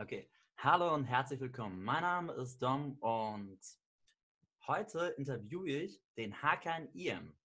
Okay, 0.00 0.30
hallo 0.58 0.94
und 0.94 1.06
herzlich 1.06 1.40
willkommen. 1.40 1.82
Mein 1.82 2.02
Name 2.02 2.32
ist 2.34 2.62
Dom 2.62 2.98
und 3.00 3.58
heute 4.68 5.08
interviewe 5.18 5.70
ich 5.70 6.00
den 6.16 6.40
Hakan 6.40 6.88
Iem. 6.94 7.36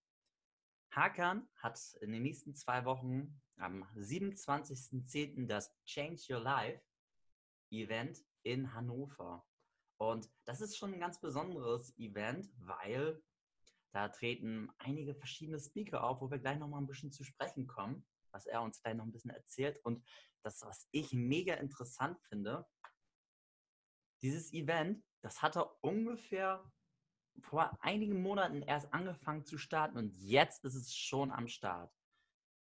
Hakan 0.92 1.50
hat 1.55 1.79
in 2.02 2.12
den 2.12 2.21
nächsten 2.21 2.54
zwei 2.54 2.86
Wochen 2.86 3.42
am 3.58 3.81
27.10. 3.97 5.47
das 5.47 5.76
Change 5.86 6.21
Your 6.29 6.42
Life 6.42 6.84
Event 7.71 8.24
in 8.44 8.72
Hannover. 8.72 9.44
Und 9.97 10.29
das 10.46 10.62
ist 10.62 10.78
schon 10.78 10.94
ein 10.94 10.99
ganz 10.99 11.20
besonderes 11.20 11.97
Event, 11.97 12.51
weil 12.60 13.20
da 13.94 14.10
treten 14.10 14.70
einige 14.78 15.15
verschiedene 15.15 15.60
Speaker 15.60 16.04
auf, 16.04 16.22
wo 16.22 16.30
wir 16.30 16.38
gleich 16.38 16.59
nochmal 16.59 16.81
ein 16.84 16.88
bisschen 16.88 17.12
zu 17.12 17.23
sprechen 17.23 17.66
kommen 17.66 18.05
was 18.34 18.45
er 18.45 18.62
uns 18.62 18.81
gleich 18.81 18.95
noch 18.95 19.05
ein 19.05 19.12
bisschen 19.12 19.31
erzählt. 19.31 19.80
Und 19.84 20.05
das, 20.44 20.62
was 20.63 20.88
ich 20.91 21.13
mega 21.13 21.55
interessant 21.55 22.20
finde, 22.27 22.66
dieses 24.21 24.52
Event, 24.53 25.03
das 25.21 25.41
hat 25.41 25.55
er 25.55 25.84
ungefähr 25.84 26.63
vor 27.41 27.77
einigen 27.81 28.21
Monaten 28.21 28.62
erst 28.62 28.93
angefangen 28.93 29.45
zu 29.45 29.57
starten 29.57 29.98
und 29.98 30.13
jetzt 30.16 30.63
ist 30.66 30.76
es 30.76 30.93
schon 30.93 31.31
am 31.31 31.48
Start. 31.48 31.91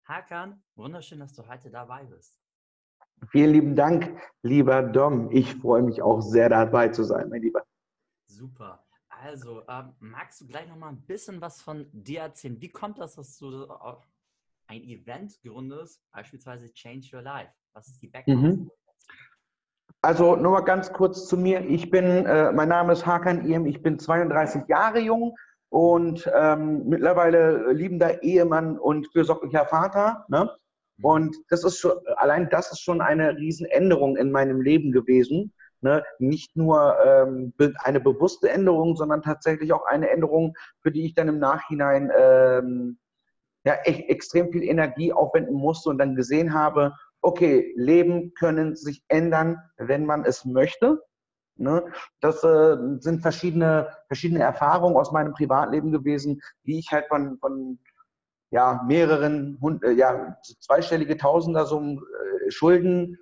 Hakan, 0.04 0.62
wunderschön, 0.74 1.20
dass 1.20 1.34
du 1.34 1.46
heute 1.46 1.70
dabei 1.70 2.04
bist. 2.04 2.40
Vielen 3.30 3.52
lieben 3.52 3.76
Dank, 3.76 4.20
lieber 4.42 4.82
Dom. 4.82 5.30
Ich 5.32 5.56
freue 5.56 5.82
mich 5.82 6.02
auch 6.02 6.20
sehr 6.20 6.48
dabei 6.48 6.88
zu 6.88 7.04
sein, 7.04 7.28
mein 7.28 7.42
Lieber. 7.42 7.64
Super. 8.26 8.86
Also, 9.08 9.66
ähm, 9.68 9.94
magst 9.98 10.40
du 10.40 10.46
gleich 10.46 10.68
noch 10.68 10.76
mal 10.76 10.90
ein 10.90 11.04
bisschen 11.04 11.40
was 11.40 11.60
von 11.60 11.88
dir 11.92 12.20
erzählen? 12.20 12.60
Wie 12.60 12.70
kommt 12.70 12.98
das, 12.98 13.16
dass 13.16 13.36
du 13.38 13.68
ein 14.68 14.82
Event 14.82 15.34
gründest, 15.42 16.00
beispielsweise 16.12 16.72
Change 16.72 17.08
Your 17.12 17.22
Life? 17.22 17.52
Was 17.72 17.88
ist 17.88 18.02
die 18.02 18.08
Background? 18.08 18.42
Mhm. 18.42 18.70
Also 20.00 20.36
nur 20.36 20.52
mal 20.52 20.60
ganz 20.60 20.92
kurz 20.92 21.26
zu 21.26 21.36
mir. 21.36 21.60
Ich 21.66 21.90
bin, 21.90 22.04
äh, 22.04 22.52
mein 22.52 22.68
Name 22.68 22.92
ist 22.92 23.04
Hakan 23.04 23.48
Iem, 23.48 23.66
ich 23.66 23.82
bin 23.82 23.98
32 23.98 24.68
Jahre 24.68 25.00
jung 25.00 25.36
und 25.70 26.30
ähm, 26.32 26.86
mittlerweile 26.86 27.72
liebender 27.72 28.22
Ehemann 28.22 28.78
und 28.78 29.10
fürsorglicher 29.10 29.66
Vater. 29.66 30.24
Ne? 30.28 30.50
Mhm. 30.98 31.04
Und 31.04 31.36
das 31.48 31.64
ist 31.64 31.78
schon, 31.78 31.94
allein 32.16 32.48
das 32.48 32.70
ist 32.70 32.80
schon 32.80 33.00
eine 33.00 33.36
Riesenänderung 33.36 34.16
in 34.16 34.30
meinem 34.30 34.60
Leben 34.60 34.92
gewesen. 34.92 35.52
Ne? 35.80 36.04
Nicht 36.18 36.56
nur 36.56 36.96
ähm, 37.04 37.52
eine 37.82 38.00
bewusste 38.00 38.50
Änderung, 38.50 38.96
sondern 38.96 39.22
tatsächlich 39.22 39.72
auch 39.72 39.84
eine 39.86 40.10
Änderung, 40.10 40.54
für 40.80 40.92
die 40.92 41.06
ich 41.06 41.14
dann 41.14 41.28
im 41.28 41.38
Nachhinein 41.38 42.10
ähm, 42.16 42.98
ja, 43.68 43.74
echt 43.84 44.08
extrem 44.08 44.50
viel 44.50 44.62
Energie 44.62 45.12
aufwenden 45.12 45.54
musste 45.54 45.90
und 45.90 45.98
dann 45.98 46.16
gesehen 46.16 46.54
habe, 46.54 46.94
okay, 47.20 47.74
Leben 47.76 48.32
können 48.32 48.76
sich 48.76 49.04
ändern, 49.08 49.58
wenn 49.76 50.06
man 50.06 50.24
es 50.24 50.46
möchte. 50.46 51.02
Ne? 51.56 51.84
Das 52.22 52.42
äh, 52.44 52.76
sind 53.00 53.20
verschiedene, 53.20 53.88
verschiedene 54.06 54.40
Erfahrungen 54.40 54.96
aus 54.96 55.12
meinem 55.12 55.34
Privatleben 55.34 55.92
gewesen, 55.92 56.40
die 56.64 56.78
ich 56.78 56.90
halt 56.92 57.08
von, 57.08 57.36
von 57.40 57.78
ja, 58.50 58.82
mehreren, 58.86 59.58
äh, 59.82 59.90
ja, 59.90 60.38
zweistellige 60.60 61.18
Tausendersummen 61.18 61.98
äh, 61.98 62.50
Schulden 62.50 63.18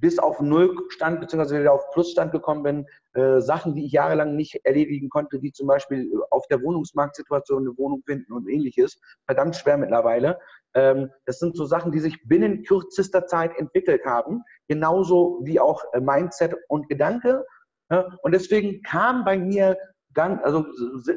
bis 0.00 0.18
auf 0.18 0.40
Null 0.40 0.76
stand, 0.88 1.20
beziehungsweise 1.20 1.60
wieder 1.60 1.72
auf 1.72 1.90
Plusstand 1.92 2.32
gekommen 2.32 2.62
bin, 2.62 2.86
äh, 3.14 3.40
Sachen, 3.40 3.74
die 3.74 3.86
ich 3.86 3.92
jahrelang 3.92 4.36
nicht 4.36 4.60
erledigen 4.64 5.08
konnte, 5.08 5.42
wie 5.42 5.52
zum 5.52 5.66
Beispiel 5.66 6.10
auf 6.30 6.46
der 6.48 6.62
Wohnungsmarktsituation 6.62 7.62
eine 7.62 7.76
Wohnung 7.78 8.02
finden 8.04 8.32
und 8.32 8.48
ähnliches, 8.48 9.00
verdammt 9.26 9.56
schwer 9.56 9.76
mittlerweile. 9.76 10.38
Ähm, 10.74 11.10
das 11.26 11.38
sind 11.38 11.56
so 11.56 11.64
Sachen, 11.64 11.92
die 11.92 12.00
sich 12.00 12.26
binnen 12.26 12.64
kürzester 12.64 13.26
Zeit 13.26 13.56
entwickelt 13.58 14.04
haben, 14.04 14.42
genauso 14.68 15.40
wie 15.42 15.60
auch 15.60 15.82
äh, 15.92 16.00
Mindset 16.00 16.54
und 16.68 16.88
Gedanke. 16.88 17.44
Ja, 17.90 18.18
und 18.22 18.32
deswegen 18.32 18.82
kam 18.82 19.24
bei 19.24 19.38
mir 19.38 19.76
ganz, 20.14 20.40
also 20.42 20.64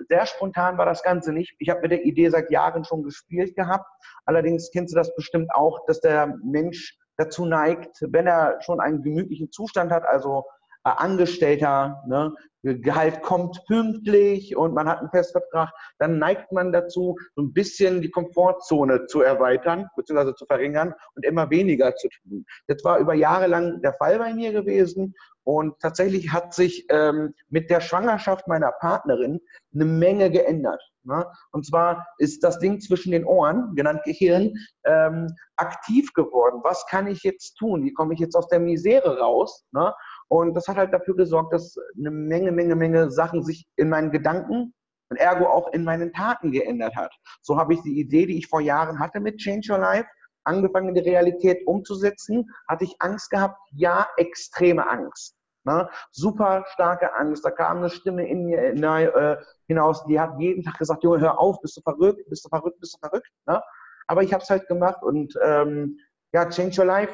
sehr 0.09 0.25
spontan 0.25 0.77
war 0.77 0.85
das 0.85 1.03
Ganze 1.03 1.31
nicht. 1.31 1.55
Ich 1.59 1.69
habe 1.69 1.81
mit 1.81 1.91
der 1.91 2.03
Idee 2.03 2.29
seit 2.29 2.51
Jahren 2.51 2.83
schon 2.83 3.03
gespielt 3.03 3.55
gehabt. 3.55 3.87
Allerdings 4.25 4.69
kennst 4.71 4.93
du 4.93 4.97
das 4.97 5.15
bestimmt 5.15 5.49
auch, 5.53 5.85
dass 5.85 6.01
der 6.01 6.35
Mensch 6.43 6.97
dazu 7.17 7.45
neigt, 7.45 7.97
wenn 8.01 8.27
er 8.27 8.61
schon 8.61 8.79
einen 8.79 9.01
gemütlichen 9.01 9.51
Zustand 9.51 9.91
hat, 9.91 10.05
also 10.05 10.45
äh, 10.83 10.89
Angestellter, 10.89 12.03
ne, 12.07 12.33
Gehalt 12.63 13.21
kommt 13.21 13.63
pünktlich 13.67 14.55
und 14.55 14.73
man 14.73 14.89
hat 14.89 14.99
einen 14.99 15.09
Festvertrag, 15.09 15.69
dann 15.99 16.17
neigt 16.17 16.51
man 16.51 16.71
dazu, 16.71 17.15
so 17.35 17.41
ein 17.41 17.53
bisschen 17.53 18.01
die 18.01 18.09
Komfortzone 18.09 19.05
zu 19.05 19.21
erweitern 19.21 19.87
bzw. 19.95 20.33
zu 20.35 20.45
verringern 20.45 20.93
und 21.15 21.25
immer 21.25 21.49
weniger 21.49 21.95
zu 21.95 22.09
tun. 22.09 22.45
Das 22.67 22.83
war 22.83 22.99
über 22.99 23.13
Jahre 23.13 23.47
lang 23.47 23.81
der 23.81 23.93
Fall 23.93 24.17
bei 24.17 24.33
mir 24.33 24.51
gewesen 24.51 25.15
und 25.43 25.79
tatsächlich 25.79 26.33
hat 26.33 26.53
sich 26.53 26.85
ähm, 26.89 27.33
mit 27.49 27.69
der 27.69 27.79
Schwangerschaft 27.79 28.47
meiner 28.47 28.71
Partnerin 28.71 29.39
eine 29.73 29.85
Menge 29.85 30.29
geändert. 30.29 30.81
Ne? 31.07 31.25
Und 31.51 31.65
zwar 31.65 32.05
ist 32.17 32.43
das 32.43 32.59
Ding 32.59 32.81
zwischen 32.81 33.11
den 33.11 33.23
Ohren, 33.23 33.73
genannt 33.75 34.01
Gehirn, 34.03 34.53
ähm, 34.83 35.27
aktiv 35.55 36.13
geworden. 36.13 36.59
Was 36.63 36.85
kann 36.87 37.07
ich 37.07 37.23
jetzt 37.23 37.55
tun? 37.55 37.83
Wie 37.83 37.93
komme 37.93 38.13
ich 38.13 38.19
jetzt 38.19 38.35
aus 38.35 38.49
der 38.49 38.59
Misere 38.59 39.17
raus? 39.17 39.65
Ne? 39.71 39.93
Und 40.27 40.53
das 40.53 40.67
hat 40.67 40.75
halt 40.75 40.93
dafür 40.93 41.15
gesorgt, 41.15 41.53
dass 41.53 41.77
eine 41.97 42.11
Menge, 42.11 42.51
Menge, 42.51 42.75
Menge 42.75 43.09
Sachen 43.09 43.41
sich 43.41 43.65
in 43.77 43.87
meinen 43.87 44.11
Gedanken 44.11 44.73
und 45.09 45.17
ergo 45.17 45.45
auch 45.45 45.71
in 45.71 45.85
meinen 45.85 46.11
Taten 46.11 46.51
geändert 46.51 46.95
hat. 46.97 47.13
So 47.41 47.57
habe 47.57 47.73
ich 47.73 47.81
die 47.83 47.99
Idee, 47.99 48.25
die 48.25 48.37
ich 48.37 48.47
vor 48.47 48.59
Jahren 48.59 48.99
hatte 48.99 49.21
mit 49.21 49.37
Change 49.37 49.71
Your 49.71 49.79
Life, 49.79 50.07
angefangen 50.43 50.93
die 50.93 51.01
Realität 51.01 51.65
umzusetzen, 51.65 52.49
hatte 52.67 52.83
ich 52.83 52.95
Angst 52.99 53.29
gehabt, 53.29 53.57
ja, 53.71 54.07
extreme 54.17 54.89
Angst. 54.89 55.36
Ne? 55.67 55.89
Super 56.11 56.63
starke 56.69 57.13
Angst. 57.13 57.43
Da 57.43 57.51
kam 57.51 57.77
eine 57.77 57.89
Stimme 57.89 58.25
in 58.25 58.45
mir 58.45 58.73
äh, 58.73 59.37
hinaus, 59.67 60.05
die 60.05 60.17
hat 60.19 60.39
jeden 60.39 60.63
Tag 60.63 60.77
gesagt, 60.77 61.03
Junge, 61.03 61.19
hör 61.19 61.37
auf, 61.37 61.59
bist 61.59 61.75
du 61.75 61.81
verrückt, 61.81 62.27
bist 62.29 62.45
du 62.45 62.49
verrückt, 62.49 62.79
bist 62.79 62.95
du 62.95 63.05
verrückt. 63.05 63.29
Ne? 63.45 63.61
Aber 64.07 64.23
ich 64.23 64.33
habe 64.33 64.41
es 64.41 64.49
halt 64.49 64.65
gemacht 64.67 65.03
und 65.03 65.37
ähm, 65.43 65.99
ja, 66.33 66.49
Change 66.49 66.79
Your 66.79 66.85
Life. 66.85 67.13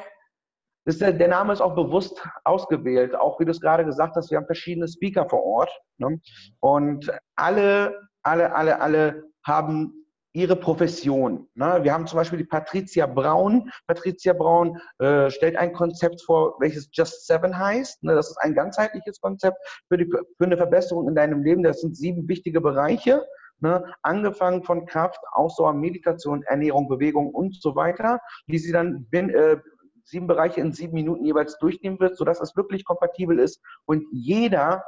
Ist 0.86 1.00
der, 1.00 1.12
der, 1.12 1.28
Name 1.28 1.52
ist 1.52 1.62
auch 1.62 1.74
bewusst 1.74 2.22
ausgewählt. 2.44 3.16
Auch 3.16 3.40
wie 3.40 3.44
du 3.44 3.50
es 3.50 3.60
gerade 3.60 3.84
gesagt 3.84 4.14
hast, 4.16 4.30
wir 4.30 4.38
haben 4.38 4.46
verschiedene 4.46 4.86
Speaker 4.86 5.28
vor 5.28 5.42
Ort. 5.42 5.70
Ne? 5.98 6.20
Und 6.60 7.10
alle, 7.36 8.08
alle, 8.22 8.54
alle, 8.54 8.80
alle 8.80 9.24
haben 9.44 10.03
ihre 10.34 10.56
Profession. 10.56 11.48
Ne? 11.54 11.78
Wir 11.82 11.94
haben 11.94 12.06
zum 12.06 12.18
Beispiel 12.18 12.38
die 12.38 12.44
Patricia 12.44 13.06
Braun. 13.06 13.70
Patricia 13.86 14.32
Braun 14.32 14.78
äh, 14.98 15.30
stellt 15.30 15.56
ein 15.56 15.72
Konzept 15.72 16.22
vor, 16.22 16.56
welches 16.58 16.88
Just 16.92 17.26
Seven 17.26 17.56
heißt. 17.56 18.02
Ne? 18.02 18.14
Das 18.14 18.30
ist 18.30 18.38
ein 18.38 18.54
ganzheitliches 18.54 19.20
Konzept 19.20 19.56
für, 19.88 19.96
die, 19.96 20.06
für 20.06 20.44
eine 20.44 20.56
Verbesserung 20.56 21.08
in 21.08 21.14
deinem 21.14 21.42
Leben. 21.42 21.62
Das 21.62 21.80
sind 21.80 21.96
sieben 21.96 22.28
wichtige 22.28 22.60
Bereiche. 22.60 23.24
Ne? 23.60 23.84
Angefangen 24.02 24.64
von 24.64 24.86
Kraft, 24.86 25.20
Ausdauer, 25.32 25.72
Meditation, 25.72 26.42
Ernährung, 26.42 26.88
Bewegung 26.88 27.30
und 27.30 27.54
so 27.62 27.76
weiter, 27.76 28.18
die 28.48 28.58
sie 28.58 28.72
dann 28.72 29.06
bin, 29.10 29.30
äh, 29.30 29.58
sieben 30.04 30.26
Bereiche 30.26 30.60
in 30.60 30.72
sieben 30.72 30.94
Minuten 30.94 31.24
jeweils 31.24 31.58
durchnehmen 31.58 32.00
wird, 32.00 32.16
sodass 32.16 32.40
es 32.40 32.56
wirklich 32.56 32.84
kompatibel 32.84 33.38
ist 33.38 33.62
und 33.86 34.04
jeder 34.10 34.84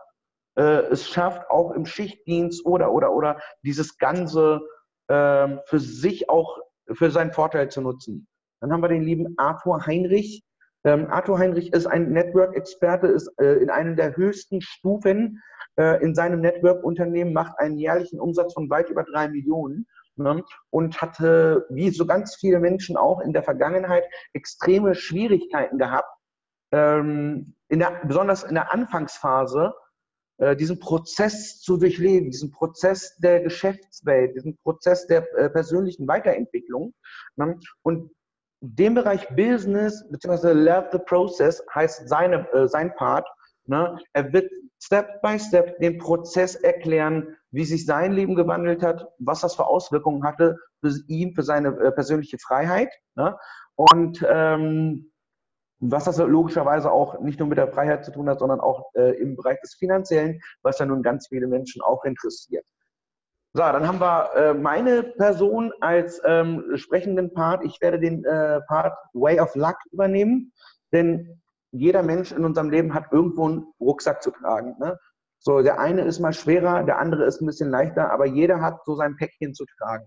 äh, 0.57 0.83
es 0.91 1.09
schafft, 1.09 1.49
auch 1.51 1.71
im 1.71 1.87
Schichtdienst 1.87 2.67
oder, 2.67 2.93
oder, 2.93 3.13
oder 3.13 3.41
dieses 3.63 3.97
ganze 3.97 4.61
ähm, 5.09 5.61
für 5.67 5.79
sich 5.79 6.29
auch 6.29 6.59
für 6.93 7.11
seinen 7.11 7.33
Vorteil 7.33 7.69
zu 7.69 7.81
nutzen. 7.81 8.27
Dann 8.61 8.73
haben 8.73 8.83
wir 8.83 8.89
den 8.89 9.03
lieben 9.03 9.35
Arthur 9.37 9.87
Heinrich. 9.87 10.45
Ähm, 10.85 11.09
Arthur 11.11 11.39
Heinrich 11.39 11.73
ist 11.73 11.87
ein 11.87 12.11
Network-Experte, 12.11 13.09
ist 13.09 13.29
äh, 13.41 13.55
in 13.57 13.71
einer 13.71 13.95
der 13.95 14.17
höchsten 14.17 14.61
Stufen 14.61 15.43
äh, 15.77 16.03
in 16.03 16.15
seinem 16.15 16.41
Network-Unternehmen, 16.41 17.33
macht 17.33 17.59
einen 17.59 17.77
jährlichen 17.77 18.21
Umsatz 18.21 18.55
von 18.55 18.71
weit 18.71 18.89
über 18.89 19.03
drei 19.05 19.29
Millionen 19.29 19.87
ne? 20.17 20.43
und 20.71 21.01
hatte, 21.01 21.67
wie 21.71 21.91
so 21.91 22.07
ganz 22.07 22.37
viele 22.37 22.61
Menschen 22.61 22.97
auch 22.97 23.21
in 23.21 23.33
der 23.33 23.43
Vergangenheit, 23.43 24.05
extreme 24.33 24.95
Schwierigkeiten 24.95 25.79
gehabt, 25.79 26.09
ähm, 26.73 27.55
in 27.69 27.81
der, 27.81 28.01
besonders 28.05 28.45
in 28.45 28.55
der 28.55 28.73
Anfangsphase, 28.73 29.75
diesen 30.39 30.79
Prozess 30.79 31.61
zu 31.61 31.79
durchleben, 31.79 32.31
diesen 32.31 32.51
Prozess 32.51 33.17
der 33.17 33.41
Geschäftswelt, 33.41 34.37
diesen 34.37 34.57
Prozess 34.59 35.07
der 35.07 35.27
äh, 35.37 35.49
persönlichen 35.49 36.07
Weiterentwicklung. 36.07 36.93
Ne? 37.37 37.59
Und 37.83 38.11
dem 38.61 38.95
Bereich 38.95 39.29
Business 39.35 40.05
bzw. 40.11 40.53
Love 40.53 40.89
the 40.93 40.99
Process 40.99 41.63
heißt 41.75 42.09
seine, 42.09 42.51
äh, 42.53 42.69
sein 42.69 42.95
Part. 42.97 43.27
Ne? 43.65 43.99
Er 44.13 44.33
wird 44.33 44.51
Step 44.83 45.23
by 45.23 45.39
Step 45.39 45.79
den 45.79 45.99
Prozess 45.99 46.55
erklären, 46.55 47.37
wie 47.51 47.65
sich 47.65 47.87
sein 47.87 48.13
Leben 48.13 48.35
gewandelt 48.35 48.83
hat, 48.83 49.09
was 49.19 49.41
das 49.41 49.55
für 49.55 49.67
Auswirkungen 49.67 50.25
hatte 50.25 50.59
für 50.81 50.93
ihn, 51.09 51.35
für 51.35 51.43
seine 51.43 51.69
äh, 51.69 51.93
persönliche 51.93 52.39
Freiheit. 52.39 52.93
Ne? 53.15 53.37
Und 53.75 54.25
ähm, 54.29 55.11
was 55.81 56.05
das 56.05 56.19
logischerweise 56.19 56.91
auch 56.91 57.21
nicht 57.21 57.39
nur 57.39 57.49
mit 57.49 57.59
der 57.59 57.69
Freiheit 57.69 58.05
zu 58.05 58.13
tun 58.13 58.29
hat, 58.29 58.39
sondern 58.39 58.61
auch 58.61 58.91
äh, 58.95 59.13
im 59.21 59.37
Bereich 59.37 59.61
des 59.61 59.75
Finanziellen, 59.75 60.41
was 60.63 60.79
ja 60.79 60.87
nun 60.87 61.03
ganz 61.03 61.29
viele 61.29 61.47
Menschen 61.47 61.83
auch 61.83 62.05
interessiert. 62.05 62.65
So, 63.53 63.63
dann 63.63 63.87
haben 63.87 64.01
wir 64.01 64.35
äh, 64.35 64.55
meine 64.55 65.03
Person 65.03 65.73
als 65.81 66.21
ähm, 66.25 66.63
sprechenden 66.75 67.33
Part. 67.33 67.65
Ich 67.65 67.81
werde 67.81 67.99
den 67.99 68.25
äh, 68.25 68.61
Part 68.69 68.95
Way 69.15 69.41
of 69.41 69.55
Luck 69.55 69.77
übernehmen, 69.93 70.53
denn 70.93 71.41
jeder 71.73 72.03
Mensch 72.03 72.33
in 72.33 72.45
unserem 72.45 72.71
Leben 72.71 72.93
hat 72.93 73.13
irgendwo 73.13 73.47
einen 73.47 73.67
Rucksack 73.81 74.23
zu 74.23 74.31
tragen. 74.31 74.77
Ne? 74.79 74.99
So, 75.39 75.63
der 75.63 75.79
eine 75.79 76.03
ist 76.03 76.21
mal 76.21 76.33
schwerer, 76.33 76.85
der 76.85 76.99
andere 76.99 77.25
ist 77.25 77.41
ein 77.41 77.47
bisschen 77.47 77.71
leichter, 77.71 78.11
aber 78.11 78.27
jeder 78.27 78.61
hat 78.61 78.85
so 78.85 78.95
sein 78.95 79.17
Päckchen 79.17 79.55
zu 79.55 79.65
tragen. 79.79 80.07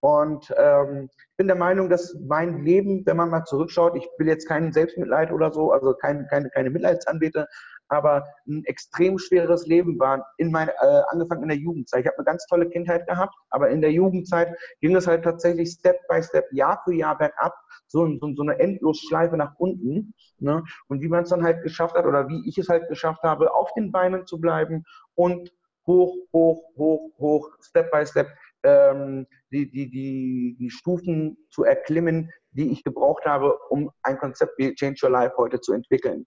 Und 0.00 0.54
ähm, 0.56 1.10
bin 1.36 1.48
der 1.48 1.56
Meinung, 1.56 1.90
dass 1.90 2.16
mein 2.26 2.64
Leben, 2.64 3.04
wenn 3.04 3.16
man 3.16 3.30
mal 3.30 3.44
zurückschaut, 3.44 3.96
ich 3.96 4.08
will 4.18 4.28
jetzt 4.28 4.46
keinen 4.46 4.72
Selbstmitleid 4.72 5.32
oder 5.32 5.52
so, 5.52 5.72
also 5.72 5.92
kein, 5.94 6.26
keine, 6.28 6.50
keine 6.50 6.70
Mitleidsanbete, 6.70 7.48
aber 7.88 8.24
ein 8.46 8.64
extrem 8.66 9.18
schweres 9.18 9.66
Leben 9.66 9.98
war, 9.98 10.26
in 10.36 10.52
mein, 10.52 10.68
äh, 10.68 11.02
angefangen 11.08 11.44
in 11.44 11.48
der 11.48 11.58
Jugendzeit. 11.58 12.02
Ich 12.02 12.06
habe 12.06 12.18
eine 12.18 12.26
ganz 12.26 12.46
tolle 12.46 12.68
Kindheit 12.68 13.06
gehabt, 13.06 13.34
aber 13.50 13.70
in 13.70 13.80
der 13.80 13.92
Jugendzeit 13.92 14.54
ging 14.80 14.94
es 14.94 15.06
halt 15.06 15.24
tatsächlich 15.24 15.70
Step 15.70 15.96
by 16.08 16.22
Step, 16.22 16.46
Jahr 16.52 16.80
für 16.84 16.94
Jahr 16.94 17.16
bergab, 17.16 17.54
so, 17.86 18.06
so, 18.20 18.34
so 18.34 18.42
eine 18.42 18.58
Endlosschleife 18.58 19.36
nach 19.36 19.54
unten. 19.58 20.14
Ne? 20.38 20.62
Und 20.88 21.00
wie 21.00 21.08
man 21.08 21.24
es 21.24 21.30
dann 21.30 21.42
halt 21.42 21.62
geschafft 21.62 21.96
hat 21.96 22.04
oder 22.04 22.28
wie 22.28 22.46
ich 22.48 22.58
es 22.58 22.68
halt 22.68 22.88
geschafft 22.88 23.22
habe, 23.22 23.52
auf 23.52 23.72
den 23.74 23.90
Beinen 23.90 24.26
zu 24.26 24.40
bleiben 24.40 24.84
und 25.14 25.50
hoch, 25.86 26.14
hoch, 26.32 26.62
hoch, 26.76 27.10
hoch, 27.18 27.50
Step 27.62 27.90
by 27.90 28.04
Step 28.06 28.28
ähm, 28.62 29.26
die, 29.50 29.70
die, 29.70 29.90
die, 29.90 30.56
die 30.58 30.70
Stufen 30.70 31.36
zu 31.50 31.64
erklimmen, 31.64 32.30
die 32.52 32.70
ich 32.70 32.84
gebraucht 32.84 33.24
habe, 33.24 33.56
um 33.70 33.90
ein 34.02 34.18
Konzept 34.18 34.58
wie 34.58 34.74
Change 34.74 35.00
Your 35.04 35.10
Life 35.10 35.36
heute 35.36 35.60
zu 35.60 35.72
entwickeln. 35.72 36.26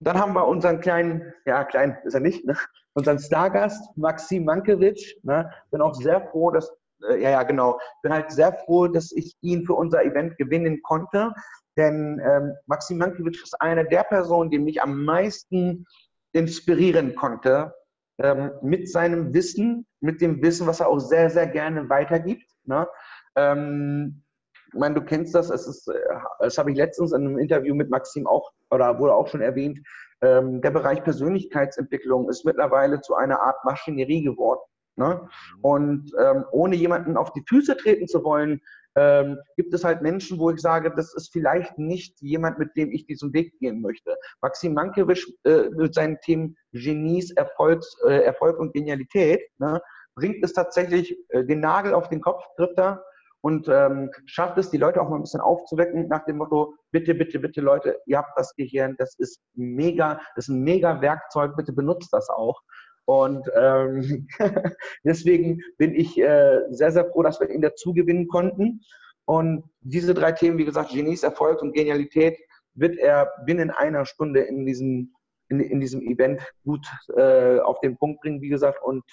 Dann 0.00 0.18
haben 0.18 0.34
wir 0.34 0.46
unseren 0.46 0.80
kleinen, 0.80 1.32
ja, 1.46 1.64
klein 1.64 1.98
ist 2.04 2.14
er 2.14 2.20
nicht, 2.20 2.44
ne? 2.44 2.56
unseren 2.94 3.18
Stargast, 3.18 3.96
Maxim 3.96 4.44
Mankiewicz. 4.44 5.14
Ne? 5.22 5.50
Bin 5.70 5.80
auch 5.80 5.94
sehr 5.94 6.20
froh, 6.28 6.50
dass, 6.50 6.70
äh, 7.08 7.22
ja, 7.22 7.30
ja, 7.30 7.42
genau, 7.42 7.78
bin 8.02 8.12
halt 8.12 8.30
sehr 8.30 8.52
froh, 8.52 8.88
dass 8.88 9.12
ich 9.12 9.36
ihn 9.40 9.64
für 9.64 9.74
unser 9.74 10.04
Event 10.04 10.36
gewinnen 10.36 10.80
konnte. 10.82 11.32
Denn 11.76 12.20
ähm, 12.24 12.54
Maxim 12.66 12.98
Mankiewicz 12.98 13.42
ist 13.42 13.60
eine 13.60 13.86
der 13.86 14.02
Personen, 14.04 14.50
die 14.50 14.58
mich 14.58 14.82
am 14.82 15.04
meisten 15.04 15.86
inspirieren 16.32 17.14
konnte 17.14 17.74
ähm, 18.18 18.50
mit 18.62 18.90
seinem 18.90 19.34
Wissen, 19.34 19.86
mit 20.00 20.20
dem 20.20 20.42
Wissen, 20.42 20.66
was 20.66 20.80
er 20.80 20.88
auch 20.88 20.98
sehr, 20.98 21.30
sehr 21.30 21.46
gerne 21.46 21.88
weitergibt. 21.88 22.46
Ne? 22.64 22.88
Ähm, 23.36 24.22
ich 24.68 24.78
meine, 24.78 24.96
du 24.96 25.02
kennst 25.02 25.34
das, 25.34 25.50
es 25.50 25.66
ist, 25.66 25.88
äh, 25.88 25.94
das 26.40 26.58
habe 26.58 26.70
ich 26.70 26.76
letztens 26.76 27.12
in 27.12 27.26
einem 27.26 27.38
Interview 27.38 27.74
mit 27.74 27.90
Maxim 27.90 28.26
auch, 28.26 28.50
oder 28.70 28.98
wurde 28.98 29.14
auch 29.14 29.28
schon 29.28 29.40
erwähnt, 29.40 29.80
ähm, 30.22 30.60
der 30.62 30.70
Bereich 30.70 31.02
Persönlichkeitsentwicklung 31.04 32.28
ist 32.28 32.44
mittlerweile 32.44 33.00
zu 33.00 33.14
einer 33.14 33.40
Art 33.40 33.64
Maschinerie 33.64 34.22
geworden. 34.22 34.60
Ne? 34.96 35.20
Mhm. 35.20 35.60
Und 35.60 36.12
ähm, 36.18 36.44
ohne 36.52 36.76
jemanden 36.76 37.16
auf 37.16 37.32
die 37.32 37.44
Füße 37.46 37.76
treten 37.76 38.08
zu 38.08 38.24
wollen, 38.24 38.60
ähm, 38.96 39.38
gibt 39.56 39.74
es 39.74 39.84
halt 39.84 40.02
Menschen, 40.02 40.38
wo 40.38 40.50
ich 40.50 40.60
sage, 40.60 40.92
das 40.94 41.14
ist 41.14 41.32
vielleicht 41.32 41.78
nicht 41.78 42.20
jemand, 42.20 42.58
mit 42.58 42.74
dem 42.76 42.90
ich 42.90 43.06
diesen 43.06 43.32
Weg 43.32 43.58
gehen 43.58 43.80
möchte. 43.82 44.16
Maxim 44.40 44.74
Mankiewicz 44.74 45.26
äh, 45.44 45.68
mit 45.70 45.94
seinen 45.94 46.18
Themen 46.20 46.56
Genies, 46.72 47.30
Erfolgs, 47.32 47.94
äh, 48.06 48.22
Erfolg 48.22 48.58
und 48.58 48.72
Genialität 48.72 49.40
ne, 49.58 49.80
bringt 50.14 50.42
es 50.42 50.54
tatsächlich 50.54 51.16
äh, 51.28 51.44
den 51.44 51.60
Nagel 51.60 51.92
auf 51.94 52.08
den 52.08 52.22
Kopf, 52.22 52.42
trifft 52.56 52.78
er 52.78 53.04
und 53.42 53.68
ähm, 53.68 54.10
schafft 54.24 54.58
es, 54.58 54.70
die 54.70 54.78
Leute 54.78 55.00
auch 55.00 55.08
mal 55.08 55.16
ein 55.16 55.22
bisschen 55.22 55.40
aufzuwecken 55.40 56.08
nach 56.08 56.24
dem 56.24 56.38
Motto, 56.38 56.74
bitte, 56.90 57.14
bitte, 57.14 57.38
bitte 57.38 57.60
Leute, 57.60 58.00
ihr 58.06 58.18
habt 58.18 58.36
das 58.36 58.54
Gehirn, 58.56 58.96
das 58.98 59.14
ist 59.18 59.40
mega, 59.54 60.20
das 60.34 60.48
ist 60.48 60.54
ein 60.54 60.62
mega 60.62 61.00
Werkzeug, 61.00 61.54
bitte 61.54 61.72
benutzt 61.72 62.12
das 62.12 62.28
auch. 62.30 62.60
Und 63.06 63.48
ähm, 63.54 64.28
deswegen 65.04 65.60
bin 65.78 65.94
ich 65.94 66.18
äh, 66.18 66.60
sehr, 66.70 66.90
sehr 66.90 67.06
froh, 67.06 67.22
dass 67.22 67.40
wir 67.40 67.48
ihn 67.48 67.62
dazu 67.62 67.92
gewinnen 67.92 68.28
konnten. 68.28 68.82
Und 69.24 69.64
diese 69.80 70.12
drei 70.12 70.32
Themen, 70.32 70.58
wie 70.58 70.64
gesagt, 70.64 70.90
Genies, 70.90 71.22
Erfolg 71.22 71.62
und 71.62 71.72
Genialität, 71.72 72.38
wird 72.74 72.96
er 72.98 73.32
binnen 73.46 73.70
einer 73.70 74.04
Stunde 74.06 74.40
in 74.40 74.66
diesem, 74.66 75.14
in, 75.48 75.60
in 75.60 75.80
diesem 75.80 76.02
Event 76.02 76.42
gut 76.64 76.86
äh, 77.16 77.58
auf 77.60 77.80
den 77.80 77.96
Punkt 77.96 78.20
bringen, 78.20 78.40
wie 78.40 78.48
gesagt. 78.48 78.82
Und 78.82 79.04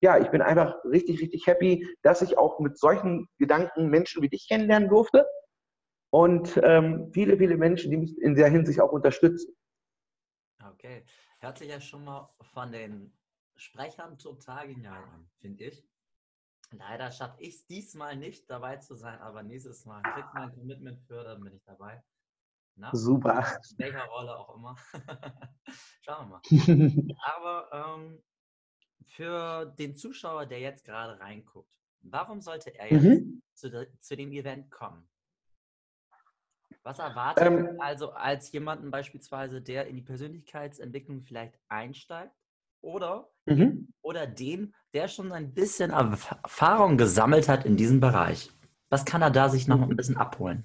ja, 0.00 0.18
ich 0.18 0.30
bin 0.30 0.42
einfach 0.42 0.76
richtig, 0.84 1.20
richtig 1.20 1.46
happy, 1.46 1.86
dass 2.02 2.22
ich 2.22 2.36
auch 2.36 2.58
mit 2.60 2.78
solchen 2.78 3.28
Gedanken 3.38 3.88
Menschen 3.88 4.22
wie 4.22 4.28
dich 4.28 4.48
kennenlernen 4.48 4.88
durfte. 4.88 5.26
Und 6.10 6.60
ähm, 6.62 7.10
viele, 7.12 7.36
viele 7.36 7.56
Menschen, 7.56 7.90
die 7.90 7.96
mich 7.96 8.16
in 8.20 8.34
der 8.34 8.48
Hinsicht 8.48 8.80
auch 8.80 8.92
unterstützen. 8.92 9.54
Okay. 10.72 11.04
Hört 11.40 11.58
sich 11.58 11.68
ja 11.68 11.80
schon 11.80 12.04
mal 12.04 12.30
von 12.54 12.72
den 12.72 13.12
Sprechern 13.56 14.18
total 14.18 14.68
genial 14.68 15.02
an, 15.04 15.28
finde 15.40 15.64
ich. 15.64 15.86
Leider 16.72 17.12
schaffe 17.12 17.40
ich 17.40 17.54
es 17.54 17.66
diesmal 17.66 18.16
nicht, 18.16 18.50
dabei 18.50 18.76
zu 18.78 18.94
sein, 18.94 19.18
aber 19.20 19.42
nächstes 19.42 19.84
Mal 19.84 20.02
kriegt 20.02 20.34
mein 20.34 20.52
Commitment 20.52 21.00
für, 21.02 21.22
dann 21.22 21.42
bin 21.42 21.54
ich 21.54 21.64
dabei. 21.64 22.02
Na, 22.76 22.90
Super. 22.94 23.58
In 23.70 23.78
welcher 23.78 24.04
Rolle 24.06 24.36
auch 24.36 24.56
immer. 24.56 24.76
Schauen 26.00 26.28
wir 26.28 26.40
mal. 26.40 27.16
aber 27.22 27.68
ähm, 27.72 28.22
für 29.06 29.66
den 29.78 29.94
Zuschauer, 29.94 30.46
der 30.46 30.58
jetzt 30.58 30.84
gerade 30.84 31.20
reinguckt, 31.20 31.70
warum 32.00 32.40
sollte 32.40 32.74
er 32.76 32.90
jetzt 32.90 33.04
mhm. 33.04 33.42
zu, 33.54 33.70
de, 33.70 33.88
zu, 34.00 34.16
dem 34.16 34.32
Event 34.32 34.70
kommen? 34.70 35.08
Was 36.82 36.98
erwartet 36.98 37.46
ähm, 37.46 37.80
also 37.80 38.10
als 38.10 38.50
jemanden 38.52 38.90
beispielsweise, 38.90 39.62
der 39.62 39.86
in 39.86 39.96
die 39.96 40.02
Persönlichkeitsentwicklung 40.02 41.22
vielleicht 41.22 41.58
einsteigt 41.68 42.34
oder, 42.80 43.30
mhm. 43.46 43.88
oder 44.02 44.26
den, 44.26 44.74
der 44.92 45.08
schon 45.08 45.32
ein 45.32 45.52
bisschen 45.54 45.90
Erfahrung 45.90 46.96
gesammelt 46.96 47.48
hat 47.48 47.64
in 47.64 47.76
diesem 47.76 48.00
Bereich. 48.00 48.50
Was 48.90 49.04
kann 49.04 49.22
er 49.22 49.30
da 49.30 49.48
sich 49.48 49.66
noch 49.66 49.82
ein 49.82 49.96
bisschen 49.96 50.16
abholen? 50.16 50.64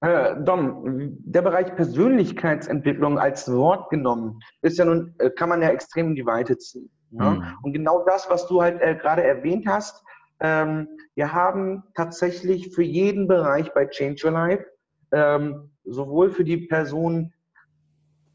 Äh, 0.00 0.36
Dom, 0.42 1.16
der 1.20 1.42
Bereich 1.42 1.74
Persönlichkeitsentwicklung 1.74 3.18
als 3.18 3.50
Wort 3.50 3.88
genommen 3.88 4.40
ist 4.60 4.78
ja 4.78 4.84
nun, 4.84 5.14
äh, 5.18 5.30
kann 5.30 5.48
man 5.48 5.62
ja 5.62 5.68
extrem 5.70 6.08
in 6.08 6.14
die 6.14 6.26
Weite 6.26 6.58
ziehen. 6.58 6.90
Ne? 7.10 7.30
Mhm. 7.30 7.44
Und 7.62 7.72
genau 7.72 8.04
das, 8.04 8.28
was 8.28 8.46
du 8.46 8.60
halt 8.60 8.80
äh, 8.82 8.94
gerade 8.94 9.24
erwähnt 9.24 9.66
hast, 9.66 10.04
ähm, 10.40 10.88
wir 11.14 11.32
haben 11.32 11.82
tatsächlich 11.94 12.74
für 12.74 12.82
jeden 12.82 13.26
Bereich 13.26 13.72
bei 13.72 13.86
Change 13.86 14.26
Your 14.26 14.32
Life, 14.32 14.66
ähm, 15.12 15.70
sowohl 15.84 16.30
für 16.30 16.44
die 16.44 16.58
Person, 16.58 17.32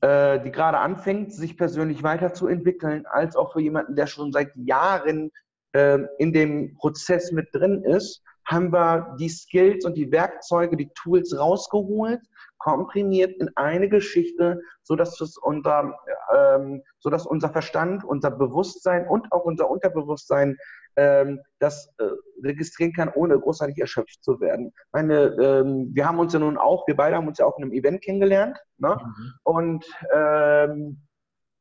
äh, 0.01 0.39
die 0.39 0.51
gerade 0.51 0.79
anfängt, 0.79 1.33
sich 1.33 1.57
persönlich 1.57 2.03
weiterzuentwickeln, 2.03 3.05
als 3.05 3.35
auch 3.35 3.53
für 3.53 3.61
jemanden, 3.61 3.95
der 3.95 4.07
schon 4.07 4.31
seit 4.31 4.55
Jahren 4.55 5.31
äh, 5.73 5.99
in 6.17 6.33
dem 6.33 6.75
Prozess 6.75 7.31
mit 7.31 7.49
drin 7.53 7.83
ist, 7.83 8.23
haben 8.45 8.73
wir 8.73 9.15
die 9.19 9.29
Skills 9.29 9.85
und 9.85 9.95
die 9.95 10.11
Werkzeuge, 10.11 10.75
die 10.75 10.89
Tools 10.95 11.37
rausgeholt, 11.37 12.19
komprimiert 12.57 13.39
in 13.39 13.49
eine 13.55 13.89
Geschichte, 13.89 14.61
sodass, 14.83 15.19
es 15.21 15.37
unser, 15.37 15.95
ähm, 16.35 16.83
sodass 16.99 17.25
unser 17.25 17.49
Verstand, 17.49 18.03
unser 18.03 18.31
Bewusstsein 18.31 19.07
und 19.07 19.31
auch 19.31 19.45
unser 19.45 19.69
Unterbewusstsein 19.69 20.57
ähm, 21.01 21.41
das 21.59 21.91
äh, 21.97 22.05
registrieren 22.43 22.93
kann, 22.93 23.09
ohne 23.13 23.39
großartig 23.39 23.77
erschöpft 23.79 24.23
zu 24.23 24.39
werden. 24.39 24.73
Meine, 24.91 25.35
ähm, 25.41 25.89
wir 25.93 26.07
haben 26.07 26.19
uns 26.19 26.33
ja 26.33 26.39
nun 26.39 26.57
auch, 26.57 26.87
wir 26.87 26.95
beide 26.95 27.15
haben 27.15 27.27
uns 27.27 27.39
ja 27.39 27.45
auch 27.45 27.57
in 27.57 27.63
einem 27.63 27.73
Event 27.73 28.03
kennengelernt. 28.03 28.57
Ne? 28.77 28.97
Mhm. 28.99 29.33
Und 29.43 29.85
ähm, 30.13 31.07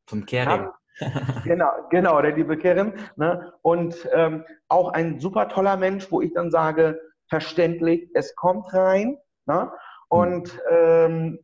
vom 0.07 0.27
Kering. 0.27 0.69
genau, 1.45 1.71
genau, 1.91 2.21
der 2.21 2.33
liebe 2.33 2.59
Kerim. 2.59 2.93
Ne? 3.17 3.53
Und 3.63 4.09
ähm, 4.13 4.45
auch 4.69 4.93
ein 4.93 5.21
super 5.21 5.49
toller 5.49 5.77
Mensch, 5.77 6.11
wo 6.11 6.21
ich 6.21 6.33
dann 6.35 6.51
sage, 6.51 7.01
verständlich, 7.29 8.11
es 8.15 8.35
kommt 8.35 8.73
rein. 8.75 9.17
Ne? 9.47 9.71
Und 10.09 10.53
mhm. 10.55 10.61
ähm, 10.71 11.39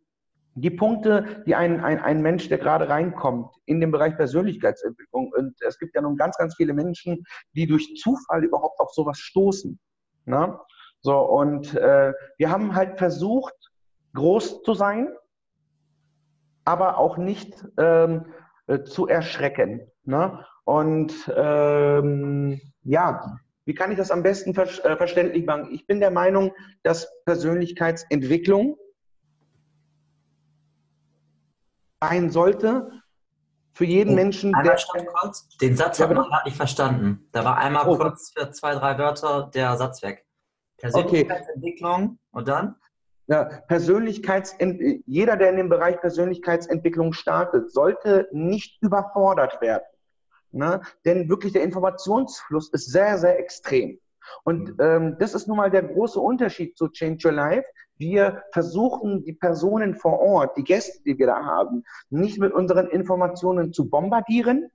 die 0.57 0.71
Punkte, 0.71 1.43
die 1.47 1.55
ein, 1.55 1.85
ein, 1.85 2.01
ein 2.01 2.23
Mensch, 2.23 2.49
der 2.49 2.59
gerade 2.59 2.89
reinkommt 2.89 3.55
in 3.67 3.81
den 3.81 3.91
Bereich 3.91 4.17
Persönlichkeitsentwicklung, 4.17 5.31
und 5.37 5.55
es 5.61 5.79
gibt 5.79 5.95
ja 5.95 6.01
nun 6.01 6.17
ganz, 6.17 6.37
ganz 6.39 6.57
viele 6.57 6.73
Menschen, 6.73 7.25
die 7.55 7.67
durch 7.67 7.95
Zufall 7.97 8.43
überhaupt 8.43 8.81
auf 8.81 8.91
sowas 8.93 9.19
stoßen. 9.19 9.79
Ne? 10.25 10.59
So, 11.03 11.19
und 11.19 11.75
äh, 11.75 12.13
wir 12.39 12.51
haben 12.51 12.75
halt 12.75 12.99
versucht, 12.99 13.55
groß 14.15 14.63
zu 14.63 14.73
sein, 14.73 15.13
aber 16.65 16.99
auch 16.99 17.19
nicht 17.19 17.65
ähm, 17.77 18.25
äh, 18.67 18.83
zu 18.83 19.07
erschrecken. 19.07 19.87
Ne? 20.05 20.45
Und 20.65 21.13
ähm, 21.37 22.61
ja, 22.83 23.39
wie 23.67 23.75
kann 23.75 23.91
ich 23.91 23.99
das 23.99 24.11
am 24.11 24.23
besten 24.23 24.55
ver 24.55 24.69
äh, 24.85 24.97
verständlich 24.97 25.45
machen? 25.45 25.69
Ich 25.71 25.87
bin 25.87 26.01
der 26.01 26.11
Meinung, 26.11 26.53
dass 26.83 27.09
Persönlichkeitsentwicklung 27.27 28.79
sein 32.03 32.31
sollte 32.31 32.91
für 33.73 33.85
jeden 33.85 34.12
oh, 34.12 34.17
Menschen, 34.17 34.53
der. 34.65 34.76
Kurz. 35.21 35.49
Den 35.59 35.76
Satz 35.76 35.99
ja, 35.99 36.09
hat 36.09 36.15
man 36.15 36.25
gerade 36.25 36.49
nicht 36.49 36.57
verstanden. 36.57 37.29
Da 37.33 37.45
war 37.45 37.59
einmal 37.59 37.87
oh. 37.87 37.97
kurz 37.97 38.33
für 38.35 38.50
zwei, 38.50 38.75
drei 38.75 38.99
Wörter 38.99 39.50
der 39.55 39.76
Satz 39.76 40.03
weg. 40.03 40.25
Persönlichkeitsentwicklung 40.79 42.03
okay. 42.03 42.19
und 42.33 42.49
dann? 42.49 42.76
Ja, 43.29 43.45
Persönlichkeitsent 43.45 45.03
jeder, 45.07 45.37
der 45.37 45.50
in 45.50 45.57
dem 45.57 45.69
Bereich 45.69 46.00
Persönlichkeitsentwicklung 46.00 47.12
startet, 47.12 47.73
sollte 47.73 48.29
nicht 48.33 48.81
überfordert 48.83 49.61
werden. 49.61 49.85
Ne? 50.53 50.81
Denn 51.05 51.29
wirklich 51.29 51.53
der 51.53 51.62
Informationsfluss 51.62 52.71
ist 52.71 52.91
sehr, 52.91 53.19
sehr 53.19 53.38
extrem. 53.38 53.99
Und 54.45 54.71
mhm. 54.71 54.76
ähm, 54.81 55.17
das 55.19 55.35
ist 55.35 55.49
nun 55.49 55.57
mal 55.57 55.71
der 55.71 55.83
große 55.83 56.21
Unterschied 56.21 56.76
zu 56.76 56.88
Change 56.88 57.29
Your 57.29 57.35
Life. 57.35 57.67
Wir 57.99 58.43
versuchen, 58.53 59.25
die 59.25 59.33
Personen 59.33 59.95
vor 59.95 60.19
Ort, 60.21 60.57
die 60.57 60.65
Gäste, 60.65 61.03
die 61.05 61.19
wir 61.19 61.26
da 61.26 61.45
haben, 61.45 61.85
nicht 62.11 62.38
mit 62.38 62.53
unseren 62.53 62.88
Informationen 62.88 63.73
zu 63.73 63.88
bombardieren, 63.88 64.71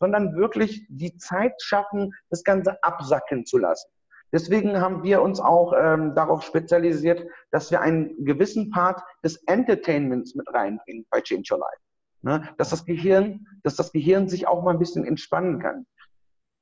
sondern 0.00 0.34
wirklich 0.36 0.86
die 0.88 1.16
Zeit 1.16 1.60
schaffen, 1.60 2.12
das 2.30 2.44
Ganze 2.44 2.82
absacken 2.82 3.46
zu 3.46 3.58
lassen. 3.58 3.88
Deswegen 4.32 4.80
haben 4.80 5.02
wir 5.02 5.22
uns 5.22 5.40
auch 5.40 5.72
ähm, 5.72 6.14
darauf 6.14 6.42
spezialisiert, 6.42 7.26
dass 7.50 7.70
wir 7.70 7.80
einen 7.80 8.24
gewissen 8.24 8.70
Part 8.70 9.00
des 9.24 9.42
Entertainments 9.46 10.34
mit 10.34 10.46
reinbringen 10.52 11.06
bei 11.10 11.20
Change 11.22 11.54
Your 11.54 11.60
Life. 11.60 11.82
Ne? 12.22 12.54
Dass 12.58 12.70
das 12.70 12.84
Gehirn, 12.84 13.46
dass 13.62 13.76
das 13.76 13.90
Gehirn 13.92 14.28
sich 14.28 14.46
auch 14.46 14.62
mal 14.62 14.72
ein 14.72 14.78
bisschen 14.78 15.06
entspannen 15.06 15.60
kann. 15.60 15.86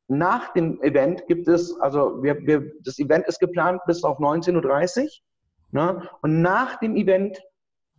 Nach 0.09 0.53
dem 0.53 0.81
Event 0.83 1.27
gibt 1.27 1.49
es, 1.49 1.77
also 1.81 2.23
wir, 2.23 2.39
wir, 2.47 2.71
das 2.85 3.01
Event 3.01 3.27
ist 3.27 3.41
geplant 3.41 3.81
bis 3.87 4.05
auf 4.05 4.21
19.30 4.21 5.03
Uhr. 5.03 5.11
Ne? 5.71 6.09
Und 6.23 6.43
nach 6.43 6.79
dem 6.79 6.97
Event 6.97 7.41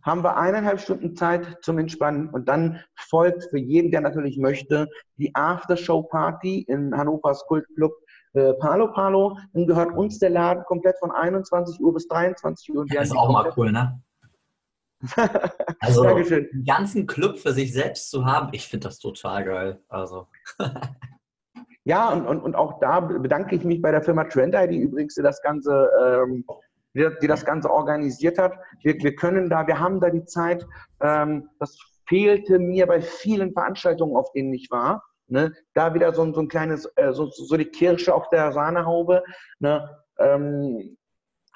haben 0.02 0.22
wir 0.22 0.36
eineinhalb 0.36 0.80
Stunden 0.80 1.16
Zeit 1.16 1.58
zum 1.62 1.78
Entspannen 1.78 2.30
und 2.30 2.48
dann 2.48 2.80
folgt 2.96 3.44
für 3.50 3.58
jeden, 3.58 3.90
der 3.90 4.00
natürlich 4.00 4.38
möchte, 4.38 4.88
die 5.16 5.34
After-Show-Party 5.34 6.62
in 6.68 6.96
Hannovers 6.96 7.44
Kultclub 7.46 7.92
äh, 8.34 8.54
Palo 8.54 8.92
Palo. 8.92 9.38
Dann 9.52 9.66
gehört 9.66 9.96
uns 9.96 10.18
der 10.18 10.30
Laden 10.30 10.64
komplett 10.64 10.98
von 10.98 11.10
21 11.10 11.80
Uhr 11.80 11.92
bis 11.92 12.06
23 12.08 12.74
Uhr. 12.74 12.86
das 12.86 13.08
ist 13.08 13.16
auch 13.16 13.32
mal 13.32 13.52
cool, 13.56 13.72
ne? 13.72 14.00
also 15.80 16.02
Dankeschön. 16.02 16.48
einen 16.52 16.64
ganzen 16.64 17.06
Club 17.06 17.38
für 17.38 17.52
sich 17.52 17.72
selbst 17.72 18.10
zu 18.10 18.24
haben, 18.24 18.48
ich 18.52 18.66
finde 18.66 18.88
das 18.88 18.98
total 18.98 19.44
geil. 19.44 19.80
Also. 19.88 20.26
ja, 21.84 22.12
und, 22.12 22.26
und, 22.26 22.40
und 22.40 22.54
auch 22.56 22.80
da 22.80 23.00
bedanke 23.00 23.54
ich 23.54 23.64
mich 23.64 23.80
bei 23.80 23.92
der 23.92 24.02
Firma 24.02 24.24
Trend 24.24 24.54
ID 24.54 24.72
übrigens, 24.72 25.14
die 25.14 25.22
das 25.22 25.40
Ganze, 25.42 25.88
ähm, 26.02 26.44
die, 26.98 27.08
die, 27.22 27.26
das 27.26 27.44
Ganze 27.44 27.70
organisiert 27.70 28.38
hat. 28.38 28.54
Wir, 28.82 28.94
wir 28.94 29.14
können 29.14 29.48
da, 29.48 29.66
wir 29.66 29.78
haben 29.78 30.00
da 30.00 30.10
die 30.10 30.24
Zeit, 30.24 30.66
ähm, 31.00 31.48
das 31.58 31.78
fehlte 32.06 32.58
mir 32.58 32.86
bei 32.86 33.00
vielen 33.00 33.52
Veranstaltungen, 33.52 34.16
auf 34.16 34.32
denen 34.32 34.52
ich 34.52 34.70
war. 34.70 35.02
Ne? 35.28 35.52
Da 35.74 35.94
wieder 35.94 36.12
so, 36.12 36.32
so 36.32 36.40
ein 36.40 36.48
kleines, 36.48 36.86
äh, 36.96 37.12
so, 37.12 37.26
so 37.26 37.56
die 37.56 37.66
Kirsche 37.66 38.14
auf 38.14 38.28
der 38.30 38.52
Sahnehaube. 38.52 39.22
Ne? 39.58 39.88
Ähm, 40.18 40.96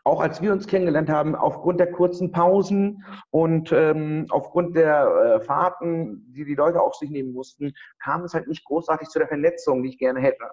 auch 0.05 0.21
als 0.21 0.43
wir 0.43 0.53
uns 0.53 0.67
kennengelernt 0.67 1.09
haben, 1.09 1.35
aufgrund 1.35 1.79
der 1.79 1.93
kurzen 1.93 2.33
Pausen 2.33 3.05
und 3.31 3.73
ähm, 3.73 4.27
aufgrund 4.31 4.77
der 4.77 5.07
äh, 5.07 5.41
Fahrten, 5.41 6.33
die 6.33 6.45
die 6.45 6.57
Leute 6.57 6.81
auf 6.81 6.95
sich 6.97 7.11
nehmen 7.11 7.33
mussten, 7.33 7.73
kam 8.03 8.25
es 8.25 8.35
halt 8.35 8.49
nicht 8.49 8.65
großartig 8.65 9.09
zu 9.09 9.21
der 9.21 9.29
Vernetzung, 9.29 9.83
die 9.83 9.91
ich 9.91 9.99
gerne 9.99 10.21
hätte. 10.21 10.51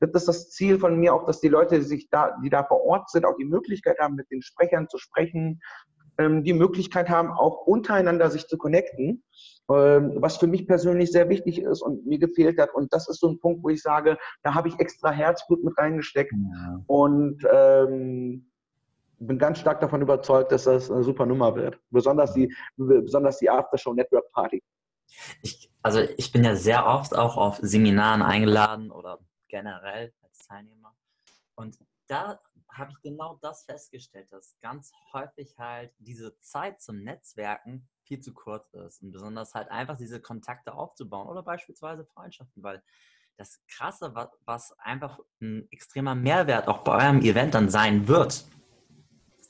Das 0.00 0.10
ist 0.12 0.28
das 0.28 0.50
Ziel 0.50 0.78
von 0.78 0.98
mir 0.98 1.14
auch, 1.14 1.24
dass 1.24 1.40
die 1.40 1.48
Leute, 1.48 1.78
die, 1.78 1.84
sich 1.84 2.08
da, 2.10 2.36
die 2.42 2.50
da 2.50 2.64
vor 2.64 2.84
Ort 2.84 3.10
sind, 3.10 3.24
auch 3.24 3.36
die 3.36 3.44
Möglichkeit 3.44 3.98
haben, 3.98 4.14
mit 4.14 4.30
den 4.30 4.42
Sprechern 4.42 4.88
zu 4.88 4.98
sprechen, 4.98 5.60
ähm, 6.18 6.44
die 6.44 6.52
Möglichkeit 6.52 7.08
haben, 7.08 7.30
auch 7.30 7.66
untereinander 7.66 8.30
sich 8.30 8.46
zu 8.46 8.58
connecten, 8.58 9.22
ähm, 9.70 10.12
was 10.16 10.36
für 10.36 10.46
mich 10.46 10.66
persönlich 10.66 11.12
sehr 11.12 11.28
wichtig 11.28 11.60
ist 11.60 11.82
und 11.82 12.06
mir 12.06 12.18
gefehlt 12.18 12.58
hat. 12.58 12.74
Und 12.74 12.92
das 12.92 13.08
ist 13.08 13.20
so 13.20 13.28
ein 13.28 13.38
Punkt, 13.38 13.62
wo 13.62 13.68
ich 13.68 13.82
sage, 13.82 14.18
da 14.42 14.54
habe 14.54 14.68
ich 14.68 14.78
extra 14.78 15.10
Herzblut 15.10 15.64
mit 15.64 15.76
reingesteckt. 15.76 16.32
Ja. 16.32 16.82
Und 16.86 17.42
ähm, 17.50 18.50
bin 19.18 19.38
ganz 19.38 19.58
stark 19.58 19.80
davon 19.80 20.02
überzeugt, 20.02 20.52
dass 20.52 20.64
das 20.64 20.90
eine 20.90 21.02
super 21.02 21.26
Nummer 21.26 21.54
wird. 21.54 21.78
Besonders 21.90 22.32
die, 22.34 22.54
besonders 22.76 23.38
die 23.38 23.48
Aftershow 23.48 23.94
Network 23.94 24.30
Party. 24.32 24.62
Ich, 25.42 25.70
also 25.82 26.00
ich 26.16 26.32
bin 26.32 26.44
ja 26.44 26.54
sehr 26.54 26.86
oft 26.86 27.16
auch 27.16 27.36
auf 27.36 27.58
Seminaren 27.62 28.22
eingeladen 28.22 28.90
oder 28.90 29.18
generell 29.48 30.12
als 30.22 30.38
Teilnehmer. 30.46 30.96
Und 31.54 31.78
da 32.08 32.40
habe 32.70 32.92
ich 32.92 33.00
genau 33.02 33.38
das 33.42 33.64
festgestellt, 33.64 34.30
dass 34.30 34.56
ganz 34.60 34.92
häufig 35.12 35.58
halt 35.58 35.92
diese 35.98 36.38
Zeit 36.40 36.80
zum 36.80 37.02
Netzwerken 37.02 37.88
viel 38.04 38.20
zu 38.20 38.32
kurz 38.32 38.72
ist 38.74 39.02
und 39.02 39.12
besonders 39.12 39.54
halt 39.54 39.70
einfach 39.70 39.96
diese 39.96 40.20
Kontakte 40.20 40.74
aufzubauen 40.74 41.28
oder 41.28 41.42
beispielsweise 41.42 42.04
Freundschaften, 42.04 42.62
weil 42.62 42.82
das 43.36 43.60
Krasse, 43.68 44.14
was 44.44 44.72
einfach 44.78 45.18
ein 45.40 45.66
extremer 45.70 46.14
Mehrwert 46.14 46.68
auch 46.68 46.84
bei 46.84 47.04
eurem 47.04 47.20
Event 47.20 47.54
dann 47.54 47.68
sein 47.68 48.08
wird, 48.08 48.46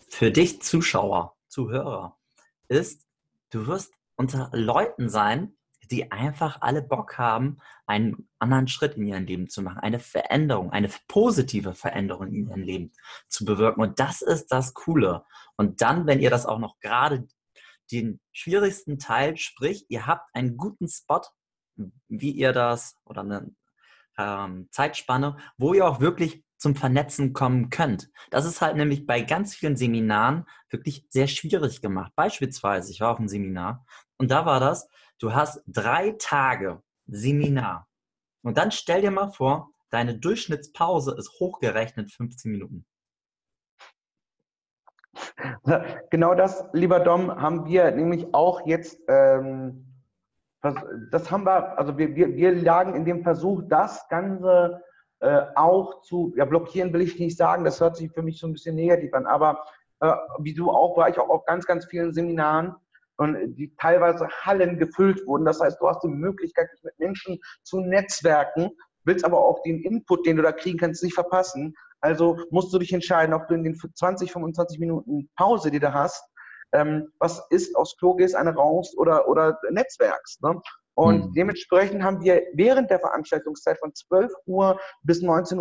für 0.08 0.30
dich 0.30 0.62
Zuschauer, 0.62 1.36
Zuhörer, 1.48 2.18
ist, 2.68 3.06
du 3.50 3.66
wirst 3.66 3.92
unter 4.16 4.50
Leuten 4.52 5.08
sein, 5.08 5.56
die 5.90 6.10
einfach 6.10 6.60
alle 6.60 6.82
Bock 6.82 7.18
haben, 7.18 7.58
einen 7.86 8.28
anderen 8.38 8.68
Schritt 8.68 8.94
in 8.94 9.06
ihrem 9.06 9.24
Leben 9.24 9.48
zu 9.48 9.62
machen, 9.62 9.78
eine 9.78 9.98
Veränderung, 9.98 10.70
eine 10.70 10.90
positive 11.08 11.74
Veränderung 11.74 12.28
in 12.28 12.48
ihrem 12.48 12.62
Leben 12.62 12.92
zu 13.28 13.44
bewirken. 13.44 13.82
Und 13.82 13.98
das 14.00 14.22
ist 14.22 14.48
das 14.48 14.74
Coole. 14.74 15.24
Und 15.56 15.82
dann, 15.82 16.06
wenn 16.06 16.20
ihr 16.20 16.30
das 16.30 16.46
auch 16.46 16.58
noch 16.58 16.78
gerade 16.80 17.26
den 17.92 18.20
schwierigsten 18.32 18.98
Teil, 18.98 19.36
sprich, 19.36 19.86
ihr 19.88 20.06
habt 20.06 20.28
einen 20.34 20.56
guten 20.56 20.88
Spot, 20.88 21.22
wie 22.08 22.30
ihr 22.30 22.52
das 22.52 22.96
oder 23.04 23.20
eine 23.20 23.54
ähm, 24.18 24.68
Zeitspanne, 24.70 25.36
wo 25.56 25.74
ihr 25.74 25.86
auch 25.86 26.00
wirklich 26.00 26.44
zum 26.58 26.74
Vernetzen 26.74 27.32
kommen 27.32 27.68
könnt. 27.68 28.08
Das 28.30 28.46
ist 28.46 28.62
halt 28.62 28.76
nämlich 28.76 29.06
bei 29.06 29.20
ganz 29.20 29.54
vielen 29.54 29.76
Seminaren 29.76 30.46
wirklich 30.70 31.04
sehr 31.10 31.26
schwierig 31.26 31.82
gemacht. 31.82 32.12
Beispielsweise, 32.16 32.90
ich 32.90 33.00
war 33.00 33.12
auf 33.12 33.18
einem 33.18 33.28
Seminar 33.28 33.84
und 34.16 34.30
da 34.30 34.46
war 34.46 34.58
das, 34.58 34.88
Du 35.18 35.34
hast 35.34 35.62
drei 35.66 36.14
Tage 36.18 36.82
Seminar. 37.06 37.88
Und 38.42 38.58
dann 38.58 38.70
stell 38.70 39.00
dir 39.00 39.10
mal 39.10 39.28
vor, 39.28 39.70
deine 39.90 40.18
Durchschnittspause 40.18 41.16
ist 41.16 41.40
hochgerechnet 41.40 42.12
15 42.12 42.50
Minuten. 42.50 42.86
Genau 46.10 46.34
das, 46.34 46.64
lieber 46.72 47.00
Dom, 47.00 47.34
haben 47.40 47.64
wir 47.64 47.90
nämlich 47.90 48.34
auch 48.34 48.66
jetzt, 48.66 49.00
ähm, 49.08 49.86
das 51.10 51.30
haben 51.30 51.44
wir, 51.44 51.78
also 51.78 51.96
wir, 51.96 52.14
wir, 52.14 52.34
wir 52.34 52.54
lagen 52.54 52.94
in 52.94 53.04
dem 53.04 53.22
Versuch, 53.22 53.62
das 53.66 54.06
Ganze 54.08 54.82
äh, 55.20 55.46
auch 55.54 56.02
zu, 56.02 56.34
ja, 56.36 56.44
blockieren 56.44 56.92
will 56.92 57.00
ich 57.00 57.18
nicht 57.18 57.36
sagen, 57.38 57.64
das 57.64 57.80
hört 57.80 57.96
sich 57.96 58.10
für 58.12 58.22
mich 58.22 58.38
so 58.38 58.46
ein 58.46 58.52
bisschen 58.52 58.74
negativ 58.74 59.14
an, 59.14 59.26
aber 59.26 59.64
äh, 60.00 60.12
wie 60.40 60.52
du 60.52 60.70
auch, 60.70 60.96
war 60.96 61.08
ich 61.08 61.18
auch 61.18 61.30
auf 61.30 61.46
ganz, 61.46 61.66
ganz 61.66 61.86
vielen 61.86 62.12
Seminaren 62.12 62.74
und 63.18 63.54
die 63.54 63.74
teilweise 63.76 64.28
Hallen 64.28 64.78
gefüllt 64.78 65.26
wurden. 65.26 65.44
Das 65.44 65.60
heißt, 65.60 65.80
du 65.80 65.88
hast 65.88 66.02
die 66.02 66.08
Möglichkeit, 66.08 66.68
dich 66.72 66.82
mit 66.82 66.98
Menschen 66.98 67.38
zu 67.62 67.80
netzwerken, 67.80 68.70
willst 69.04 69.24
aber 69.24 69.38
auch 69.38 69.62
den 69.62 69.82
Input, 69.82 70.26
den 70.26 70.36
du 70.36 70.42
da 70.42 70.52
kriegen 70.52 70.78
kannst, 70.78 71.02
nicht 71.02 71.14
verpassen. 71.14 71.74
Also 72.00 72.36
musst 72.50 72.72
du 72.72 72.78
dich 72.78 72.92
entscheiden, 72.92 73.34
ob 73.34 73.48
du 73.48 73.54
in 73.54 73.64
den 73.64 73.76
20, 73.76 74.32
25 74.32 74.78
Minuten 74.78 75.30
Pause, 75.36 75.70
die 75.70 75.80
du 75.80 75.92
hast, 75.92 76.22
ähm, 76.72 77.08
was 77.18 77.42
ist 77.50 77.74
aus 77.76 77.96
Klo 77.96 78.14
gehst, 78.14 78.34
eine 78.34 78.54
raus 78.54 78.94
oder, 78.96 79.28
oder 79.28 79.58
netzwerkst. 79.70 80.42
Ne? 80.42 80.60
Und 80.94 81.26
mhm. 81.26 81.32
dementsprechend 81.34 82.02
haben 82.02 82.22
wir 82.22 82.42
während 82.54 82.90
der 82.90 83.00
Veranstaltungszeit 83.00 83.78
von 83.78 83.94
12 83.94 84.32
Uhr 84.46 84.80
bis 85.02 85.22
19.30 85.22 85.58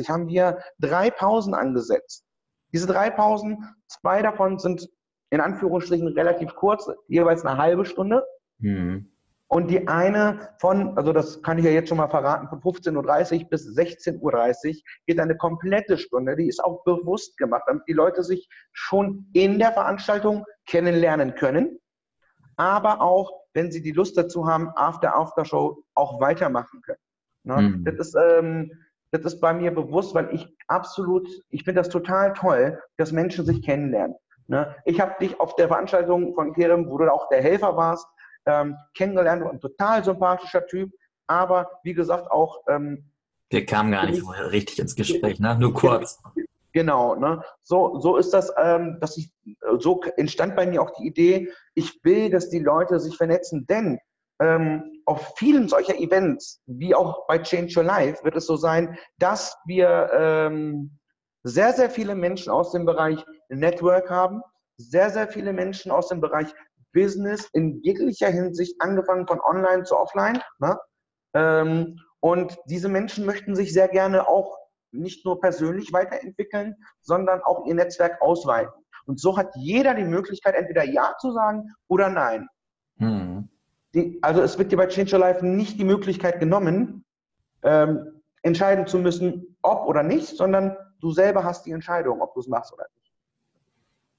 Uhr 0.00 0.08
haben 0.08 0.28
wir 0.28 0.62
drei 0.78 1.10
Pausen 1.10 1.54
angesetzt. 1.54 2.24
Diese 2.72 2.86
drei 2.86 3.10
Pausen, 3.10 3.64
zwei 3.86 4.22
davon 4.22 4.58
sind 4.58 4.88
in 5.36 5.42
Anführungsstrichen 5.42 6.08
relativ 6.08 6.54
kurz, 6.54 6.90
jeweils 7.08 7.44
eine 7.44 7.58
halbe 7.58 7.84
Stunde. 7.84 8.24
Mhm. 8.58 9.12
Und 9.48 9.70
die 9.70 9.86
eine 9.86 10.48
von, 10.58 10.96
also 10.96 11.12
das 11.12 11.40
kann 11.42 11.58
ich 11.58 11.64
ja 11.64 11.70
jetzt 11.70 11.88
schon 11.88 11.98
mal 11.98 12.08
verraten, 12.08 12.48
von 12.48 12.60
15.30 12.60 13.42
Uhr 13.42 13.48
bis 13.48 13.68
16.30 13.68 14.18
Uhr 14.20 14.82
geht 15.06 15.20
eine 15.20 15.36
komplette 15.36 15.98
Stunde. 15.98 16.34
Die 16.34 16.48
ist 16.48 16.64
auch 16.64 16.82
bewusst 16.82 17.36
gemacht, 17.36 17.62
damit 17.66 17.84
die 17.86 17.92
Leute 17.92 18.24
sich 18.24 18.48
schon 18.72 19.28
in 19.34 19.60
der 19.60 19.72
Veranstaltung 19.72 20.44
kennenlernen 20.66 21.34
können, 21.36 21.78
aber 22.56 23.00
auch, 23.02 23.30
wenn 23.52 23.70
sie 23.70 23.82
die 23.82 23.92
Lust 23.92 24.16
dazu 24.16 24.48
haben, 24.48 24.70
after 24.74 25.14
After 25.14 25.44
Show 25.44 25.84
auch 25.94 26.20
weitermachen 26.20 26.80
können. 26.82 26.98
Ne? 27.44 27.56
Mhm. 27.56 27.84
Das, 27.84 27.94
ist, 27.94 28.16
ähm, 28.16 28.72
das 29.12 29.24
ist 29.24 29.40
bei 29.40 29.52
mir 29.54 29.70
bewusst, 29.70 30.14
weil 30.14 30.34
ich 30.34 30.48
absolut, 30.66 31.28
ich 31.50 31.62
finde 31.62 31.80
das 31.80 31.88
total 31.88 32.32
toll, 32.32 32.80
dass 32.96 33.12
Menschen 33.12 33.44
sich 33.44 33.62
kennenlernen. 33.62 34.16
Ne? 34.48 34.74
Ich 34.84 35.00
habe 35.00 35.14
dich 35.20 35.38
auf 35.40 35.56
der 35.56 35.68
Veranstaltung 35.68 36.34
von 36.34 36.52
Kerem, 36.52 36.88
wo 36.88 36.98
du 36.98 37.12
auch 37.12 37.28
der 37.28 37.42
Helfer 37.42 37.76
warst, 37.76 38.06
ähm, 38.46 38.76
kennengelernt. 38.94 39.42
Ein 39.44 39.60
total 39.60 40.04
sympathischer 40.04 40.66
Typ, 40.66 40.92
aber 41.26 41.70
wie 41.82 41.94
gesagt 41.94 42.30
auch. 42.30 42.62
Ähm, 42.68 43.10
Wir 43.50 43.66
kamen 43.66 43.92
gar 43.92 44.06
nicht 44.06 44.22
vorher 44.22 44.52
richtig 44.52 44.78
ins 44.78 44.94
Gespräch, 44.94 45.40
ne? 45.40 45.56
nur 45.58 45.74
kurz. 45.74 46.22
Genau, 46.72 47.14
ne? 47.14 47.42
so, 47.62 47.98
so 48.00 48.16
ist 48.18 48.34
das, 48.34 48.52
ähm, 48.58 48.98
dass 49.00 49.16
ich, 49.16 49.32
so 49.78 50.02
entstand 50.18 50.56
bei 50.56 50.66
mir 50.66 50.82
auch 50.82 50.90
die 50.90 51.06
Idee, 51.06 51.48
ich 51.74 52.04
will, 52.04 52.28
dass 52.28 52.50
die 52.50 52.58
Leute 52.58 53.00
sich 53.00 53.16
vernetzen, 53.16 53.66
denn 53.66 53.98
ähm, 54.40 55.00
auf 55.06 55.34
vielen 55.38 55.68
solcher 55.68 55.98
Events, 55.98 56.60
wie 56.66 56.94
auch 56.94 57.26
bei 57.26 57.38
Change 57.38 57.72
Your 57.78 57.84
Life, 57.84 58.22
wird 58.24 58.36
es 58.36 58.46
so 58.46 58.56
sein, 58.56 58.98
dass 59.18 59.56
wir 59.64 60.10
ähm, 60.12 60.98
sehr, 61.46 61.72
sehr 61.72 61.90
viele 61.90 62.16
Menschen 62.16 62.50
aus 62.50 62.72
dem 62.72 62.84
Bereich 62.84 63.24
Network 63.48 64.10
haben, 64.10 64.42
sehr, 64.78 65.10
sehr 65.10 65.28
viele 65.28 65.52
Menschen 65.52 65.92
aus 65.92 66.08
dem 66.08 66.20
Bereich 66.20 66.52
Business 66.92 67.48
in 67.52 67.80
jeglicher 67.82 68.28
Hinsicht, 68.28 68.74
angefangen 68.80 69.26
von 69.26 69.40
online 69.40 69.84
zu 69.84 69.96
offline. 69.96 70.42
Ne? 70.58 70.76
Ähm, 71.34 72.00
und 72.20 72.58
diese 72.66 72.88
Menschen 72.88 73.24
möchten 73.24 73.54
sich 73.54 73.72
sehr 73.72 73.88
gerne 73.88 74.26
auch 74.28 74.58
nicht 74.90 75.24
nur 75.24 75.40
persönlich 75.40 75.92
weiterentwickeln, 75.92 76.74
sondern 77.00 77.40
auch 77.42 77.64
ihr 77.66 77.74
Netzwerk 77.74 78.20
ausweiten. 78.20 78.72
Und 79.04 79.20
so 79.20 79.36
hat 79.36 79.54
jeder 79.54 79.94
die 79.94 80.04
Möglichkeit, 80.04 80.56
entweder 80.56 80.84
Ja 80.84 81.14
zu 81.20 81.30
sagen 81.30 81.70
oder 81.86 82.08
Nein. 82.08 82.48
Mhm. 82.96 83.48
Die, 83.94 84.18
also 84.22 84.42
es 84.42 84.58
wird 84.58 84.72
dir 84.72 84.78
bei 84.78 84.88
Change 84.88 85.12
Your 85.14 85.20
Life 85.20 85.46
nicht 85.46 85.78
die 85.78 85.84
Möglichkeit 85.84 86.40
genommen, 86.40 87.04
ähm, 87.62 88.20
entscheiden 88.42 88.86
zu 88.86 88.98
müssen, 88.98 89.56
ob 89.62 89.86
oder 89.86 90.02
nicht, 90.02 90.36
sondern 90.36 90.76
du 91.00 91.12
selber 91.12 91.44
hast 91.44 91.66
die 91.66 91.72
Entscheidung, 91.72 92.20
ob 92.20 92.34
du 92.34 92.40
es 92.40 92.48
machst 92.48 92.72
oder 92.72 92.86
nicht. 92.94 93.12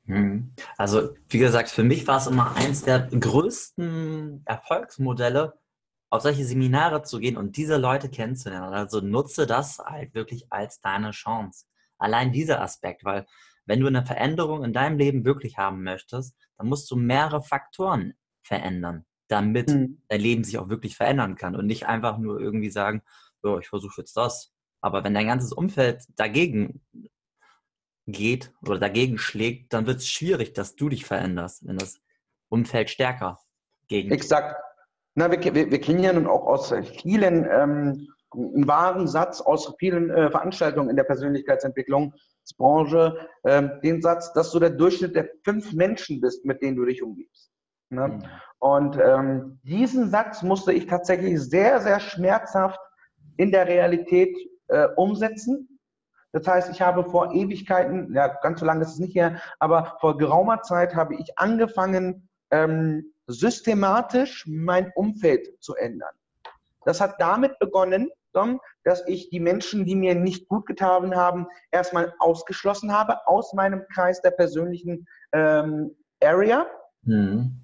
Mhm. 0.06 0.54
Also, 0.78 1.16
wie 1.28 1.40
gesagt, 1.40 1.70
für 1.70 1.84
mich 1.84 2.08
war 2.08 2.18
es 2.18 2.28
immer 2.28 2.56
eins 2.56 2.84
der 2.84 3.08
größten 3.08 4.44
Erfolgsmodelle, 4.46 5.54
auf 6.10 6.22
solche 6.22 6.46
Seminare 6.46 7.04
zu 7.04 7.20
gehen 7.20 7.38
und 7.38 7.58
diese 7.58 7.78
Leute 7.78 8.10
kennenzulernen. 8.10 8.74
Also 8.74 9.02
nutze 9.02 9.46
das 9.46 9.80
halt 9.80 10.14
wirklich 10.14 10.52
als 10.52 10.80
deine 10.80 11.12
Chance. 11.12 11.66
Allein 11.98 12.32
dieser 12.32 12.62
Aspekt, 12.62 13.04
weil 13.04 13.26
wenn 13.66 13.82
du 13.82 13.88
eine 13.88 14.06
Veränderung 14.06 14.64
in 14.64 14.72
deinem 14.72 14.98
Leben 14.98 15.26
wirklich 15.26 15.58
haben 15.58 15.84
möchtest, 15.84 16.36
dann 16.58 16.68
musst 16.68 16.90
du 16.90 16.96
mehrere 16.96 17.42
Faktoren 17.42 18.14
verändern, 18.42 19.06
damit 19.28 19.70
mhm. 19.70 20.02
dein 20.08 20.22
Leben 20.22 20.44
sich 20.46 20.58
auch 20.58 20.70
wirklich 20.70 20.96
verändern 20.96 21.36
kann 21.36 21.56
und 21.56 21.66
nicht 21.66 21.88
einfach 21.88 22.18
nur 22.18 22.40
irgendwie 22.40 22.70
sagen, 22.70 23.02
so, 23.42 23.60
ich 23.60 23.68
versuche 23.68 24.02
jetzt 24.02 24.16
das. 24.16 24.54
Aber 24.82 25.04
wenn 25.04 25.14
dein 25.14 25.28
ganzes 25.28 25.54
Umfeld 25.54 26.04
dagegen 26.16 26.82
geht 28.06 28.54
oder 28.62 28.80
dagegen 28.80 29.18
schlägt, 29.18 29.74
dann 29.74 29.86
wird 29.86 29.98
es 29.98 30.08
schwierig, 30.08 30.54
dass 30.54 30.76
du 30.76 30.90
dich 30.90 31.06
veränderst, 31.06 31.68
wenn 31.68 31.78
das 31.78 32.00
Umfeld 32.50 32.90
stärker 32.90 33.40
gegen. 33.88 34.12
Exakt. 34.12 34.56
Na, 35.16 35.32
wir, 35.32 35.54
wir, 35.54 35.72
wir 35.72 35.82
kennen 35.82 36.04
ja 36.04 36.14
nun 36.14 36.28
auch 36.28 36.46
aus 36.46 36.74
vielen 37.02 37.48
ähm, 37.50 38.08
einen 38.34 38.68
wahren 38.68 39.08
Satz 39.08 39.40
aus 39.42 39.74
vielen 39.80 40.10
äh, 40.10 40.30
Veranstaltungen 40.30 40.90
in 40.90 40.96
der 40.96 41.06
Persönlichkeitsentwicklungsbranche, 41.06 43.28
äh, 43.44 43.64
den 43.84 44.02
Satz, 44.02 44.34
dass 44.34 44.52
du 44.52 44.60
der 44.60 44.72
Durchschnitt 44.72 45.16
der 45.16 45.30
fünf 45.44 45.74
Menschen 45.74 46.22
bist, 46.22 46.46
mit 46.46 46.62
denen 46.62 46.78
du 46.78 46.86
dich 46.86 47.02
umgibst. 47.02 47.50
Ne? 47.90 48.08
Mhm. 48.08 48.24
Und 48.60 49.00
ähm, 49.02 49.60
diesen 49.64 50.10
Satz 50.10 50.44
musste 50.44 50.74
ich 50.74 50.88
tatsächlich 50.88 51.40
sehr, 51.40 51.82
sehr 51.82 52.00
schmerzhaft 52.00 52.80
in 53.38 53.52
der 53.52 53.68
Realität 53.68 54.36
äh, 54.68 54.88
umsetzen. 54.96 55.80
Das 56.32 56.48
heißt, 56.48 56.70
ich 56.70 56.82
habe 56.82 57.10
vor 57.10 57.34
Ewigkeiten, 57.34 58.14
ja, 58.14 58.28
ganz 58.28 58.60
so 58.60 58.66
lange 58.66 58.84
ist 58.84 58.94
es 58.94 59.00
nicht 59.00 59.16
her, 59.16 59.42
aber 59.60 59.98
vor 60.02 60.18
geraumer 60.18 60.62
Zeit 60.62 60.96
habe 60.96 61.16
ich 61.16 61.38
angefangen, 61.40 62.30
ähm, 62.52 63.14
systematisch 63.28 64.46
mein 64.48 64.92
Umfeld 64.96 65.62
zu 65.62 65.76
ändern. 65.76 66.14
Das 66.86 67.02
hat 67.02 67.16
damit 67.20 67.60
begonnen, 67.60 68.10
dass 68.84 69.04
ich 69.08 69.30
die 69.30 69.40
Menschen, 69.40 69.86
die 69.86 69.96
mir 69.96 70.16
nicht 70.16 70.48
gut 70.48 70.66
getan 70.66 71.16
haben, 71.16 71.48
erstmal 71.72 72.14
ausgeschlossen 72.20 72.94
habe 72.94 73.26
aus 73.28 73.54
meinem 73.54 73.84
Kreis 73.94 74.22
der 74.22 74.32
persönlichen 74.32 75.08
ähm, 75.32 75.96
Area. 76.22 76.68
Mhm. 77.04 77.64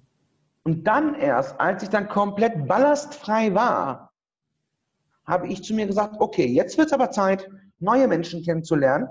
Und 0.64 0.84
dann 0.84 1.14
erst, 1.14 1.60
als 1.60 1.82
ich 1.82 1.90
dann 1.90 2.08
komplett 2.08 2.66
ballastfrei 2.66 3.54
war, 3.54 4.12
habe 5.26 5.48
ich 5.48 5.62
zu 5.62 5.74
mir 5.74 5.86
gesagt, 5.86 6.16
okay, 6.18 6.46
jetzt 6.46 6.76
wird 6.78 6.88
es 6.88 6.92
aber 6.92 7.10
Zeit, 7.10 7.48
neue 7.78 8.08
Menschen 8.08 8.42
kennenzulernen. 8.42 9.08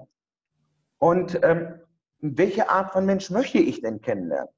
Und 0.99 1.39
ähm, 1.43 1.79
welche 2.19 2.69
Art 2.69 2.93
von 2.93 3.05
Mensch 3.05 3.29
möchte 3.29 3.57
ich 3.57 3.81
denn 3.81 4.01
kennenlernen? 4.01 4.49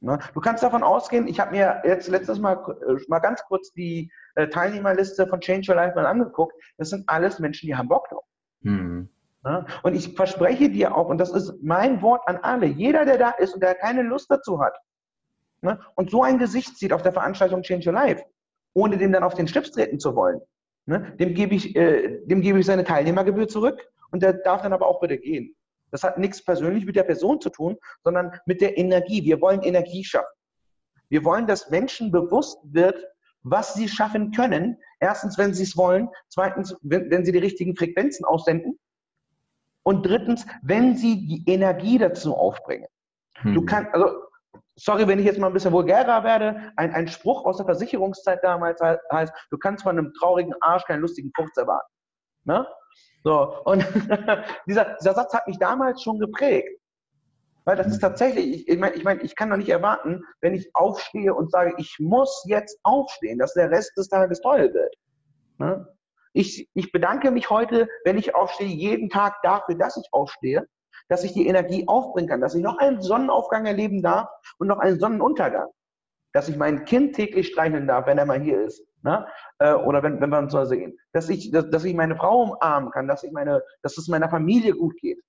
Ne? 0.00 0.18
Du 0.34 0.40
kannst 0.40 0.62
davon 0.62 0.82
ausgehen, 0.82 1.26
ich 1.26 1.40
habe 1.40 1.52
mir 1.52 1.82
jetzt 1.84 2.08
letztes 2.08 2.38
Mal 2.38 2.54
äh, 2.86 2.94
mal 3.08 3.18
ganz 3.18 3.42
kurz 3.44 3.72
die 3.72 4.12
äh, 4.36 4.46
Teilnehmerliste 4.48 5.26
von 5.26 5.40
Change 5.40 5.72
Your 5.72 5.76
Life 5.76 5.96
mal 5.96 6.06
angeguckt. 6.06 6.54
Das 6.76 6.90
sind 6.90 7.08
alles 7.08 7.40
Menschen, 7.40 7.66
die 7.66 7.74
haben 7.74 7.88
Bock 7.88 8.08
drauf. 8.08 8.24
Mhm. 8.60 9.08
Ne? 9.44 9.66
Und 9.82 9.94
ich 9.94 10.14
verspreche 10.14 10.70
dir 10.70 10.96
auch, 10.96 11.08
und 11.08 11.18
das 11.18 11.30
ist 11.30 11.54
mein 11.62 12.02
Wort 12.02 12.22
an 12.28 12.36
alle, 12.38 12.66
jeder, 12.66 13.04
der 13.04 13.18
da 13.18 13.30
ist 13.30 13.54
und 13.54 13.62
der 13.62 13.74
keine 13.74 14.02
Lust 14.02 14.30
dazu 14.30 14.60
hat 14.60 14.76
ne? 15.62 15.78
und 15.94 16.10
so 16.10 16.22
ein 16.22 16.38
Gesicht 16.38 16.76
sieht 16.76 16.92
auf 16.92 17.02
der 17.02 17.12
Veranstaltung 17.12 17.62
Change 17.62 17.88
Your 17.88 17.94
Life, 17.94 18.24
ohne 18.74 18.98
dem 18.98 19.12
dann 19.12 19.22
auf 19.22 19.34
den 19.34 19.48
Schlips 19.48 19.70
treten 19.70 19.98
zu 19.98 20.14
wollen, 20.14 20.40
ne? 20.88 21.14
dem, 21.18 21.34
gebe 21.34 21.54
ich, 21.54 21.76
äh, 21.76 22.20
dem 22.24 22.40
gebe 22.40 22.58
ich 22.58 22.66
seine 22.66 22.84
Teilnehmergebühr 22.84 23.48
zurück 23.48 23.86
und 24.10 24.22
der 24.22 24.32
darf 24.32 24.62
dann 24.62 24.72
aber 24.72 24.86
auch 24.86 25.00
bitte 25.00 25.18
gehen. 25.18 25.54
Das 25.90 26.02
hat 26.02 26.18
nichts 26.18 26.44
persönlich 26.44 26.84
mit 26.84 26.96
der 26.96 27.04
Person 27.04 27.40
zu 27.40 27.50
tun, 27.50 27.76
sondern 28.02 28.32
mit 28.46 28.60
der 28.60 28.76
Energie. 28.76 29.24
Wir 29.24 29.40
wollen 29.40 29.62
Energie 29.62 30.04
schaffen. 30.04 30.26
Wir 31.08 31.24
wollen, 31.24 31.46
dass 31.46 31.70
Menschen 31.70 32.10
bewusst 32.10 32.58
wird, 32.64 33.02
was 33.42 33.74
sie 33.74 33.88
schaffen 33.88 34.32
können. 34.32 34.76
Erstens, 35.00 35.38
wenn 35.38 35.54
sie 35.54 35.62
es 35.62 35.76
wollen. 35.76 36.10
Zweitens, 36.28 36.76
wenn, 36.82 37.10
wenn 37.10 37.24
sie 37.24 37.32
die 37.32 37.38
richtigen 37.38 37.74
Frequenzen 37.76 38.26
aussenden. 38.26 38.78
Und 39.82 40.04
drittens, 40.04 40.44
wenn 40.62 40.96
sie 40.96 41.26
die 41.26 41.50
Energie 41.50 41.96
dazu 41.96 42.36
aufbringen. 42.36 42.88
Hm. 43.36 43.54
Du 43.54 43.64
kannst, 43.64 43.94
also, 43.94 44.10
sorry, 44.78 45.06
wenn 45.06 45.18
ich 45.18 45.26
jetzt 45.26 45.38
mal 45.38 45.48
ein 45.48 45.52
bisschen 45.52 45.72
vulgärer 45.72 46.24
werde, 46.24 46.72
ein, 46.76 46.92
ein 46.94 47.08
Spruch 47.08 47.44
aus 47.44 47.56
der 47.56 47.66
Versicherungszeit 47.66 48.42
damals 48.42 48.80
heißt, 48.80 49.32
du 49.50 49.58
kannst 49.58 49.82
von 49.82 49.98
einem 49.98 50.12
traurigen 50.14 50.54
Arsch 50.60 50.84
keinen 50.84 51.00
lustigen 51.00 51.30
Fuchs 51.34 51.56
erwarten. 51.56 51.92
Ne? 52.44 52.66
So, 53.24 53.62
und 53.64 53.84
dieser, 54.66 54.96
dieser 55.00 55.14
Satz 55.14 55.34
hat 55.34 55.46
mich 55.46 55.58
damals 55.58 56.02
schon 56.02 56.18
geprägt. 56.18 56.80
Weil 57.64 57.76
das 57.76 57.88
ist 57.88 57.98
tatsächlich, 57.98 58.66
ich, 58.66 58.78
meine, 58.78 58.94
ich, 58.94 59.04
mein, 59.04 59.22
ich 59.22 59.36
kann 59.36 59.50
doch 59.50 59.58
nicht 59.58 59.68
erwarten, 59.68 60.22
wenn 60.40 60.54
ich 60.54 60.70
aufstehe 60.74 61.34
und 61.34 61.50
sage, 61.50 61.74
ich 61.76 61.96
muss 61.98 62.42
jetzt 62.46 62.78
aufstehen, 62.82 63.38
dass 63.38 63.52
der 63.52 63.70
Rest 63.70 63.92
des 63.98 64.08
Tages 64.08 64.40
toll 64.40 64.72
wird. 64.72 64.94
Ne? 65.58 65.86
Ich, 66.32 66.68
ich 66.72 66.92
bedanke 66.92 67.30
mich 67.30 67.50
heute, 67.50 67.88
wenn 68.04 68.16
ich 68.16 68.34
aufstehe, 68.34 68.68
jeden 68.68 69.10
Tag 69.10 69.42
dafür, 69.42 69.74
dass 69.74 69.98
ich 69.98 70.08
aufstehe, 70.12 70.66
dass 71.08 71.24
ich 71.24 71.32
die 71.32 71.46
Energie 71.46 71.86
aufbringen 71.86 72.28
kann, 72.28 72.40
dass 72.40 72.54
ich 72.54 72.62
noch 72.62 72.78
einen 72.78 73.00
Sonnenaufgang 73.00 73.66
erleben 73.66 74.02
darf 74.02 74.28
und 74.58 74.68
noch 74.68 74.78
einen 74.78 74.98
Sonnenuntergang. 74.98 75.68
Dass 76.32 76.48
ich 76.48 76.56
mein 76.56 76.84
Kind 76.84 77.16
täglich 77.16 77.48
streicheln 77.48 77.86
darf, 77.86 78.06
wenn 78.06 78.18
er 78.18 78.26
mal 78.26 78.40
hier 78.40 78.62
ist. 78.62 78.84
Ne? 79.02 79.26
Äh, 79.58 79.72
oder 79.72 80.02
wenn, 80.02 80.20
wenn 80.20 80.30
wir 80.30 80.38
uns 80.38 80.52
so 80.52 80.64
sehen. 80.64 80.98
Dass 81.12 81.28
ich, 81.28 81.50
dass, 81.50 81.70
dass 81.70 81.84
ich 81.84 81.94
meine 81.94 82.16
Frau 82.16 82.42
umarmen 82.42 82.90
kann, 82.90 83.08
dass, 83.08 83.24
ich 83.24 83.32
meine, 83.32 83.62
dass 83.82 83.96
es 83.96 84.08
meiner 84.08 84.28
Familie 84.28 84.74
gut 84.74 84.96
geht. 84.98 85.20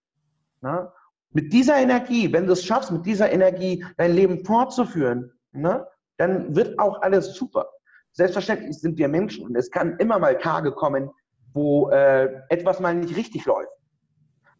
Ne? 0.61 0.91
Mit 1.31 1.53
dieser 1.53 1.77
Energie, 1.77 2.33
wenn 2.33 2.47
du 2.47 2.53
es 2.53 2.65
schaffst, 2.65 2.91
mit 2.91 3.05
dieser 3.05 3.31
Energie 3.31 3.85
dein 3.97 4.13
Leben 4.13 4.43
fortzuführen, 4.43 5.31
ne, 5.51 5.85
dann 6.17 6.55
wird 6.55 6.79
auch 6.79 7.01
alles 7.03 7.35
super. 7.35 7.69
Selbstverständlich 8.13 8.79
sind 8.79 8.97
wir 8.97 9.07
Menschen 9.07 9.45
und 9.45 9.55
es 9.55 9.69
kann 9.69 9.97
immer 9.97 10.17
mal 10.17 10.37
Tage 10.39 10.71
kommen, 10.71 11.11
wo 11.53 11.89
äh, 11.89 12.41
etwas 12.49 12.79
mal 12.79 12.95
nicht 12.95 13.15
richtig 13.15 13.45
läuft. 13.45 13.71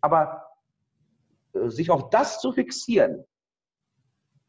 Aber 0.01 0.48
sich 1.67 1.91
auf 1.91 2.09
das 2.09 2.39
zu 2.39 2.51
fixieren, 2.51 3.25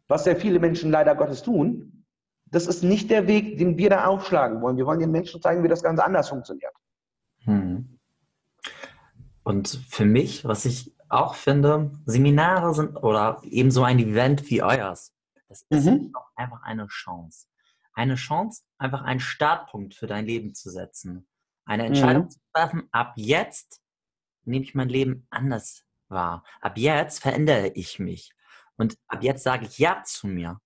was 0.09 0.25
sehr 0.25 0.37
viele 0.37 0.59
Menschen 0.59 0.90
leider 0.90 1.14
Gottes 1.14 1.42
tun, 1.42 2.05
das 2.46 2.66
ist 2.66 2.83
nicht 2.83 3.11
der 3.11 3.27
Weg, 3.27 3.59
den 3.59 3.79
wir 3.79 3.90
da 3.90 4.07
aufschlagen 4.07 4.61
wollen. 4.61 4.77
Wir 4.77 4.87
wollen 4.87 4.99
den 4.99 5.12
Menschen 5.12 5.40
zeigen, 5.40 5.62
wie 5.62 5.68
das 5.68 5.83
Ganze 5.83 6.05
anders 6.05 6.29
funktioniert. 6.29 6.73
Hm. 7.44 7.99
Und 9.44 9.68
für 9.88 10.05
mich, 10.05 10.44
was 10.44 10.64
ich 10.64 10.94
auch 11.09 11.35
finde, 11.35 11.92
Seminare 12.07 12.75
sind 12.75 12.96
oder 12.96 13.40
eben 13.44 13.70
so 13.70 13.83
ein 13.83 13.99
Event 13.99 14.51
wie 14.51 14.62
euers, 14.62 15.12
das 15.49 15.64
ist 15.68 15.87
mhm. 15.87 16.12
einfach 16.37 16.62
eine 16.62 16.87
Chance. 16.87 17.46
Eine 17.92 18.14
Chance, 18.14 18.62
einfach 18.79 19.03
einen 19.03 19.18
Startpunkt 19.18 19.94
für 19.94 20.07
dein 20.07 20.25
Leben 20.25 20.55
zu 20.55 20.70
setzen. 20.70 21.27
Eine 21.64 21.87
Entscheidung 21.87 22.25
mhm. 22.25 22.31
zu 22.31 22.38
treffen, 22.55 22.88
ab 22.92 23.14
jetzt 23.16 23.83
nehme 24.44 24.64
ich 24.64 24.75
mein 24.75 24.88
Leben 24.88 25.27
anders 25.31 25.85
wahr. 26.11 26.44
Ab 26.61 26.77
jetzt 26.77 27.20
verändere 27.20 27.68
ich 27.75 27.99
mich. 27.99 28.33
Und 28.77 28.96
ab 29.09 29.23
jetzt 29.23 29.42
sage 29.42 29.66
ich 29.66 29.79
Ja 29.79 30.03
zu 30.05 30.27
mir. 30.27 30.61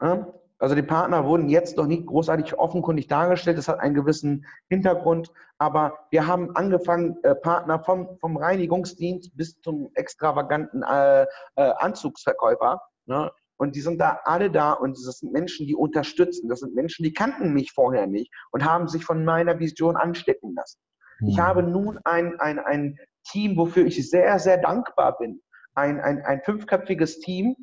Ja? 0.00 0.32
Also 0.60 0.74
die 0.74 0.82
Partner 0.82 1.24
wurden 1.24 1.48
jetzt 1.48 1.78
noch 1.78 1.86
nicht 1.86 2.06
großartig 2.06 2.58
offenkundig 2.58 3.08
dargestellt. 3.08 3.56
Das 3.56 3.68
hat 3.68 3.80
einen 3.80 3.94
gewissen 3.94 4.44
Hintergrund. 4.68 5.32
Aber 5.58 5.98
wir 6.10 6.26
haben 6.26 6.54
angefangen, 6.54 7.16
äh, 7.22 7.34
Partner 7.34 7.82
vom, 7.82 8.18
vom 8.18 8.36
Reinigungsdienst 8.36 9.34
bis 9.36 9.58
zum 9.62 9.90
extravaganten 9.94 10.82
äh, 10.82 11.22
äh, 11.22 11.26
Anzugsverkäufer. 11.56 12.80
Ne? 13.06 13.30
Und 13.56 13.74
die 13.74 13.80
sind 13.80 13.98
da 14.00 14.20
alle 14.24 14.50
da 14.50 14.72
und 14.72 14.92
das 14.92 15.18
sind 15.18 15.32
Menschen, 15.32 15.66
die 15.66 15.74
unterstützen. 15.74 16.48
Das 16.48 16.60
sind 16.60 16.74
Menschen, 16.74 17.04
die 17.04 17.12
kannten 17.12 17.54
mich 17.54 17.72
vorher 17.72 18.06
nicht 18.06 18.30
und 18.52 18.64
haben 18.64 18.86
sich 18.86 19.04
von 19.04 19.24
meiner 19.24 19.58
Vision 19.58 19.96
anstecken 19.96 20.54
lassen. 20.54 20.78
Mhm. 21.20 21.28
Ich 21.28 21.38
habe 21.38 21.62
nun 21.62 21.98
ein, 22.04 22.38
ein, 22.38 22.58
ein 22.58 22.98
Team, 23.24 23.56
wofür 23.56 23.86
ich 23.86 24.10
sehr, 24.10 24.38
sehr 24.38 24.58
dankbar 24.58 25.16
bin. 25.18 25.40
Ein, 25.74 26.00
ein, 26.00 26.22
ein 26.22 26.42
fünfköpfiges 26.42 27.20
Team, 27.20 27.54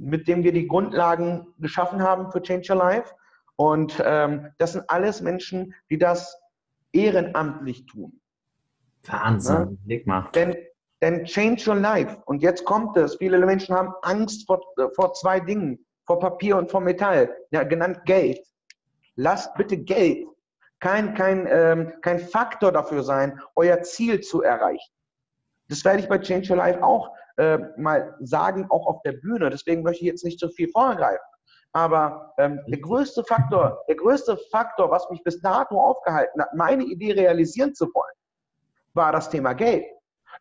mit 0.00 0.26
dem 0.26 0.42
wir 0.42 0.52
die 0.52 0.66
Grundlagen 0.66 1.46
geschaffen 1.58 2.02
haben 2.02 2.32
für 2.32 2.42
Change 2.42 2.72
Your 2.72 2.78
Life. 2.78 3.14
Und 3.56 4.02
ähm, 4.04 4.48
das 4.58 4.72
sind 4.72 4.88
alles 4.88 5.20
Menschen, 5.20 5.74
die 5.90 5.98
das 5.98 6.40
ehrenamtlich 6.92 7.86
tun. 7.86 8.20
Wahnsinn, 9.04 9.54
ja? 9.54 9.68
leg 9.86 10.06
mal. 10.06 10.28
Denn, 10.34 10.56
denn 11.02 11.24
Change 11.24 11.70
Your 11.70 11.76
Life, 11.76 12.22
und 12.26 12.42
jetzt 12.42 12.64
kommt 12.64 12.96
es, 12.96 13.16
viele 13.16 13.38
Menschen 13.44 13.74
haben 13.74 13.92
Angst 14.02 14.46
vor, 14.46 14.60
vor 14.94 15.12
zwei 15.14 15.40
Dingen, 15.40 15.84
vor 16.06 16.18
Papier 16.18 16.56
und 16.56 16.70
vor 16.70 16.80
Metall, 16.80 17.34
ja, 17.50 17.62
genannt 17.62 18.00
Geld. 18.04 18.40
Lasst 19.16 19.54
bitte 19.54 19.76
Geld 19.76 20.26
kein, 20.80 21.14
kein, 21.14 21.46
ähm, 21.48 21.92
kein 22.00 22.18
Faktor 22.18 22.72
dafür 22.72 23.02
sein, 23.02 23.38
euer 23.54 23.82
Ziel 23.82 24.20
zu 24.20 24.42
erreichen. 24.42 24.92
Das 25.68 25.84
werde 25.84 26.00
ich 26.00 26.08
bei 26.08 26.18
Change 26.18 26.50
Your 26.50 26.56
Life 26.56 26.82
auch 26.82 27.14
äh, 27.40 27.58
mal 27.78 28.14
sagen, 28.20 28.66
auch 28.68 28.86
auf 28.86 29.02
der 29.02 29.12
Bühne. 29.12 29.48
Deswegen 29.48 29.82
möchte 29.82 30.04
ich 30.04 30.10
jetzt 30.10 30.24
nicht 30.24 30.38
so 30.38 30.48
viel 30.48 30.68
vorgreifen. 30.68 31.24
Aber 31.72 32.34
ähm, 32.38 32.60
der 32.66 32.80
größte 32.80 33.24
Faktor, 33.24 33.82
der 33.88 33.96
größte 33.96 34.36
Faktor, 34.50 34.90
was 34.90 35.08
mich 35.08 35.22
bis 35.22 35.40
dato 35.40 35.80
aufgehalten 35.80 36.42
hat, 36.42 36.52
meine 36.54 36.84
Idee 36.84 37.12
realisieren 37.12 37.74
zu 37.74 37.86
wollen, 37.94 38.14
war 38.92 39.12
das 39.12 39.30
Thema 39.30 39.54
Geld. 39.54 39.86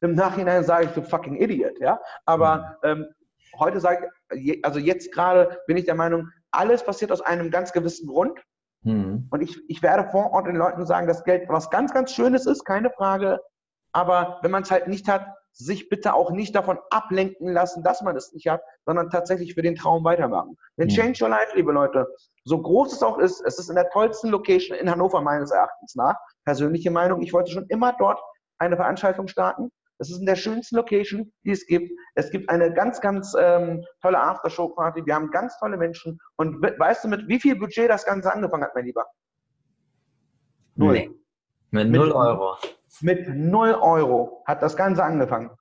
Im 0.02 0.16
Nachhinein 0.16 0.64
sage 0.64 0.86
ich, 0.86 0.92
du 0.92 1.02
fucking 1.02 1.36
Idiot, 1.36 1.80
ja. 1.80 2.00
Aber 2.26 2.78
mhm. 2.84 2.90
ähm, 2.90 3.08
heute 3.60 3.80
sage 3.80 4.10
ich, 4.34 4.64
also 4.66 4.80
jetzt 4.80 5.14
gerade 5.14 5.60
bin 5.68 5.78
ich 5.78 5.86
der 5.86 5.96
Meinung, 5.96 6.30
alles 6.52 6.84
passiert 6.84 7.12
aus 7.12 7.22
einem 7.22 7.50
ganz 7.50 7.72
gewissen 7.72 8.08
Grund. 8.08 8.40
Mhm. 8.82 9.28
Und 9.30 9.42
ich, 9.42 9.58
ich 9.70 9.82
werde 9.82 10.10
vor 10.10 10.32
Ort 10.32 10.48
den 10.48 10.56
Leuten 10.56 10.86
sagen, 10.86 11.08
dass 11.08 11.24
Geld 11.24 11.48
was 11.48 11.70
ganz, 11.70 11.94
ganz 11.94 12.12
Schönes 12.12 12.46
ist, 12.46 12.66
keine 12.66 12.90
Frage. 12.90 13.40
Aber 13.92 14.40
wenn 14.42 14.52
man 14.52 14.64
es 14.64 14.72
halt 14.72 14.88
nicht 14.88 15.08
hat, 15.08 15.26
sich 15.60 15.90
bitte 15.90 16.14
auch 16.14 16.32
nicht 16.32 16.56
davon 16.56 16.80
ablenken 16.90 17.52
lassen, 17.52 17.84
dass 17.84 18.02
man 18.02 18.16
es 18.16 18.32
nicht 18.34 18.48
hat, 18.48 18.62
sondern 18.86 19.10
tatsächlich 19.10 19.54
für 19.54 19.62
den 19.62 19.76
Traum 19.76 20.06
weitermachen. 20.06 20.58
Denn 20.78 20.88
mhm. 20.88 20.92
Change 20.92 21.24
Your 21.24 21.30
Life, 21.30 21.52
liebe 21.56 21.74
Leute, 21.74 22.08
so 22.46 22.62
groß 22.62 22.94
es 22.94 23.04
auch 23.04 23.18
ist, 23.18 23.42
es 23.46 23.60
ist 23.60 23.70
in 23.70 23.76
der 23.76 23.90
tollsten 23.90 24.30
Location 24.30 24.78
in 24.78 24.90
Hannover 24.90 25.22
meines 25.22 25.52
Erachtens 25.52 25.96
nach. 25.96 26.16
Persönliche 26.46 26.92
Meinung, 26.92 27.22
ich 27.22 27.34
wollte 27.34 27.52
schon 27.52 27.66
immer 27.68 27.94
dort 28.00 28.22
eine 28.58 28.78
Veranstaltung 28.78 29.28
starten. 29.28 29.70
Es 29.98 30.10
ist 30.10 30.20
in 30.20 30.26
der 30.26 30.38
schönsten 30.38 30.78
Location, 30.78 31.34
die 31.44 31.52
es 31.52 31.68
gibt. 31.68 31.92
Es 32.16 32.32
gibt 32.32 32.50
eine 32.50 32.74
ganz, 32.74 33.02
ganz 33.02 33.36
ähm, 33.38 33.84
tolle 34.02 34.18
Aftershow-Party. 34.18 35.06
Wir 35.06 35.14
haben 35.14 35.30
ganz 35.30 35.60
tolle 35.60 35.76
Menschen. 35.76 36.20
Und 36.38 36.62
weißt 36.62 37.04
du, 37.04 37.10
mit 37.10 37.28
wie 37.28 37.40
viel 37.40 37.58
Budget 37.58 37.90
das 37.90 38.06
Ganze 38.06 38.32
angefangen 38.32 38.64
hat, 38.64 38.74
mein 38.76 38.86
Lieber? 38.86 39.06
Null. 40.76 40.94
Nee. 40.94 41.12
Mit, 41.72 41.90
mit 41.90 42.00
null 42.00 42.14
Euro. 42.14 42.56
Mit 43.02 43.30
null 43.30 43.74
Euro 43.74 44.44
hat 44.46 44.62
das 44.62 44.76
Ganze 44.76 45.04
angefangen. 45.04 45.52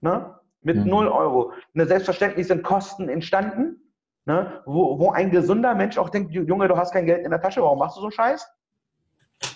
Ne? 0.00 0.34
Mit 0.60 0.76
mhm. 0.76 0.86
null 0.86 1.08
Euro. 1.08 1.52
Ne, 1.72 1.86
selbstverständlich 1.86 2.46
sind 2.46 2.62
Kosten 2.62 3.08
entstanden, 3.08 3.92
ne? 4.24 4.62
wo, 4.66 4.98
wo 4.98 5.10
ein 5.10 5.30
gesunder 5.30 5.74
Mensch 5.74 5.98
auch 5.98 6.10
denkt, 6.10 6.32
Junge, 6.32 6.68
du 6.68 6.76
hast 6.76 6.92
kein 6.92 7.06
Geld 7.06 7.24
in 7.24 7.30
der 7.30 7.40
Tasche, 7.40 7.62
warum 7.62 7.78
machst 7.78 7.96
du 7.96 8.00
so 8.00 8.06
einen 8.06 8.12
Scheiß? 8.12 8.48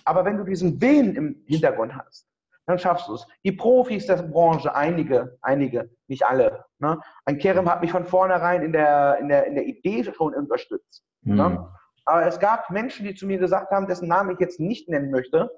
Aber 0.05 0.25
wenn 0.25 0.37
du 0.37 0.45
diesen 0.45 0.81
Willen 0.81 1.17
im 1.17 1.43
Hintergrund 1.47 1.95
hast, 1.97 2.29
dann 2.67 2.79
schaffst 2.79 3.09
du 3.09 3.15
es. 3.15 3.27
Die 3.45 3.53
Profis 3.53 4.07
der 4.07 4.17
Branche, 4.17 4.75
einige, 4.75 5.37
einige, 5.43 5.91
nicht 6.07 6.25
alle. 6.25 6.65
Ne? 6.79 6.99
Ein 7.25 7.38
Kerem 7.38 7.69
hat 7.69 7.81
mich 7.81 7.91
von 7.91 8.05
vornherein 8.05 8.62
in 8.62 8.73
der, 8.73 9.19
in 9.19 9.29
der, 9.29 9.47
in 9.47 9.55
der 9.57 9.67
Idee 9.67 10.05
schon 10.05 10.35
unterstützt. 10.35 11.05
Ne? 11.23 11.35
Mhm. 11.35 11.55
Ne? 11.55 11.69
Aber 12.05 12.27
es 12.27 12.38
gab 12.38 12.71
Menschen, 12.71 13.07
die 13.07 13.15
zu 13.15 13.27
mir 13.27 13.38
gesagt 13.38 13.71
haben, 13.71 13.87
dessen 13.87 14.09
Namen 14.09 14.31
ich 14.31 14.41
jetzt 14.41 14.61
nicht 14.61 14.88
nennen 14.88 15.11
möchte, 15.11 15.51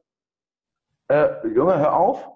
äh, 1.08 1.46
Junge, 1.48 1.78
hör 1.78 1.94
auf, 1.94 2.28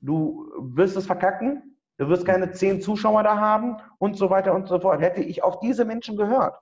du 0.00 0.50
wirst 0.58 0.96
es 0.96 1.06
verkacken, 1.06 1.76
du 1.98 2.08
wirst 2.08 2.24
keine 2.24 2.52
zehn 2.52 2.80
Zuschauer 2.80 3.22
da 3.22 3.38
haben 3.38 3.76
und 3.98 4.16
so 4.16 4.30
weiter 4.30 4.54
und 4.54 4.68
so 4.68 4.78
fort. 4.80 5.00
Hätte 5.00 5.22
ich 5.22 5.42
auf 5.42 5.60
diese 5.60 5.84
Menschen 5.84 6.16
gehört, 6.16 6.58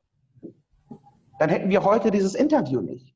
dann 1.38 1.48
hätten 1.48 1.70
wir 1.70 1.85
heute 1.85 2.11
dieses 2.11 2.35
Interview 2.35 2.81
nicht. 2.81 3.14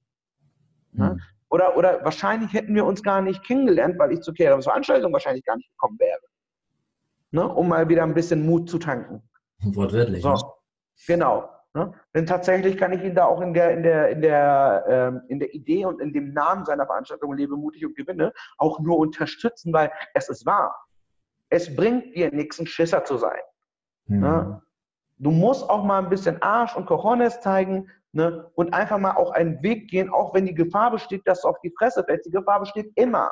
Mhm. 0.93 1.21
Oder, 1.49 1.77
oder 1.77 2.03
wahrscheinlich 2.05 2.53
hätten 2.55 2.75
wir 2.75 2.87
uns 2.87 3.03
gar 3.03 3.21
nicht 3.21 3.45
kennengelernt, 3.45 3.99
weil 3.99 4.13
ich 4.13 4.23
zur 4.23 4.35
Veranstaltung 4.35 5.13
wahrscheinlich 5.13 5.45
gar 5.45 5.57
nicht 5.57 5.71
gekommen 5.71 5.99
wäre. 5.99 6.21
Ne? 7.31 7.47
Um 7.47 7.69
mal 7.69 7.89
wieder 7.89 8.05
ein 8.05 8.15
bisschen 8.15 8.47
Mut 8.47 8.71
zu 8.71 8.79
tanken. 8.79 9.23
Wortwörtlich. 9.59 10.23
So. 10.23 10.31
Ne? 10.31 10.43
Genau. 11.07 11.49
Ne? 11.75 11.93
Denn 12.15 12.27
tatsächlich 12.27 12.77
kann 12.77 12.93
ich 12.93 13.03
ihn 13.03 13.15
da 13.15 13.25
auch 13.25 13.41
in 13.41 13.55
der, 13.55 13.71
in, 13.71 13.83
der, 13.83 14.11
in, 14.11 14.21
der, 14.21 14.85
ähm, 14.89 15.23
in 15.29 15.39
der 15.41 15.55
Idee 15.55 15.87
und 15.87 16.01
in 16.01 16.13
dem 16.13 16.35
Namen 16.35 16.67
seiner 16.67 16.85
Veranstaltung 16.85 17.33
Lebe 17.33 17.57
mutig 17.57 17.87
und 17.87 17.97
gewinne 17.97 18.33
auch 18.59 18.79
nur 18.81 18.99
unterstützen, 18.99 19.73
weil 19.73 19.91
es 20.13 20.29
ist 20.29 20.45
wahr. 20.45 20.75
Es 21.49 21.75
bringt 21.75 22.15
dir 22.15 22.31
nichts, 22.33 22.59
ein 22.59 22.67
Schisser 22.67 23.05
zu 23.05 23.17
sein. 23.17 23.41
Mhm. 24.07 24.21
Ne? 24.21 24.63
Du 25.19 25.31
musst 25.31 25.69
auch 25.71 25.85
mal 25.85 26.03
ein 26.03 26.11
bisschen 26.11 26.43
Arsch 26.43 26.77
und 26.77 26.87
Cojones 26.87 27.41
zeigen 27.41 27.89
ne? 28.13 28.51
und 28.55 28.75
einfach 28.75 28.99
mal 28.99 29.17
auch 29.17 29.31
einen 29.31 29.63
Weg 29.63 29.89
gehen, 29.89 30.11
auch 30.11 30.35
wenn 30.35 30.45
die 30.45 30.55
Gefahr 30.55 30.91
besteht, 30.91 31.27
dass 31.27 31.43
du 31.43 31.49
auf 31.49 31.61
die 31.61 31.73
Fresse 31.79 32.05
fällst. 32.05 32.27
Die 32.27 32.31
Gefahr 32.31 32.61
besteht 32.61 32.93
immer. 32.97 33.31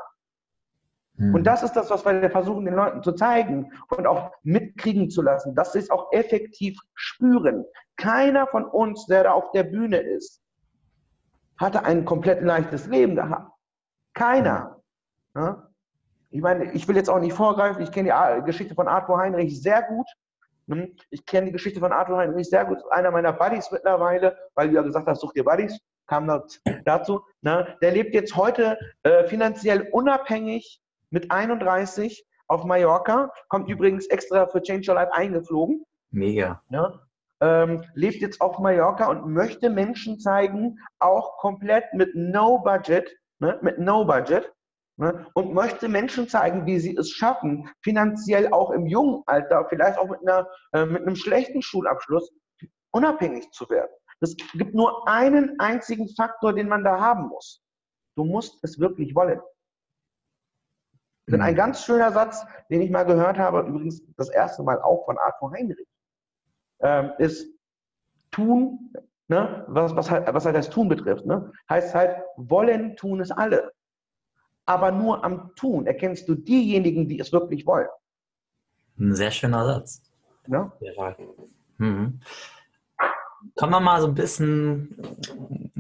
Mhm. 1.17 1.35
Und 1.35 1.45
das 1.45 1.63
ist 1.63 1.75
das, 1.75 1.91
was 1.91 2.05
wir 2.07 2.31
versuchen, 2.31 2.65
den 2.65 2.75
Leuten 2.75 3.03
zu 3.03 3.13
zeigen 3.13 3.71
und 3.91 4.07
auch 4.07 4.33
mitkriegen 4.43 5.11
zu 5.11 5.21
lassen, 5.21 5.55
dass 5.55 5.73
sie 5.73 5.81
es 5.81 5.91
auch 5.91 6.11
effektiv 6.13 6.79
spüren. 6.95 7.67
Keiner 8.01 8.47
von 8.47 8.65
uns, 8.65 9.07
der 9.07 9.25
da 9.25 9.33
auf 9.33 9.53
der 9.53 9.63
Bühne 9.63 9.99
ist, 9.99 10.41
hatte 11.59 11.85
ein 11.85 12.07
komplett 12.07 12.43
leichtes 12.43 12.87
Leben 12.87 13.15
gehabt. 13.15 13.53
Keiner. 14.15 14.81
Ja? 15.35 15.69
Ich 16.31 16.41
meine, 16.41 16.73
ich 16.73 16.89
will 16.89 16.97
jetzt 16.97 17.11
auch 17.11 17.21
nicht 17.21 17.35
vorgreifen, 17.35 17.83
ich 17.83 17.93
kenne 17.93 18.13
die 18.39 18.45
Geschichte 18.47 18.75
von 18.75 18.89
Arthur 18.89 19.19
Heinrich 19.19 19.61
sehr 19.61 19.83
gut. 19.83 20.07
Hm? 20.69 20.97
Ich 21.11 21.27
kenne 21.27 21.47
die 21.47 21.53
Geschichte 21.53 21.79
von 21.79 21.93
Arthur 21.93 22.17
Heinrich 22.17 22.49
sehr 22.49 22.65
gut. 22.65 22.79
Einer 22.91 23.11
meiner 23.11 23.35
Buddies 23.35 23.71
mittlerweile, 23.71 24.37
weil 24.55 24.69
du 24.69 24.77
ja 24.77 24.83
gesagt 24.83 25.07
hast, 25.07 25.21
such 25.21 25.35
dir 25.35 25.45
Buddies, 25.45 25.79
kam 26.07 26.27
dazu. 26.87 27.21
Ne? 27.43 27.77
Der 27.83 27.93
lebt 27.93 28.15
jetzt 28.15 28.35
heute 28.35 28.79
äh, 29.03 29.25
finanziell 29.25 29.89
unabhängig 29.93 30.81
mit 31.11 31.31
31 31.31 32.27
auf 32.47 32.65
Mallorca, 32.65 33.31
kommt 33.49 33.69
übrigens 33.69 34.07
extra 34.07 34.47
für 34.47 34.63
Change 34.63 34.91
Your 34.91 34.95
Life 34.95 35.13
eingeflogen. 35.13 35.85
Mega. 36.11 36.63
Ja, 36.71 37.01
ähm, 37.41 37.85
lebt 37.95 38.21
jetzt 38.21 38.41
auf 38.41 38.59
Mallorca 38.59 39.09
und 39.09 39.33
möchte 39.33 39.71
Menschen 39.71 40.21
zeigen, 40.21 40.79
auch 40.99 41.39
komplett 41.39 41.93
mit 41.95 42.15
No 42.15 42.59
Budget, 42.59 43.11
ne, 43.39 43.59
mit 43.63 43.79
No 43.79 44.05
Budget, 44.05 44.53
ne, 44.97 45.27
und 45.35 45.55
möchte 45.55 45.89
Menschen 45.89 46.29
zeigen, 46.29 46.67
wie 46.67 46.79
sie 46.79 46.97
es 46.97 47.11
schaffen, 47.11 47.69
finanziell 47.83 48.53
auch 48.53 48.71
im 48.71 48.87
jungen 48.87 49.23
Alter, 49.27 49.67
vielleicht 49.69 49.99
auch 49.99 50.09
mit, 50.09 50.21
einer, 50.21 50.49
äh, 50.73 50.85
mit 50.85 51.03
einem 51.03 51.17
schlechten 51.17 51.63
Schulabschluss, 51.63 52.31
unabhängig 52.93 53.51
zu 53.53 53.69
werden. 53.71 53.91
Es 54.21 54.37
gibt 54.53 54.75
nur 54.75 55.09
einen 55.09 55.59
einzigen 55.59 56.09
Faktor, 56.15 56.53
den 56.53 56.69
man 56.69 56.85
da 56.85 57.01
haben 57.01 57.29
muss. 57.29 57.63
Du 58.17 58.25
musst 58.25 58.63
es 58.63 58.79
wirklich 58.79 59.15
wollen. 59.15 59.41
Denn 61.27 61.41
ein 61.41 61.55
ganz 61.55 61.85
schöner 61.85 62.13
Satz, 62.13 62.45
den 62.71 62.83
ich 62.83 62.91
mal 62.91 63.05
gehört 63.05 63.39
habe, 63.39 63.61
übrigens 63.61 64.03
das 64.17 64.29
erste 64.29 64.63
Mal 64.63 64.83
auch 64.83 65.05
von 65.05 65.17
Arthur 65.17 65.53
Heinrich, 65.53 65.87
ähm, 66.81 67.13
ist 67.19 67.47
tun, 68.31 68.93
ne, 69.29 69.65
was, 69.69 69.95
was, 69.95 70.11
halt, 70.11 70.33
was 70.33 70.45
halt 70.45 70.57
das 70.57 70.71
Tun 70.71 70.89
betrifft, 70.89 71.27
ne, 71.27 71.53
heißt 71.69 71.95
halt, 71.95 72.17
wollen 72.37 72.97
tun 72.97 73.21
es 73.21 73.31
alle. 73.31 73.73
Aber 74.67 74.93
nur 74.93 75.25
am 75.25 75.55
Tun 75.57 75.87
erkennst 75.87 76.29
du 76.29 76.35
diejenigen, 76.35 77.09
die 77.09 77.19
es 77.19 77.33
wirklich 77.33 77.67
wollen. 77.67 77.89
Ein 78.99 79.15
sehr 79.15 79.31
schöner 79.31 79.65
Satz. 79.65 80.03
Ne? 80.47 80.71
Mhm. 81.79 82.21
Kommen 83.57 83.73
wir 83.73 83.81
mal 83.81 84.01
so 84.01 84.09
ein 84.09 84.15
bisschen 84.15 84.95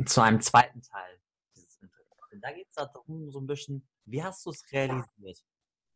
zu 0.06 0.22
einem 0.22 0.40
zweiten 0.40 0.80
Teil 0.82 1.18
dieses 1.54 1.76
Interviews. 1.76 2.40
Da 2.40 2.52
geht 2.52 2.68
es 2.68 2.74
darum, 2.74 3.30
so 3.30 3.38
ein 3.38 3.46
bisschen, 3.46 3.86
wie 4.06 4.22
hast 4.22 4.44
du 4.46 4.50
es 4.50 4.64
realisiert, 4.72 5.44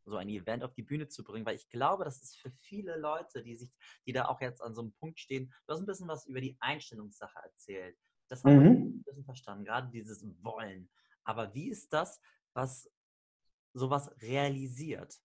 so 0.05 0.17
ein 0.17 0.29
Event 0.29 0.65
auf 0.65 0.75
die 0.75 0.83
Bühne 0.83 1.09
zu 1.09 1.25
bringen? 1.25 1.47
Weil 1.47 1.57
ich 1.57 1.69
glaube, 1.69 2.05
das 2.05 2.23
ist 2.23 2.37
für 2.37 2.51
viele 2.51 2.97
Leute, 2.97 3.43
die 3.43 3.57
sich, 3.57 3.71
die 4.07 4.13
da 4.13 4.27
auch 4.27 4.41
jetzt 4.41 4.63
an 4.63 4.75
so 4.75 4.83
einem 4.83 4.93
Punkt 4.93 5.19
stehen, 5.19 5.53
du 5.67 5.73
hast 5.73 5.81
ein 5.81 5.87
bisschen 5.87 6.09
was 6.09 6.27
über 6.27 6.41
die 6.41 6.57
Einstellungssache 6.61 7.39
erzählt. 7.43 7.97
Das 8.29 8.45
haben 8.45 8.57
mhm. 8.57 8.63
wir 8.63 8.71
ein 8.71 9.03
bisschen 9.03 9.25
verstanden, 9.25 9.65
gerade 9.65 9.91
dieses 9.91 10.25
Wollen. 10.43 10.91
Aber 11.25 11.55
wie 11.55 11.69
ist 11.69 11.93
das, 11.93 12.21
was 12.53 12.91
sowas 13.73 14.11
realisiert? 14.23 15.21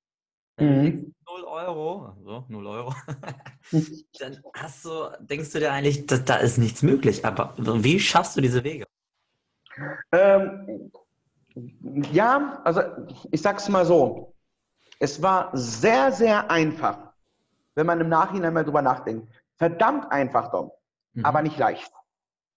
mhm. 0.60 1.14
0 1.28 1.44
Euro, 1.46 2.16
so 2.24 2.46
0 2.48 2.68
Euro, 2.68 2.94
dann 4.20 4.42
hast 4.56 4.86
du, 4.86 5.10
denkst 5.20 5.52
du 5.52 5.60
dir 5.60 5.72
eigentlich, 5.72 6.06
dass, 6.06 6.26
da 6.26 6.38
ist 6.38 6.58
nichts 6.58 6.82
möglich. 6.82 7.26
Aber 7.26 7.54
wie 7.58 8.00
schaffst 8.00 8.36
du 8.36 8.42
diese 8.42 8.64
Wege? 8.64 8.86
Ähm, 10.12 10.92
ja, 12.12 12.62
also 12.64 12.82
ich 13.32 13.42
sag's 13.42 13.70
mal 13.70 13.86
so. 13.86 14.29
Es 15.00 15.22
war 15.22 15.50
sehr, 15.54 16.12
sehr 16.12 16.52
einfach, 16.52 16.98
wenn 17.76 17.86
man 17.86 18.02
im 18.02 18.10
Nachhinein 18.10 18.54
mal 18.54 18.66
drüber 18.66 18.82
nachdenkt. 18.82 19.28
Verdammt 19.58 20.12
einfach, 20.12 20.52
Dom, 20.52 20.72
mhm. 21.14 21.26
aber 21.26 21.42
nicht 21.42 21.58
leicht. 21.58 21.92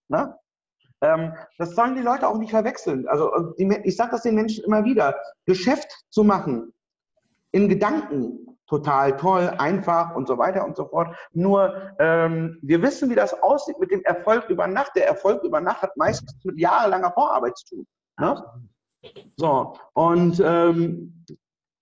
Ne? 0.09 0.37
Ähm, 1.01 1.33
das 1.59 1.75
sollen 1.75 1.95
die 1.95 2.03
Leute 2.03 2.29
auch 2.29 2.39
nicht 2.39 2.51
verwechseln. 2.51 3.07
Also 3.09 3.55
die, 3.59 3.67
ich 3.85 3.97
sage 3.97 4.13
das 4.13 4.23
den 4.23 4.35
Menschen 4.35 4.65
immer 4.65 4.85
wieder. 4.85 5.17
Geschäft 5.47 6.05
zu 6.11 6.25
machen, 6.25 6.73
in 7.53 7.69
Gedanken 7.69 8.59
total 8.67 9.17
toll, 9.17 9.53
einfach 9.59 10.15
und 10.17 10.27
so 10.27 10.39
weiter 10.39 10.65
und 10.65 10.77
so 10.77 10.87
fort. 10.87 11.15
Nur 11.33 11.93
ähm, 11.99 12.59
wir 12.63 12.81
wissen, 12.81 13.11
wie 13.11 13.15
das 13.15 13.35
aussieht 13.43 13.79
mit 13.79 13.91
dem 13.91 14.03
Erfolg 14.05 14.49
über 14.49 14.67
Nacht. 14.67 14.93
Der 14.97 15.07
Erfolg 15.07 15.45
über 15.45 15.61
Nacht 15.61 15.83
hat 15.83 15.97
meistens 15.97 16.35
mit 16.45 16.59
jahrelanger 16.59 17.13
Vorarbeit 17.13 17.57
zu 17.59 17.77
tun. 17.77 17.87
Ne? 18.19 18.45
So, 19.37 19.77
und 19.95 20.41
ähm, 20.45 21.25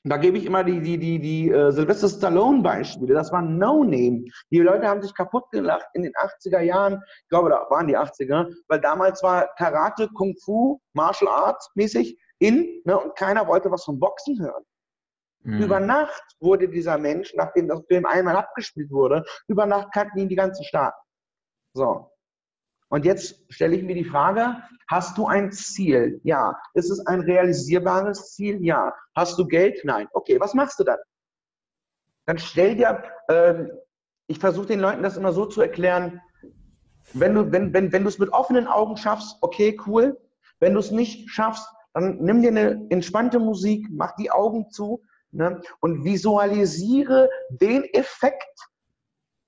da 0.05 0.17
gebe 0.17 0.39
ich 0.39 0.47
immer 0.47 0.65
die, 0.65 0.81
die, 0.81 0.99
die, 0.99 1.19
die 1.19 1.53
uh, 1.53 1.71
Sylvester 1.71 2.09
Stallone-Beispiele. 2.09 3.13
Das 3.13 3.31
war 3.33 3.43
No-Name. 3.43 4.25
Die 4.51 4.59
Leute 4.59 4.89
haben 4.89 5.03
sich 5.03 5.15
kaputt 5.15 5.45
gelacht 5.51 5.87
in 5.93 6.03
den 6.03 6.13
80er 6.15 6.61
Jahren. 6.61 7.03
Ich 7.23 7.29
glaube, 7.29 7.51
da 7.51 7.67
waren 7.69 7.87
die 7.87 7.99
80er, 7.99 8.51
weil 8.69 8.81
damals 8.81 9.23
war 9.23 9.49
Karate, 9.59 10.09
Kung 10.15 10.35
Fu, 10.43 10.81
Martial 10.95 11.31
Arts 11.31 11.71
mäßig 11.75 12.19
in 12.39 12.81
ne, 12.85 12.99
und 12.99 13.15
keiner 13.17 13.47
wollte 13.47 13.71
was 13.71 13.85
vom 13.85 13.99
Boxen 13.99 14.41
hören. 14.41 14.65
Mhm. 15.43 15.63
Über 15.63 15.81
Nacht 15.81 16.23
wurde 16.41 16.69
dieser 16.69 16.97
Mensch, 16.97 17.35
nachdem 17.35 17.69
das 17.69 17.83
Film 17.87 18.07
einmal 18.07 18.37
abgespielt 18.37 18.91
wurde, 18.91 19.25
über 19.49 19.67
Nacht 19.67 19.93
kannten 19.93 20.19
ihn 20.19 20.29
die 20.29 20.37
ganzen 20.37 20.65
Staaten. 20.65 20.99
So. 21.75 22.10
Und 22.91 23.05
jetzt 23.05 23.41
stelle 23.49 23.77
ich 23.77 23.85
mir 23.85 23.95
die 23.95 24.05
Frage, 24.05 24.57
hast 24.89 25.17
du 25.17 25.27
ein 25.27 25.53
Ziel? 25.53 26.21
Ja. 26.25 26.61
Ist 26.75 26.91
es 26.91 27.07
ein 27.07 27.21
realisierbares 27.21 28.35
Ziel? 28.35 28.63
Ja. 28.65 28.93
Hast 29.15 29.39
du 29.39 29.47
Geld? 29.47 29.81
Nein. 29.85 30.09
Okay, 30.13 30.39
was 30.41 30.55
machst 30.55 30.79
du 30.81 30.85
dann? 30.85 30.99
Dann 32.27 32.39
stell 32.39 32.77
dir, 32.77 33.03
ähm, 33.31 33.71
ich 34.27 34.39
versuche 34.39 34.67
den 34.67 34.81
Leuten 34.81 35.03
das 35.03 35.17
immer 35.17 35.33
so 35.33 35.47
zu 35.47 35.63
erklären, 35.63 36.21
wenn 37.13 37.35
du 37.35 37.51
wenn, 37.51 37.73
wenn, 37.73 37.93
wenn 37.93 38.07
es 38.07 38.19
mit 38.19 38.33
offenen 38.33 38.67
Augen 38.67 38.97
schaffst, 38.97 39.39
okay, 39.41 39.79
cool. 39.87 40.21
Wenn 40.59 40.75
du 40.75 40.81
es 40.81 40.91
nicht 40.91 41.31
schaffst, 41.31 41.67
dann 41.95 42.19
nimm 42.19 42.43
dir 42.43 42.49
eine 42.49 42.87
entspannte 42.91 43.39
Musik, 43.39 43.87
mach 43.91 44.15
die 44.17 44.31
Augen 44.31 44.71
zu 44.71 45.03
ne, 45.31 45.61
und 45.81 46.05
visualisiere 46.05 47.29
den 47.51 47.85
Effekt, 47.85 48.69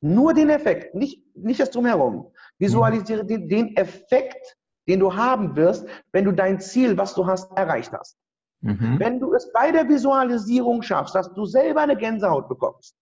nur 0.00 0.34
den 0.34 0.48
Effekt, 0.48 0.94
nicht, 0.94 1.22
nicht 1.36 1.60
das 1.60 1.70
Drumherum. 1.70 2.31
Visualisiere 2.62 3.24
den, 3.24 3.48
den 3.48 3.76
Effekt, 3.76 4.56
den 4.88 5.00
du 5.00 5.14
haben 5.14 5.56
wirst, 5.56 5.86
wenn 6.12 6.24
du 6.24 6.32
dein 6.32 6.60
Ziel, 6.60 6.96
was 6.96 7.14
du 7.14 7.26
hast, 7.26 7.50
erreicht 7.56 7.92
hast. 7.92 8.16
Mhm. 8.60 8.98
Wenn 8.98 9.20
du 9.20 9.34
es 9.34 9.52
bei 9.52 9.72
der 9.72 9.88
Visualisierung 9.88 10.82
schaffst, 10.82 11.14
dass 11.14 11.32
du 11.34 11.44
selber 11.44 11.80
eine 11.80 11.96
Gänsehaut 11.96 12.48
bekommst, 12.48 12.96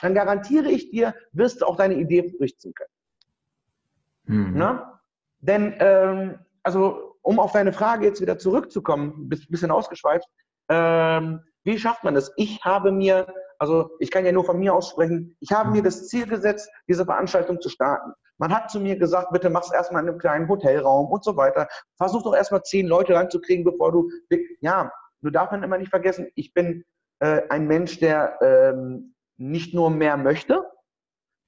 dann 0.00 0.14
garantiere 0.14 0.70
ich 0.70 0.90
dir, 0.90 1.14
wirst 1.32 1.60
du 1.60 1.66
auch 1.66 1.76
deine 1.76 1.94
Idee 1.94 2.34
durchziehen 2.38 2.72
können. 2.74 2.90
Mhm. 4.24 4.52
Na? 4.56 5.00
Denn, 5.40 5.74
ähm, 5.78 6.38
also, 6.62 7.16
um 7.22 7.38
auf 7.38 7.52
deine 7.52 7.72
Frage 7.72 8.06
jetzt 8.06 8.20
wieder 8.20 8.38
zurückzukommen, 8.38 9.26
ein 9.26 9.28
bisschen 9.28 9.70
ausgeschweift, 9.70 10.26
ähm, 10.68 11.40
wie 11.64 11.78
schafft 11.78 12.04
man 12.04 12.14
das? 12.14 12.32
Ich 12.36 12.64
habe 12.64 12.90
mir, 12.92 13.26
also 13.62 13.90
ich 14.00 14.10
kann 14.10 14.26
ja 14.26 14.32
nur 14.32 14.42
von 14.42 14.58
mir 14.58 14.74
aussprechen, 14.74 15.36
ich 15.38 15.52
habe 15.52 15.70
mir 15.70 15.84
das 15.84 16.08
Ziel 16.08 16.26
gesetzt, 16.26 16.68
diese 16.88 17.04
Veranstaltung 17.04 17.60
zu 17.60 17.68
starten. 17.68 18.12
Man 18.36 18.52
hat 18.52 18.72
zu 18.72 18.80
mir 18.80 18.98
gesagt, 18.98 19.30
bitte 19.30 19.50
mach's 19.50 19.70
erstmal 19.70 20.02
in 20.02 20.08
einem 20.08 20.18
kleinen 20.18 20.48
Hotelraum 20.48 21.12
und 21.12 21.22
so 21.22 21.36
weiter. 21.36 21.68
Versuch 21.96 22.24
doch 22.24 22.34
erstmal 22.34 22.64
zehn 22.64 22.88
Leute 22.88 23.14
reinzukriegen, 23.14 23.64
bevor 23.64 23.92
du, 23.92 24.10
ja, 24.58 24.90
du 25.20 25.30
darf 25.30 25.52
man 25.52 25.62
immer 25.62 25.78
nicht 25.78 25.90
vergessen, 25.90 26.26
ich 26.34 26.52
bin 26.54 26.84
äh, 27.20 27.42
ein 27.50 27.68
Mensch, 27.68 28.00
der 28.00 28.36
ähm, 28.42 29.14
nicht 29.36 29.74
nur 29.74 29.90
mehr 29.90 30.16
möchte, 30.16 30.68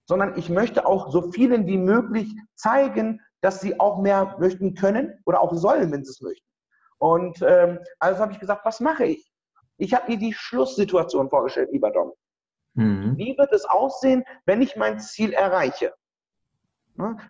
sondern 0.09 0.39
ich 0.39 0.49
möchte 0.49 0.87
auch 0.87 1.11
so 1.11 1.33
vielen 1.33 1.67
wie 1.67 1.79
möglich 1.79 2.33
zeigen, 2.55 3.23
dass 3.41 3.61
sie 3.61 3.81
auch 3.81 4.01
mehr 4.01 4.37
möchten 4.39 4.77
können 4.77 5.21
oder 5.27 5.41
auch 5.41 5.53
sollen, 5.53 5.91
wenn 5.91 6.05
sie 6.05 6.13
es 6.13 6.21
möchten. 6.21 6.47
Und 6.99 7.43
ähm, 7.43 7.81
also 7.99 8.21
habe 8.21 8.31
ich 8.31 8.39
gesagt, 8.39 8.65
was 8.65 8.79
mache 8.79 9.05
ich? 9.05 9.34
Ich 9.77 9.95
habe 9.95 10.11
mir 10.11 10.19
die 10.19 10.33
Schlusssituation 10.33 11.29
vorgestellt, 11.29 11.71
lieber 11.73 11.91
Dom. 11.91 12.13
Mhm. 12.75 13.17
Wie 13.17 13.37
wird 13.37 13.53
es 13.53 13.65
aussehen, 13.65 14.25
wenn 14.47 14.63
ich 14.63 14.77
mein 14.77 14.99
Ziel 14.99 15.33
erreiche? 15.33 15.93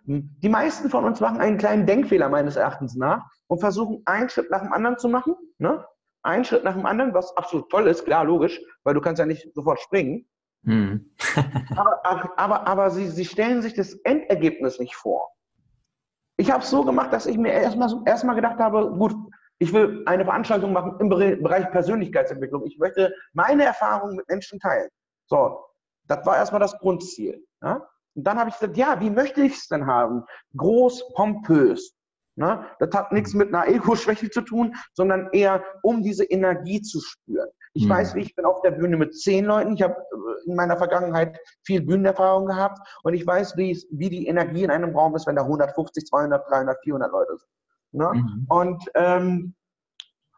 Die 0.05 0.49
meisten 0.49 0.89
von 0.89 1.05
uns 1.05 1.19
machen 1.19 1.39
einen 1.39 1.57
kleinen 1.57 1.87
Denkfehler 1.87 2.29
meines 2.29 2.55
Erachtens 2.55 2.95
nach 2.95 3.25
und 3.47 3.59
versuchen 3.59 4.03
einen 4.05 4.29
Schritt 4.29 4.51
nach 4.51 4.61
dem 4.61 4.71
anderen 4.71 4.99
zu 4.99 5.09
machen. 5.09 5.35
Ne? 5.57 5.83
Einen 6.21 6.45
Schritt 6.45 6.63
nach 6.63 6.75
dem 6.75 6.85
anderen, 6.85 7.13
was 7.15 7.35
absolut 7.35 7.69
toll 7.71 7.87
ist, 7.87 8.05
klar, 8.05 8.25
logisch, 8.25 8.61
weil 8.83 8.93
du 8.93 9.01
kannst 9.01 9.19
ja 9.19 9.25
nicht 9.25 9.53
sofort 9.55 9.79
springen. 9.79 10.27
Mhm. 10.61 11.11
aber 11.75 12.01
aber, 12.37 12.67
aber 12.67 12.91
sie, 12.91 13.07
sie 13.07 13.25
stellen 13.25 13.61
sich 13.63 13.73
das 13.73 13.93
Endergebnis 14.03 14.79
nicht 14.79 14.95
vor. 14.95 15.29
Ich 16.37 16.51
habe 16.51 16.63
es 16.63 16.69
so 16.69 16.83
gemacht, 16.83 17.13
dass 17.13 17.25
ich 17.25 17.37
mir 17.37 17.51
erstmal 17.51 17.89
erst 18.05 18.27
gedacht 18.27 18.59
habe, 18.59 18.91
gut, 18.91 19.15
ich 19.59 19.73
will 19.73 20.03
eine 20.05 20.25
Veranstaltung 20.25 20.73
machen 20.73 20.97
im 20.99 21.09
Bereich 21.09 21.71
Persönlichkeitsentwicklung. 21.71 22.65
Ich 22.65 22.77
möchte 22.77 23.13
meine 23.33 23.63
Erfahrungen 23.63 24.15
mit 24.17 24.27
Menschen 24.27 24.59
teilen. 24.59 24.89
So, 25.27 25.63
das 26.07 26.25
war 26.25 26.37
erstmal 26.37 26.61
das 26.61 26.77
Grundziel. 26.79 27.45
Ja? 27.61 27.87
Und 28.15 28.23
dann 28.23 28.37
habe 28.37 28.49
ich 28.49 28.55
gesagt, 28.57 28.77
ja, 28.77 28.99
wie 28.99 29.09
möchte 29.09 29.41
ich 29.41 29.55
es 29.55 29.67
denn 29.67 29.87
haben? 29.87 30.23
Groß, 30.55 31.13
pompös. 31.13 31.93
Ne? 32.35 32.65
Das 32.79 32.89
hat 32.93 33.11
nichts 33.11 33.33
mit 33.33 33.53
einer 33.53 33.67
Ego-Schwäche 33.67 34.29
zu 34.29 34.41
tun, 34.41 34.75
sondern 34.93 35.29
eher 35.31 35.63
um 35.83 36.03
diese 36.03 36.25
Energie 36.25 36.81
zu 36.81 36.99
spüren. 36.99 37.49
Ich 37.73 37.85
mhm. 37.85 37.89
weiß, 37.89 38.15
wie 38.15 38.21
ich 38.21 38.35
bin 38.35 38.45
auf 38.45 38.61
der 38.61 38.71
Bühne 38.71 38.97
mit 38.97 39.17
zehn 39.17 39.45
Leuten. 39.45 39.73
Ich 39.73 39.81
habe 39.81 39.95
äh, 39.95 40.49
in 40.49 40.55
meiner 40.55 40.77
Vergangenheit 40.77 41.39
viel 41.65 41.81
Bühnenerfahrung 41.81 42.45
gehabt 42.45 42.79
und 43.03 43.13
ich 43.13 43.25
weiß, 43.25 43.55
wie, 43.55 43.81
wie 43.91 44.09
die 44.09 44.27
Energie 44.27 44.63
in 44.63 44.71
einem 44.71 44.95
Raum 44.95 45.15
ist, 45.15 45.27
wenn 45.27 45.35
da 45.35 45.43
150, 45.43 46.05
200, 46.05 46.49
300, 46.49 46.77
400 46.83 47.11
Leute 47.11 47.37
sind. 47.37 47.49
Ne? 47.95 48.11
Mhm. 48.13 48.45
Und 48.49 48.83
ähm, 48.95 49.55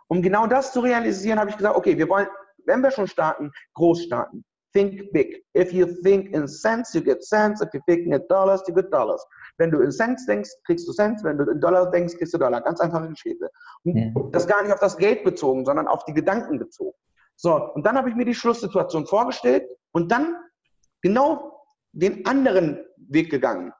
um 0.07 0.21
genau 0.21 0.47
das 0.47 0.71
zu 0.71 0.79
realisieren, 0.79 1.39
habe 1.39 1.49
ich 1.49 1.57
gesagt, 1.57 1.75
okay, 1.75 1.97
wir 1.97 2.07
wollen, 2.07 2.27
wenn 2.65 2.81
wir 2.81 2.91
schon 2.91 3.07
starten, 3.07 3.51
groß 3.73 4.03
starten. 4.03 4.43
Think 4.73 5.11
big. 5.11 5.43
If 5.57 5.71
you 5.73 5.87
think 6.03 6.33
in 6.33 6.47
cents, 6.47 6.93
you 6.93 7.01
get 7.01 7.23
cents. 7.23 7.61
If 7.61 7.73
you 7.73 7.81
think 7.87 8.05
in 8.05 8.27
dollars, 8.29 8.61
you 8.67 8.75
get 8.75 8.91
dollars. 8.93 9.25
Wenn 9.57 9.71
du 9.71 9.79
in 9.79 9.91
Cents 9.91 10.25
denkst, 10.25 10.49
kriegst 10.65 10.87
du 10.87 10.93
Cents. 10.93 11.23
Wenn 11.23 11.37
du 11.37 11.49
in 11.49 11.59
Dollar 11.59 11.89
denkst, 11.89 12.17
kriegst 12.17 12.33
du 12.33 12.37
Dollar. 12.37 12.61
Ganz 12.61 12.79
einfache 12.79 13.09
Geschichte. 13.09 13.49
Und 13.83 14.31
das 14.35 14.47
gar 14.47 14.61
nicht 14.61 14.71
auf 14.71 14.79
das 14.79 14.97
Geld 14.97 15.23
bezogen, 15.23 15.65
sondern 15.65 15.87
auf 15.87 16.05
die 16.05 16.13
Gedanken 16.13 16.59
bezogen. 16.59 16.95
So, 17.35 17.55
und 17.73 17.85
dann 17.85 17.97
habe 17.97 18.09
ich 18.09 18.15
mir 18.15 18.25
die 18.25 18.35
Schlusssituation 18.35 19.05
vorgestellt 19.07 19.67
und 19.91 20.11
dann 20.11 20.35
genau 21.01 21.65
den 21.91 22.25
anderen 22.25 22.83
Weg 22.97 23.29
gegangen. 23.29 23.71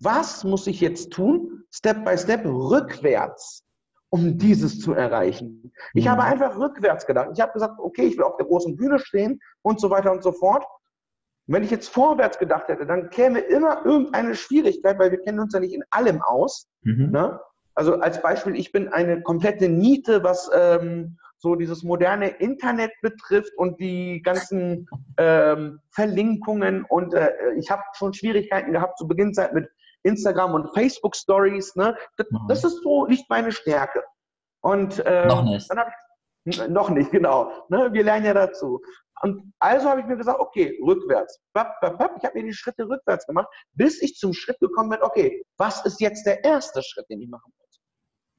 Was 0.00 0.44
muss 0.44 0.66
ich 0.66 0.80
jetzt 0.80 1.12
tun, 1.12 1.64
Step 1.70 2.04
by 2.04 2.16
Step, 2.16 2.44
rückwärts, 2.44 3.64
um 4.10 4.38
dieses 4.38 4.80
zu 4.80 4.92
erreichen? 4.92 5.72
Ich 5.94 6.04
mhm. 6.04 6.10
habe 6.10 6.22
einfach 6.24 6.56
rückwärts 6.56 7.06
gedacht. 7.06 7.30
Ich 7.34 7.40
habe 7.40 7.52
gesagt, 7.52 7.78
okay, 7.78 8.06
ich 8.06 8.16
will 8.16 8.24
auf 8.24 8.36
der 8.36 8.46
großen 8.46 8.76
Bühne 8.76 8.98
stehen 8.98 9.40
und 9.62 9.80
so 9.80 9.90
weiter 9.90 10.12
und 10.12 10.22
so 10.22 10.32
fort. 10.32 10.64
Wenn 11.46 11.64
ich 11.64 11.70
jetzt 11.70 11.88
vorwärts 11.88 12.38
gedacht 12.38 12.68
hätte, 12.68 12.86
dann 12.86 13.10
käme 13.10 13.40
immer 13.40 13.84
irgendeine 13.84 14.34
Schwierigkeit, 14.34 14.98
weil 14.98 15.10
wir 15.10 15.18
kennen 15.18 15.40
uns 15.40 15.54
ja 15.54 15.60
nicht 15.60 15.72
in 15.72 15.82
allem 15.90 16.22
aus. 16.22 16.68
Mhm. 16.82 17.10
Ne? 17.10 17.40
Also 17.74 17.94
als 17.94 18.20
Beispiel, 18.20 18.54
ich 18.56 18.70
bin 18.70 18.88
eine 18.88 19.22
komplette 19.22 19.68
Niete, 19.68 20.22
was 20.22 20.50
ähm, 20.54 21.16
so 21.38 21.54
dieses 21.54 21.82
moderne 21.84 22.28
Internet 22.28 22.90
betrifft 23.00 23.52
und 23.56 23.80
die 23.80 24.20
ganzen 24.22 24.88
ähm, 25.16 25.80
Verlinkungen. 25.90 26.84
Und 26.84 27.14
äh, 27.14 27.30
ich 27.56 27.70
habe 27.70 27.82
schon 27.94 28.12
Schwierigkeiten 28.12 28.72
gehabt 28.72 28.98
zu 28.98 29.08
Beginnzeit 29.08 29.54
mit 29.54 29.68
Instagram 30.02 30.54
und 30.54 30.74
Facebook 30.74 31.16
Stories. 31.16 31.74
Ne? 31.76 31.96
Das, 32.16 32.26
mhm. 32.30 32.46
das 32.48 32.64
ist 32.64 32.82
so 32.82 33.06
nicht 33.06 33.28
meine 33.28 33.52
Stärke. 33.52 34.02
Und 34.60 35.02
ähm, 35.06 35.28
noch 35.28 35.44
nicht. 35.44 35.70
Dann 35.70 35.78
ich, 36.44 36.58
noch 36.68 36.90
nicht, 36.90 37.10
genau. 37.10 37.52
Ne? 37.68 37.92
Wir 37.92 38.04
lernen 38.04 38.26
ja 38.26 38.34
dazu. 38.34 38.80
Und 39.20 39.52
also 39.58 39.88
habe 39.88 40.00
ich 40.00 40.06
mir 40.06 40.16
gesagt, 40.16 40.38
okay, 40.38 40.78
rückwärts. 40.84 41.40
Ich 41.54 41.60
habe 41.60 42.30
mir 42.34 42.44
die 42.44 42.52
Schritte 42.52 42.88
rückwärts 42.88 43.26
gemacht, 43.26 43.48
bis 43.72 44.00
ich 44.00 44.14
zum 44.14 44.32
Schritt 44.32 44.58
gekommen 44.60 44.90
bin, 44.90 45.02
okay, 45.02 45.44
was 45.56 45.84
ist 45.84 46.00
jetzt 46.00 46.24
der 46.24 46.44
erste 46.44 46.82
Schritt, 46.82 47.06
den 47.10 47.22
ich 47.22 47.28
machen 47.28 47.52
muss? 47.58 47.80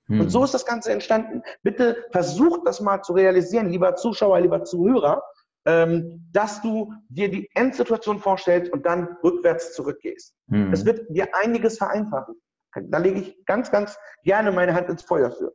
Hm. 0.08 0.22
Und 0.22 0.30
so 0.30 0.44
ist 0.44 0.54
das 0.54 0.66
Ganze 0.66 0.92
entstanden. 0.92 1.44
Bitte 1.64 2.06
versucht 2.12 2.62
das 2.66 2.80
mal 2.80 3.02
zu 3.02 3.14
realisieren, 3.14 3.70
lieber 3.70 3.96
Zuschauer, 3.96 4.40
lieber 4.40 4.64
Zuhörer, 4.64 5.22
dass 5.66 6.62
du 6.62 6.94
dir 7.10 7.30
die 7.30 7.50
Endsituation 7.54 8.20
vorstellst 8.20 8.72
und 8.72 8.86
dann 8.86 9.18
rückwärts 9.24 9.74
zurückgehst. 9.74 10.34
Hm. 10.50 10.72
Das 10.72 10.86
wird 10.86 11.08
dir 11.10 11.28
einiges 11.36 11.78
vereinfachen. 11.78 12.36
Da 12.74 12.98
lege 12.98 13.20
ich 13.20 13.46
ganz, 13.46 13.70
ganz 13.70 13.98
gerne 14.24 14.52
meine 14.52 14.74
Hand 14.74 14.90
ins 14.90 15.04
Feuer 15.04 15.32
für. 15.32 15.54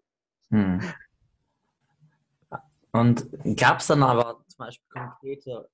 Hm. 0.51 0.81
Und 2.93 3.29
gab 3.57 3.81
es 3.81 3.89
dann 3.89 4.05
aber 4.05 4.45
zum 4.47 4.67
Beispiel 4.67 4.89
konkrete, 4.93 5.69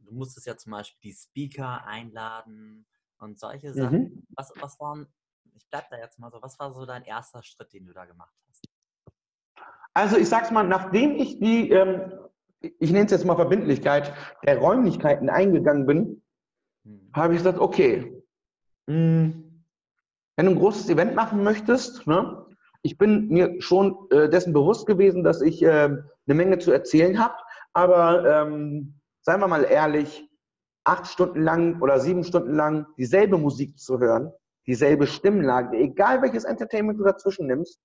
du 0.00 0.12
musstest 0.12 0.46
ja 0.46 0.56
zum 0.56 0.72
Beispiel 0.72 1.12
die 1.12 1.16
Speaker 1.16 1.86
einladen 1.86 2.86
und 3.18 3.38
solche 3.38 3.72
Sachen. 3.72 4.00
Mhm. 4.00 4.26
Was, 4.34 4.52
was 4.56 4.80
waren, 4.80 5.06
ich 5.54 5.68
bleib 5.70 5.88
da 5.90 5.96
jetzt 5.96 6.18
mal 6.18 6.32
so, 6.32 6.42
was 6.42 6.58
war 6.58 6.72
so 6.72 6.84
dein 6.86 7.04
erster 7.04 7.40
Schritt, 7.44 7.72
den 7.72 7.86
du 7.86 7.92
da 7.92 8.04
gemacht 8.04 8.34
hast? 8.48 8.64
Also 9.92 10.16
ich 10.16 10.28
sag's 10.28 10.50
mal, 10.50 10.64
nachdem 10.64 11.14
ich 11.14 11.38
die, 11.38 11.70
ähm, 11.70 12.12
ich 12.78 12.92
nenne 12.92 13.06
es 13.06 13.10
jetzt 13.10 13.24
mal 13.24 13.36
Verbindlichkeit, 13.36 14.12
der 14.44 14.58
Räumlichkeiten 14.58 15.28
eingegangen 15.28 15.86
bin, 15.86 16.22
mhm. 16.84 17.10
habe 17.12 17.34
ich 17.34 17.40
gesagt, 17.40 17.58
okay, 17.58 18.22
mh, 18.86 18.94
hm, 18.94 19.64
wenn 20.36 20.46
du 20.46 20.52
ein 20.52 20.58
großes 20.58 20.88
Event 20.88 21.14
machen 21.14 21.44
möchtest, 21.44 22.06
ne, 22.06 22.44
ich 22.82 22.98
bin 22.98 23.28
mir 23.28 23.60
schon 23.60 23.96
äh, 24.10 24.28
dessen 24.28 24.52
bewusst 24.52 24.86
gewesen, 24.86 25.24
dass 25.24 25.40
ich 25.40 25.62
äh, 25.62 25.68
eine 25.68 26.04
Menge 26.26 26.58
zu 26.58 26.70
erzählen 26.70 27.18
habe. 27.18 27.34
Aber 27.72 28.42
ähm, 28.42 29.00
seien 29.22 29.40
wir 29.40 29.48
mal 29.48 29.64
ehrlich, 29.64 30.28
acht 30.84 31.06
Stunden 31.06 31.42
lang 31.42 31.80
oder 31.80 31.98
sieben 31.98 32.24
Stunden 32.24 32.54
lang 32.54 32.86
dieselbe 32.98 33.38
Musik 33.38 33.78
zu 33.78 33.98
hören, 34.00 34.32
dieselbe 34.66 35.06
Stimmlage, 35.06 35.76
egal 35.78 36.20
welches 36.20 36.44
Entertainment 36.44 37.00
du 37.00 37.04
dazwischen 37.04 37.46
nimmst, 37.46 37.80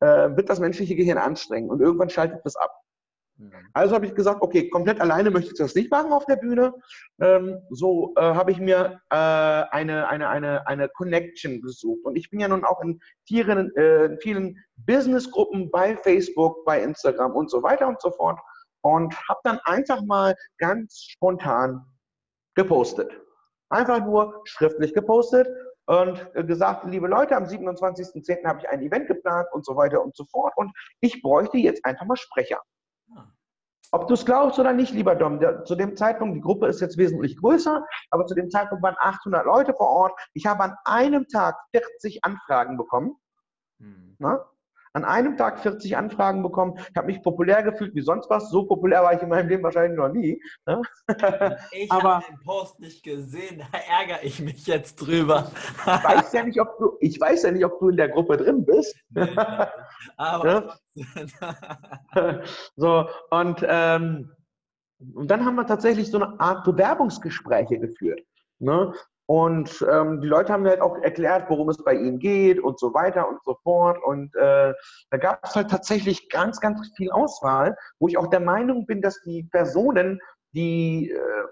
äh, 0.00 0.36
wird 0.36 0.50
das 0.50 0.58
menschliche 0.58 0.96
Gehirn 0.96 1.18
anstrengen 1.18 1.70
und 1.70 1.80
irgendwann 1.80 2.10
schaltet 2.10 2.40
es 2.44 2.56
ab. 2.56 2.72
Mhm. 3.40 3.52
Also 3.72 3.94
habe 3.94 4.06
ich 4.06 4.14
gesagt, 4.14 4.42
okay, 4.42 4.68
komplett 4.68 5.00
alleine 5.00 5.30
möchte 5.30 5.52
ich 5.52 5.58
das 5.58 5.74
nicht 5.74 5.90
machen 5.90 6.12
auf 6.12 6.26
der 6.26 6.36
Bühne. 6.36 6.74
Ähm, 7.20 7.58
so 7.70 8.12
äh, 8.16 8.20
habe 8.20 8.50
ich 8.52 8.58
mir 8.58 9.00
äh, 9.10 9.14
eine, 9.16 10.08
eine, 10.08 10.28
eine, 10.28 10.66
eine 10.66 10.88
Connection 10.90 11.60
gesucht. 11.62 12.04
Und 12.04 12.16
ich 12.16 12.30
bin 12.30 12.40
ja 12.40 12.48
nun 12.48 12.64
auch 12.64 12.82
in 12.82 13.00
vielen, 13.26 13.74
äh, 13.76 14.16
vielen 14.18 14.62
Businessgruppen 14.76 15.70
bei 15.70 15.96
Facebook, 15.96 16.64
bei 16.64 16.82
Instagram 16.82 17.32
und 17.32 17.50
so 17.50 17.62
weiter 17.62 17.88
und 17.88 18.00
so 18.00 18.10
fort. 18.10 18.38
Und 18.82 19.14
habe 19.28 19.40
dann 19.44 19.58
einfach 19.64 20.02
mal 20.02 20.34
ganz 20.58 21.04
spontan 21.08 21.84
gepostet. 22.54 23.10
Einfach 23.70 24.04
nur 24.04 24.42
schriftlich 24.44 24.92
gepostet 24.94 25.48
und 25.86 26.32
gesagt, 26.46 26.84
liebe 26.86 27.06
Leute, 27.06 27.36
am 27.36 27.44
27.10. 27.44 28.44
habe 28.44 28.60
ich 28.60 28.68
ein 28.68 28.82
Event 28.82 29.06
geplant 29.06 29.46
und 29.52 29.64
so 29.64 29.76
weiter 29.76 30.02
und 30.02 30.16
so 30.16 30.24
fort. 30.24 30.52
Und 30.56 30.72
ich 31.00 31.22
bräuchte 31.22 31.58
jetzt 31.58 31.84
einfach 31.84 32.06
mal 32.06 32.16
Sprecher. 32.16 32.60
Ob 33.92 34.06
du 34.06 34.14
es 34.14 34.24
glaubst 34.24 34.58
oder 34.58 34.72
nicht, 34.72 34.92
lieber 34.92 35.16
Dom, 35.16 35.40
der, 35.40 35.64
zu 35.64 35.74
dem 35.74 35.96
Zeitpunkt, 35.96 36.36
die 36.36 36.40
Gruppe 36.40 36.68
ist 36.68 36.80
jetzt 36.80 36.96
wesentlich 36.96 37.36
größer, 37.36 37.84
aber 38.10 38.26
zu 38.26 38.34
dem 38.34 38.48
Zeitpunkt 38.48 38.84
waren 38.84 38.96
800 38.98 39.44
Leute 39.44 39.74
vor 39.74 39.88
Ort. 39.88 40.20
Ich 40.32 40.46
habe 40.46 40.62
an 40.62 40.76
einem 40.84 41.26
Tag 41.26 41.56
40 41.72 42.24
Anfragen 42.24 42.76
bekommen. 42.76 43.16
Hm. 43.80 44.16
Na? 44.18 44.44
An 44.92 45.04
einem 45.04 45.36
Tag 45.36 45.60
40 45.60 45.96
Anfragen 45.96 46.42
bekommen. 46.42 46.74
Ich 46.90 46.96
habe 46.96 47.06
mich 47.06 47.22
populär 47.22 47.62
gefühlt 47.62 47.94
wie 47.94 48.00
sonst 48.00 48.28
was. 48.28 48.50
So 48.50 48.64
populär 48.64 49.02
war 49.02 49.14
ich 49.14 49.22
in 49.22 49.28
meinem 49.28 49.48
Leben 49.48 49.62
wahrscheinlich 49.62 49.96
noch 49.96 50.08
nie. 50.08 50.42
Ne? 50.66 50.82
Ich 51.72 51.90
habe 51.90 52.24
den 52.26 52.40
Post 52.44 52.80
nicht 52.80 53.04
gesehen. 53.04 53.62
Da 53.72 53.78
ärgere 53.78 54.24
ich 54.24 54.40
mich 54.40 54.66
jetzt 54.66 54.96
drüber. 54.96 55.52
ich, 55.78 55.86
weiß 55.86 56.32
ja 56.32 56.42
nicht, 56.42 56.60
ob 56.60 56.76
du, 56.78 56.96
ich 57.00 57.20
weiß 57.20 57.44
ja 57.44 57.52
nicht, 57.52 57.64
ob 57.64 57.78
du 57.78 57.90
in 57.90 57.96
der 57.96 58.08
Gruppe 58.08 58.36
drin 58.36 58.64
bist. 58.64 58.96
Nee. 59.12 59.36
Aber 60.16 60.76
so, 62.76 63.08
und, 63.30 63.64
ähm, 63.68 64.30
und 65.14 65.30
dann 65.30 65.44
haben 65.44 65.56
wir 65.56 65.66
tatsächlich 65.66 66.10
so 66.10 66.18
eine 66.18 66.38
Art 66.40 66.64
Bewerbungsgespräche 66.64 67.78
geführt. 67.78 68.20
Ne? 68.58 68.92
Und 69.30 69.86
ähm, 69.88 70.20
die 70.20 70.26
Leute 70.26 70.52
haben 70.52 70.64
mir 70.64 70.70
halt 70.70 70.80
auch 70.80 70.98
erklärt, 70.98 71.48
worum 71.48 71.68
es 71.68 71.78
bei 71.84 71.94
ihnen 71.94 72.18
geht 72.18 72.58
und 72.58 72.80
so 72.80 72.92
weiter 72.94 73.28
und 73.28 73.38
so 73.44 73.56
fort. 73.62 73.96
Und 74.04 74.34
äh, 74.34 74.74
da 75.10 75.16
gab 75.18 75.44
es 75.44 75.54
halt 75.54 75.70
tatsächlich 75.70 76.28
ganz, 76.30 76.58
ganz 76.58 76.90
viel 76.96 77.12
Auswahl, 77.12 77.76
wo 78.00 78.08
ich 78.08 78.18
auch 78.18 78.26
der 78.26 78.40
Meinung 78.40 78.86
bin, 78.86 79.00
dass 79.00 79.22
die 79.22 79.44
Personen, 79.44 80.20
die 80.52 81.12
äh, 81.12 81.44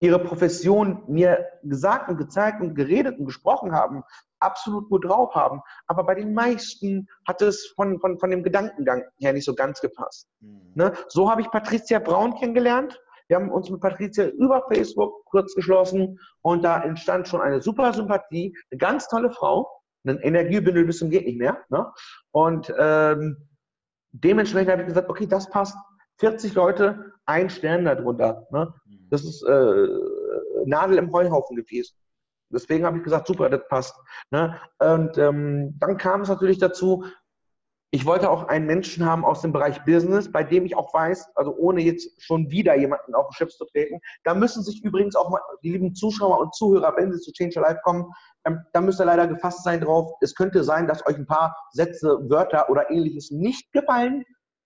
ihre 0.00 0.18
Profession 0.18 1.02
mir 1.08 1.46
gesagt 1.62 2.10
und 2.10 2.18
gezeigt 2.18 2.60
und 2.60 2.74
geredet 2.74 3.18
und 3.18 3.24
gesprochen 3.24 3.72
haben, 3.72 4.04
absolut 4.38 4.90
gut 4.90 5.06
drauf 5.06 5.34
haben. 5.34 5.62
Aber 5.86 6.04
bei 6.04 6.14
den 6.14 6.34
meisten 6.34 7.08
hat 7.26 7.40
es 7.40 7.72
von, 7.74 7.98
von, 8.00 8.18
von 8.18 8.30
dem 8.30 8.42
Gedankengang 8.42 9.04
her 9.16 9.32
nicht 9.32 9.46
so 9.46 9.54
ganz 9.54 9.80
gepasst. 9.80 10.28
Mhm. 10.40 10.72
Ne? 10.74 10.92
So 11.08 11.30
habe 11.30 11.40
ich 11.40 11.50
Patricia 11.50 12.00
Braun 12.00 12.34
kennengelernt. 12.34 13.00
Wir 13.30 13.36
haben 13.36 13.52
uns 13.52 13.70
mit 13.70 13.80
Patricia 13.80 14.26
über 14.26 14.66
Facebook 14.66 15.24
kurz 15.26 15.54
geschlossen 15.54 16.18
und 16.42 16.64
da 16.64 16.82
entstand 16.82 17.28
schon 17.28 17.40
eine 17.40 17.62
super 17.62 17.92
Sympathie, 17.92 18.56
eine 18.72 18.78
ganz 18.78 19.06
tolle 19.06 19.30
Frau, 19.30 19.70
ein 20.04 20.18
Energiebündel 20.18 20.84
bis 20.84 20.98
zum 20.98 21.10
geht 21.10 21.26
nicht 21.26 21.38
mehr. 21.38 21.58
Ne? 21.68 21.86
Und 22.32 22.74
ähm, 22.76 23.36
dementsprechend 24.10 24.72
habe 24.72 24.82
ich 24.82 24.88
gesagt, 24.88 25.08
okay, 25.08 25.28
das 25.28 25.48
passt. 25.48 25.76
40 26.18 26.54
Leute, 26.54 27.12
ein 27.24 27.48
Stern 27.50 27.84
darunter. 27.84 28.48
Ne? 28.50 28.74
Das 29.10 29.22
ist 29.22 29.44
äh, 29.44 29.86
Nadel 30.66 30.98
im 30.98 31.12
Heuhaufen 31.12 31.54
gewesen. 31.54 31.94
Deswegen 32.48 32.84
habe 32.84 32.98
ich 32.98 33.04
gesagt, 33.04 33.28
super, 33.28 33.48
das 33.48 33.60
passt. 33.68 33.96
Ne? 34.32 34.58
Und 34.80 35.16
ähm, 35.18 35.78
dann 35.78 35.96
kam 35.98 36.22
es 36.22 36.28
natürlich 36.28 36.58
dazu, 36.58 37.04
ich 37.92 38.06
wollte 38.06 38.30
auch 38.30 38.46
einen 38.46 38.66
Menschen 38.66 39.04
haben 39.04 39.24
aus 39.24 39.42
dem 39.42 39.52
Bereich 39.52 39.84
Business, 39.84 40.30
bei 40.30 40.44
dem 40.44 40.64
ich 40.64 40.76
auch 40.76 40.94
weiß, 40.94 41.34
also 41.34 41.56
ohne 41.56 41.82
jetzt 41.82 42.22
schon 42.22 42.48
wieder 42.50 42.76
jemanden 42.76 43.14
auf 43.14 43.28
den 43.28 43.32
Schiff 43.32 43.50
zu 43.50 43.64
treten, 43.64 44.00
da 44.22 44.34
müssen 44.34 44.62
sich 44.62 44.84
übrigens 44.84 45.16
auch 45.16 45.28
mal 45.28 45.40
die 45.64 45.72
lieben 45.72 45.94
Zuschauer 45.94 46.38
und 46.38 46.54
Zuhörer, 46.54 46.94
wenn 46.96 47.12
sie 47.12 47.18
zu 47.18 47.32
Change 47.32 47.58
Your 47.58 47.66
Life 47.66 47.80
kommen, 47.82 48.06
ähm, 48.46 48.60
da 48.72 48.80
müsst 48.80 49.00
ihr 49.00 49.06
leider 49.06 49.26
gefasst 49.26 49.64
sein 49.64 49.80
drauf. 49.80 50.12
Es 50.20 50.36
könnte 50.36 50.62
sein, 50.62 50.86
dass 50.86 51.04
euch 51.06 51.16
ein 51.16 51.26
paar 51.26 51.56
Sätze, 51.72 52.18
Wörter 52.28 52.70
oder 52.70 52.90
ähnliches 52.90 53.32
nicht 53.32 53.72
gefallen. 53.72 54.24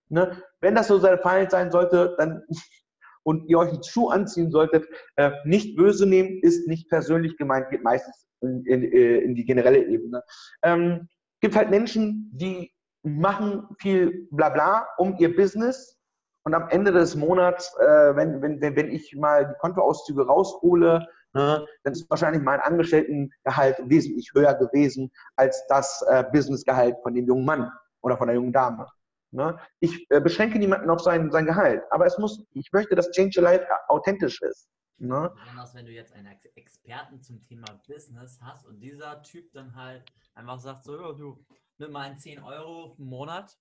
Ne? 0.09 0.39
Wenn 0.61 0.75
das 0.75 0.87
so 0.87 0.99
der 0.99 1.17
Fall 1.17 1.49
sein 1.49 1.71
sollte, 1.71 2.15
dann 2.19 2.43
und 3.23 3.49
ihr 3.49 3.57
euch 3.57 3.69
einen 3.69 3.83
Schuh 3.83 4.09
anziehen 4.09 4.51
solltet, 4.51 4.87
äh, 5.15 5.31
nicht 5.45 5.75
böse 5.75 6.05
nehmen, 6.05 6.39
ist 6.43 6.67
nicht 6.67 6.89
persönlich 6.89 7.37
gemeint, 7.37 7.71
geht 7.71 7.83
meistens 7.83 8.27
in, 8.41 8.63
in, 8.65 8.83
äh, 8.83 9.17
in 9.17 9.33
die 9.33 9.45
generelle 9.45 9.83
Ebene. 9.83 10.21
Ähm, 10.61 11.09
gibt 11.41 11.55
halt 11.55 11.71
Menschen, 11.71 12.29
die 12.33 12.74
machen 13.05 13.67
viel 13.79 14.27
Blabla 14.31 14.87
um 14.97 15.15
ihr 15.17 15.35
Business 15.35 15.97
und 16.43 16.53
am 16.53 16.69
Ende 16.69 16.91
des 16.91 17.15
Monats, 17.15 17.75
äh, 17.79 18.15
wenn, 18.15 18.41
wenn, 18.41 18.61
wenn 18.61 18.91
ich 18.91 19.15
mal 19.15 19.47
die 19.47 19.55
Kontoauszüge 19.59 20.25
raushole, 20.25 21.07
ne, 21.33 21.65
dann 21.83 21.93
ist 21.93 22.09
wahrscheinlich 22.09 22.41
mein 22.41 22.59
Angestelltengehalt 22.59 23.77
wesentlich 23.85 24.31
höher 24.33 24.53
gewesen 24.55 25.11
als 25.35 25.65
das 25.67 26.03
äh, 26.09 26.23
Businessgehalt 26.31 26.97
von 27.03 27.13
dem 27.13 27.25
jungen 27.25 27.45
Mann 27.45 27.71
oder 28.01 28.17
von 28.17 28.27
der 28.27 28.35
jungen 28.35 28.53
Dame. 28.53 28.87
Ne? 29.31 29.59
Ich 29.79 30.09
äh, 30.11 30.21
beschränke 30.21 30.59
niemanden 30.59 30.89
auf 30.89 31.01
sein, 31.01 31.31
sein 31.31 31.45
Gehalt, 31.45 31.83
aber 31.91 32.05
es 32.05 32.17
muss, 32.17 32.45
ich 32.51 32.71
möchte, 32.71 32.95
dass 32.95 33.11
Change 33.11 33.39
Your 33.39 33.43
Life 33.43 33.67
authentisch 33.87 34.41
ist. 34.41 34.69
Ne? 34.97 35.31
Besonders 35.35 35.75
wenn 35.75 35.85
du 35.85 35.91
jetzt 35.91 36.13
einen 36.13 36.33
Experten 36.55 37.21
zum 37.21 37.41
Thema 37.43 37.65
Business 37.87 38.39
hast 38.41 38.65
und 38.65 38.79
dieser 38.79 39.21
Typ 39.23 39.51
dann 39.51 39.75
halt 39.75 40.05
einfach 40.35 40.59
sagt, 40.59 40.85
so, 40.85 40.95
ja, 40.95 41.11
du, 41.11 41.43
nimm 41.77 41.91
mal 41.91 42.01
einen 42.01 42.19
10 42.19 42.39
Euro 42.39 42.95
im 42.97 43.05
Monat. 43.05 43.57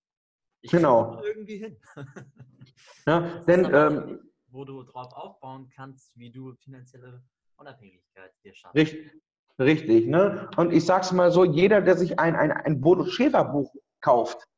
Ich 0.61 0.71
genau. 0.71 1.23
irgendwie 1.23 1.59
hin. 1.59 1.77
ja, 3.07 3.21
denn, 3.47 3.69
ähm, 3.73 4.31
wo 4.49 4.65
du 4.65 4.83
drauf 4.83 5.13
aufbauen 5.13 5.71
kannst, 5.75 6.17
wie 6.17 6.31
du 6.31 6.55
finanzielle 6.55 7.23
Unabhängigkeit 7.57 8.33
dir 8.43 8.55
schaffst. 8.55 8.75
Richtig, 8.75 9.13
richtig 9.59 10.07
ne? 10.07 10.49
Und 10.57 10.73
ich 10.73 10.87
sag's 10.87 11.13
mal 11.13 11.31
so, 11.31 11.45
jeder, 11.45 11.83
der 11.83 11.97
sich 11.97 12.19
ein, 12.19 12.35
ein, 12.35 12.51
ein 12.51 12.81
Bodo 12.81 13.05
Schäfer 13.05 13.45
Buch 13.45 13.75
kauft, 14.01 14.49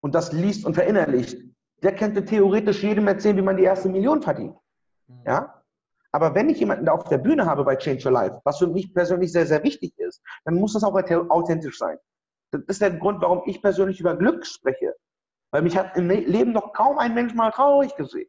und 0.00 0.14
das 0.14 0.32
liest 0.32 0.64
und 0.64 0.74
verinnerlicht, 0.74 1.38
der 1.82 1.94
könnte 1.94 2.24
theoretisch 2.24 2.82
jedem 2.82 3.06
erzählen, 3.08 3.36
wie 3.36 3.42
man 3.42 3.56
die 3.56 3.64
erste 3.64 3.88
Million 3.88 4.22
verdient. 4.22 4.56
Mhm. 5.06 5.22
Ja? 5.26 5.62
Aber 6.12 6.34
wenn 6.34 6.48
ich 6.48 6.58
jemanden 6.58 6.86
da 6.86 6.92
auf 6.92 7.04
der 7.04 7.18
Bühne 7.18 7.44
habe 7.44 7.64
bei 7.64 7.76
Change 7.76 8.06
Your 8.06 8.12
Life, 8.12 8.40
was 8.44 8.58
für 8.58 8.66
mich 8.66 8.92
persönlich 8.94 9.30
sehr, 9.32 9.46
sehr 9.46 9.62
wichtig 9.62 9.92
ist, 9.98 10.22
dann 10.44 10.54
muss 10.54 10.72
das 10.72 10.84
auch 10.84 10.94
authentisch 10.94 11.78
sein. 11.78 11.98
Das 12.50 12.62
ist 12.66 12.80
der 12.80 12.92
Grund, 12.92 13.20
warum 13.22 13.42
ich 13.46 13.60
persönlich 13.62 14.00
über 14.00 14.16
Glück 14.16 14.46
spreche. 14.46 14.94
Weil 15.50 15.62
mich 15.62 15.76
hat 15.76 15.96
im 15.96 16.08
Leben 16.08 16.52
noch 16.52 16.72
kaum 16.72 16.98
ein 16.98 17.14
Mensch 17.14 17.34
mal 17.34 17.50
traurig 17.50 17.94
gesehen. 17.96 18.28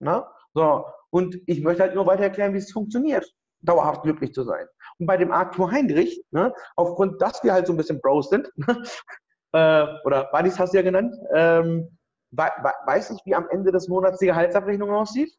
Ne? 0.00 0.24
So, 0.54 0.84
und 1.10 1.36
ich 1.46 1.60
möchte 1.62 1.82
halt 1.82 1.94
nur 1.94 2.06
weiter 2.06 2.24
erklären, 2.24 2.54
wie 2.54 2.58
es 2.58 2.72
funktioniert, 2.72 3.26
dauerhaft 3.60 4.02
glücklich 4.02 4.32
zu 4.32 4.44
sein. 4.44 4.66
Und 4.98 5.06
bei 5.06 5.16
dem 5.16 5.32
Arthur 5.32 5.70
Heinrich, 5.70 6.24
ne, 6.30 6.52
aufgrund, 6.76 7.20
dass 7.20 7.42
wir 7.44 7.52
halt 7.52 7.66
so 7.66 7.72
ein 7.72 7.76
bisschen 7.76 8.00
Bros 8.00 8.30
sind, 8.30 8.50
äh, 9.52 9.86
oder 10.04 10.30
Buddies 10.32 10.58
hast 10.58 10.72
du 10.72 10.78
ja 10.78 10.82
genannt, 10.82 11.14
ähm, 11.34 11.98
weiß 12.32 13.10
ich, 13.10 13.20
wie 13.24 13.34
am 13.34 13.48
Ende 13.48 13.72
des 13.72 13.88
Monats 13.88 14.18
die 14.18 14.26
Gehaltsabrechnung 14.26 14.90
aussieht? 14.90 15.32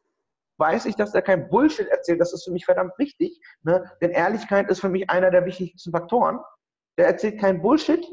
Weiß 0.58 0.84
ich, 0.84 0.94
dass 0.94 1.14
er 1.14 1.22
kein 1.22 1.48
Bullshit 1.48 1.88
erzählt? 1.88 2.20
Das 2.20 2.32
ist 2.32 2.44
für 2.44 2.52
mich 2.52 2.66
verdammt 2.66 2.92
wichtig. 2.98 3.40
Ne? 3.62 3.90
Denn 4.02 4.10
Ehrlichkeit 4.10 4.70
ist 4.70 4.80
für 4.80 4.90
mich 4.90 5.08
einer 5.08 5.30
der 5.30 5.46
wichtigsten 5.46 5.90
Faktoren. 5.90 6.40
Der 6.98 7.06
erzählt 7.06 7.40
kein 7.40 7.62
Bullshit. 7.62 8.06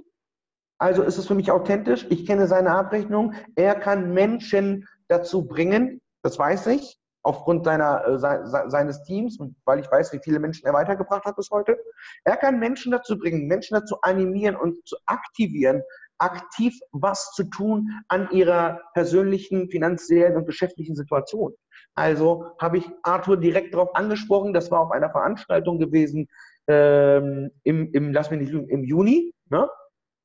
Also 0.80 1.04
ist 1.04 1.18
es 1.18 1.28
für 1.28 1.36
mich 1.36 1.52
authentisch. 1.52 2.08
Ich 2.10 2.26
kenne 2.26 2.48
seine 2.48 2.72
Abrechnung. 2.72 3.34
Er 3.56 3.76
kann 3.76 4.14
Menschen 4.14 4.88
dazu 5.10 5.46
bringen, 5.46 6.02
das 6.24 6.40
weiß 6.40 6.68
ich, 6.68 6.98
aufgrund 7.22 7.66
seiner, 7.66 8.06
äh, 8.08 8.18
se, 8.18 8.66
seines 8.68 9.04
Teams 9.04 9.38
weil 9.66 9.80
ich 9.80 9.92
weiß, 9.92 10.14
wie 10.14 10.22
viele 10.24 10.40
Menschen 10.40 10.66
er 10.66 10.74
weitergebracht 10.74 11.26
hat 11.26 11.36
bis 11.36 11.50
heute. 11.52 11.78
Er 12.24 12.38
kann 12.38 12.60
Menschen 12.60 12.92
dazu 12.92 13.20
bringen, 13.20 13.48
Menschen 13.48 13.76
dazu 13.76 13.98
animieren 14.02 14.56
und 14.56 14.88
zu 14.88 14.96
aktivieren, 15.06 15.84
aktiv 16.18 16.74
was 16.92 17.32
zu 17.34 17.44
tun 17.44 17.90
an 18.08 18.30
ihrer 18.32 18.82
persönlichen, 18.94 19.70
finanziellen 19.70 20.38
und 20.38 20.46
geschäftlichen 20.46 20.96
Situation. 20.96 21.54
Also 21.96 22.52
habe 22.62 22.78
ich 22.78 22.90
Arthur 23.04 23.38
direkt 23.38 23.74
darauf 23.74 23.94
angesprochen, 23.96 24.54
das 24.54 24.72
war 24.72 24.80
auf 24.80 24.92
einer 24.92 25.10
Veranstaltung 25.10 25.80
gewesen 25.80 26.28
ähm, 26.68 27.52
im, 27.64 27.92
im, 27.92 28.14
lass 28.14 28.32
mich 28.32 28.40
nicht 28.40 28.54
im 28.54 28.84
Juni, 28.84 29.34
ne? 29.50 29.68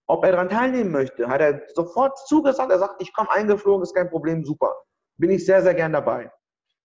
Ob 0.07 0.25
er 0.25 0.33
daran 0.33 0.49
teilnehmen 0.49 0.91
möchte. 0.91 1.29
Hat 1.29 1.41
er 1.41 1.63
sofort 1.75 2.19
zugesagt, 2.27 2.71
er 2.71 2.79
sagt, 2.79 3.01
ich 3.01 3.13
komme 3.13 3.31
eingeflogen, 3.31 3.83
ist 3.83 3.95
kein 3.95 4.11
Problem, 4.11 4.45
super. 4.45 4.75
Bin 5.17 5.31
ich 5.31 5.45
sehr, 5.47 5.63
sehr 5.63 5.75
gern 5.75 5.93
dabei. 5.93 6.31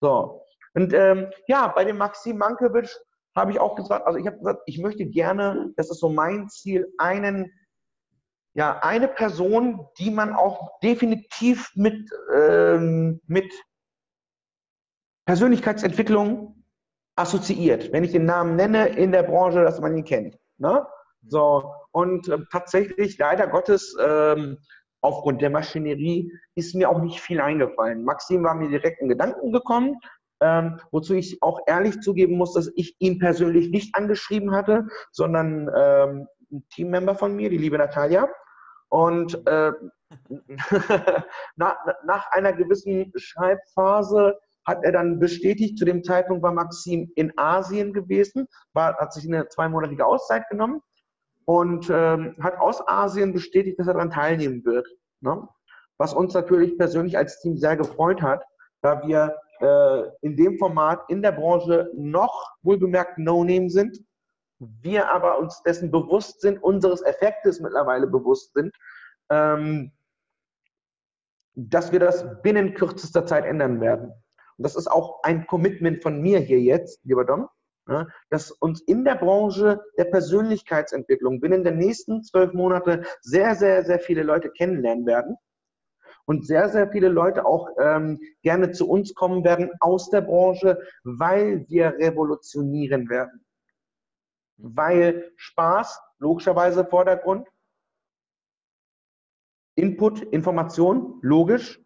So. 0.01 0.43
Und 0.73 0.93
ähm, 0.93 1.31
ja, 1.47 1.67
bei 1.67 1.83
dem 1.83 1.97
Maxim 1.97 2.37
Mankiewicz 2.37 2.99
habe 3.35 3.51
ich 3.51 3.59
auch 3.59 3.75
gesagt, 3.75 4.05
also 4.05 4.19
ich 4.19 4.27
habe 4.27 4.37
gesagt, 4.37 4.61
ich 4.65 4.79
möchte 4.79 5.05
gerne, 5.05 5.71
das 5.75 5.89
ist 5.89 5.99
so 5.99 6.09
mein 6.09 6.47
Ziel, 6.49 6.87
einen 6.97 7.51
ja, 8.53 8.79
eine 8.81 9.07
Person, 9.07 9.87
die 9.99 10.11
man 10.11 10.33
auch 10.33 10.79
definitiv 10.81 11.71
mit, 11.75 12.09
ähm, 12.35 13.21
mit 13.27 13.53
Persönlichkeitsentwicklung 15.25 16.63
assoziiert. 17.15 17.91
Wenn 17.91 18.03
ich 18.03 18.11
den 18.11 18.25
Namen 18.25 18.55
nenne 18.55 18.87
in 18.89 19.11
der 19.11 19.23
Branche, 19.23 19.63
dass 19.63 19.79
man 19.79 19.95
ihn 19.95 20.03
kennt. 20.03 20.37
Ne? 20.57 20.85
So, 21.27 21.73
und 21.91 22.27
äh, 22.29 22.39
tatsächlich, 22.51 23.17
leider 23.17 23.47
Gottes, 23.47 23.95
ähm, 23.99 24.57
aufgrund 25.01 25.41
der 25.41 25.49
Maschinerie 25.49 26.31
ist 26.55 26.75
mir 26.75 26.89
auch 26.89 27.01
nicht 27.01 27.21
viel 27.21 27.39
eingefallen. 27.39 28.03
Maxim 28.03 28.43
war 28.43 28.55
mir 28.55 28.69
direkt 28.69 29.01
in 29.01 29.09
Gedanken 29.09 29.51
gekommen, 29.51 29.97
ähm, 30.41 30.79
wozu 30.91 31.15
ich 31.15 31.41
auch 31.41 31.61
ehrlich 31.67 31.99
zugeben 32.01 32.37
muss, 32.37 32.53
dass 32.53 32.71
ich 32.75 32.95
ihn 32.99 33.19
persönlich 33.19 33.69
nicht 33.69 33.95
angeschrieben 33.95 34.51
hatte, 34.51 34.87
sondern 35.11 35.69
ähm, 35.75 36.27
ein 36.51 36.65
Teammember 36.69 37.15
von 37.15 37.35
mir, 37.35 37.49
die 37.49 37.57
liebe 37.57 37.77
Natalia. 37.77 38.29
Und 38.89 39.45
äh, 39.47 39.71
nach, 41.55 42.31
einer 42.31 42.53
gewissen 42.53 43.11
Schreibphase 43.15 44.39
hat 44.65 44.83
er 44.83 44.91
dann 44.91 45.19
bestätigt, 45.19 45.77
zu 45.77 45.85
dem 45.85 46.03
Zeitpunkt 46.03 46.43
war 46.43 46.51
Maxim 46.51 47.11
in 47.15 47.31
Asien 47.37 47.93
gewesen, 47.93 48.47
war, 48.73 48.97
hat 48.97 49.13
sich 49.13 49.25
eine 49.25 49.47
zweimonatige 49.47 50.05
Auszeit 50.05 50.47
genommen 50.49 50.81
und 51.49 51.89
ähm, 51.89 52.35
hat 52.39 52.59
aus 52.59 52.87
Asien 52.87 53.33
bestätigt, 53.33 53.79
dass 53.79 53.87
er 53.87 53.93
daran 53.93 54.11
teilnehmen 54.11 54.63
wird. 54.65 54.87
Ne? 55.21 55.47
Was 55.97 56.13
uns 56.13 56.35
natürlich 56.35 56.77
persönlich 56.77 57.17
als 57.17 57.41
Team 57.41 57.57
sehr 57.57 57.75
gefreut 57.75 58.21
hat, 58.21 58.43
da 58.83 59.01
wir 59.01 59.35
äh, 59.59 60.03
in 60.21 60.37
dem 60.37 60.59
Format 60.59 61.01
in 61.09 61.23
der 61.23 61.31
Branche 61.31 61.89
noch 61.95 62.51
wohlbemerkt 62.61 63.17
No-Name 63.17 63.71
sind 63.71 63.97
wir 64.59 65.09
aber 65.09 65.39
uns 65.39 65.63
dessen 65.63 65.89
bewusst 65.89 66.41
sind, 66.41 66.61
unseres 66.61 67.01
Effektes 67.01 67.59
mittlerweile 67.59 68.05
bewusst 68.05 68.53
sind, 68.53 68.75
ähm, 69.31 69.91
dass 71.55 71.91
wir 71.91 71.99
das 71.99 72.41
binnen 72.43 72.75
kürzester 72.75 73.25
Zeit 73.25 73.45
ändern 73.45 73.81
werden. 73.81 74.09
Und 74.57 74.63
das 74.63 74.75
ist 74.75 74.87
auch 74.87 75.23
ein 75.23 75.47
Commitment 75.47 76.03
von 76.03 76.21
mir 76.21 76.37
hier 76.37 76.59
jetzt, 76.59 77.03
lieber 77.05 77.25
Dom, 77.25 77.49
ja, 77.89 78.07
dass 78.29 78.51
uns 78.51 78.81
in 78.81 79.03
der 79.03 79.15
Branche 79.15 79.81
der 79.97 80.05
Persönlichkeitsentwicklung 80.05 81.39
binnen 81.39 81.63
der 81.63 81.73
nächsten 81.73 82.23
zwölf 82.23 82.53
Monate 82.53 83.03
sehr, 83.21 83.55
sehr, 83.55 83.83
sehr 83.83 83.99
viele 83.99 84.23
Leute 84.23 84.51
kennenlernen 84.51 85.05
werden 85.05 85.37
und 86.25 86.45
sehr, 86.45 86.69
sehr 86.69 86.91
viele 86.91 87.09
Leute 87.09 87.45
auch 87.45 87.69
ähm, 87.79 88.19
gerne 88.43 88.71
zu 88.71 88.87
uns 88.87 89.15
kommen 89.15 89.43
werden 89.43 89.71
aus 89.79 90.09
der 90.11 90.21
Branche, 90.21 90.79
weil 91.03 91.65
wir 91.67 91.95
revolutionieren 91.97 93.09
werden. 93.09 93.43
Weil 94.57 95.31
Spaß 95.37 95.99
logischerweise 96.19 96.85
Vordergrund, 96.85 97.47
Input, 99.75 100.21
Information, 100.21 101.17
logisch, 101.21 101.81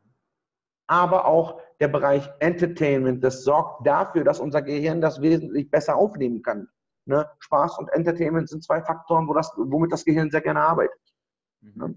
aber 0.87 1.25
auch 1.25 1.61
der 1.83 1.89
Bereich 1.89 2.29
Entertainment, 2.39 3.21
das 3.25 3.43
sorgt 3.43 3.85
dafür, 3.85 4.23
dass 4.23 4.39
unser 4.39 4.61
Gehirn 4.61 5.01
das 5.01 5.21
wesentlich 5.21 5.69
besser 5.69 5.97
aufnehmen 5.97 6.41
kann. 6.41 6.69
Ne? 7.03 7.29
Spaß 7.39 7.77
und 7.77 7.91
Entertainment 7.91 8.47
sind 8.47 8.63
zwei 8.63 8.81
Faktoren, 8.81 9.27
wo 9.27 9.33
das, 9.33 9.51
womit 9.57 9.91
das 9.91 10.05
Gehirn 10.05 10.31
sehr 10.31 10.39
gerne 10.39 10.61
arbeitet. 10.61 10.97
Mhm. 11.59 11.71
Ne? 11.75 11.95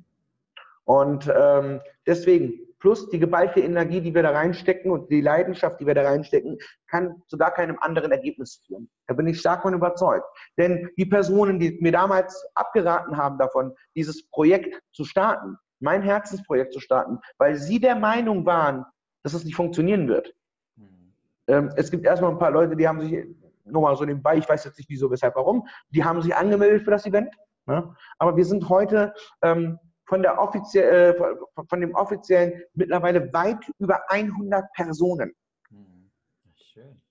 Und 0.87 1.33
ähm, 1.33 1.81
deswegen, 2.05 2.55
plus 2.81 3.09
die 3.11 3.21
geballte 3.21 3.61
Energie, 3.61 4.01
die 4.01 4.13
wir 4.13 4.25
da 4.25 4.33
reinstecken 4.33 4.91
und 4.91 5.09
die 5.09 5.21
Leidenschaft, 5.21 5.79
die 5.79 5.87
wir 5.87 5.95
da 5.95 6.03
reinstecken, 6.03 6.59
kann 6.89 7.23
zu 7.29 7.39
gar 7.39 7.55
keinem 7.55 7.79
anderen 7.81 8.11
Ergebnis 8.11 8.61
führen. 8.67 8.91
Da 9.07 9.15
bin 9.15 9.29
ich 9.29 9.39
stark 9.39 9.63
von 9.63 9.73
überzeugt. 9.73 10.27
Denn 10.59 10.91
die 10.97 11.07
Personen, 11.07 11.61
die 11.61 11.79
mir 11.81 11.93
damals 11.93 12.45
abgeraten 12.57 13.17
haben 13.17 13.39
davon, 13.39 13.73
dieses 13.95 14.29
Projekt 14.31 14.81
zu 14.93 15.05
starten, 15.05 15.57
mein 15.79 16.03
Herzensprojekt 16.03 16.73
zu 16.73 16.81
starten, 16.81 17.21
weil 17.39 17.55
sie 17.55 17.79
der 17.79 17.95
Meinung 17.95 18.45
waren, 18.47 18.85
dass 19.27 19.35
es 19.35 19.45
nicht 19.45 19.57
funktionieren 19.57 20.07
wird. 20.07 20.33
Mhm. 20.77 21.13
Ähm, 21.49 21.73
es 21.75 21.91
gibt 21.91 22.07
erstmal 22.07 22.31
ein 22.31 22.39
paar 22.39 22.53
Leute, 22.53 22.77
die 22.77 22.87
haben 22.87 23.01
sich, 23.01 23.27
nur 23.65 23.83
mal 23.83 23.97
so 23.97 24.05
nebenbei, 24.05 24.37
ich 24.37 24.49
weiß 24.49 24.65
jetzt 24.65 24.79
nicht 24.79 24.89
wieso, 24.89 25.11
weshalb, 25.11 25.35
warum, 25.35 25.67
die 25.91 26.05
haben 26.05 26.23
sich 26.23 26.33
angemeldet 26.37 26.85
für 26.85 26.93
das 26.93 27.07
Event. 27.07 27.35
Ne? 27.67 27.93
Aber 28.19 28.37
wir 28.37 28.45
sind 28.45 28.69
heute 28.69 29.13
ähm, 29.43 29.81
von, 30.05 30.23
der 30.23 30.41
offiziell, 30.41 31.17
äh, 31.17 31.65
von 31.69 31.81
dem 31.81 31.93
offiziellen 31.97 32.63
mittlerweile 32.75 33.33
weit 33.33 33.69
über 33.81 34.01
100 34.11 34.73
Personen. 34.75 35.35
Hm, 35.71 36.09
schön. 36.55 37.03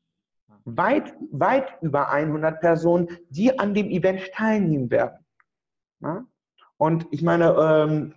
Weit, 0.63 1.13
weit 1.31 1.77
über 1.81 2.11
100 2.11 2.61
Personen, 2.61 3.09
die 3.27 3.59
an 3.59 3.73
dem 3.73 3.89
Event 3.89 4.31
teilnehmen 4.31 4.89
werden. 4.89 5.19
Ja? 5.99 6.23
Und 6.77 7.07
ich 7.11 7.21
meine, 7.23 7.49
ähm, 7.59 8.15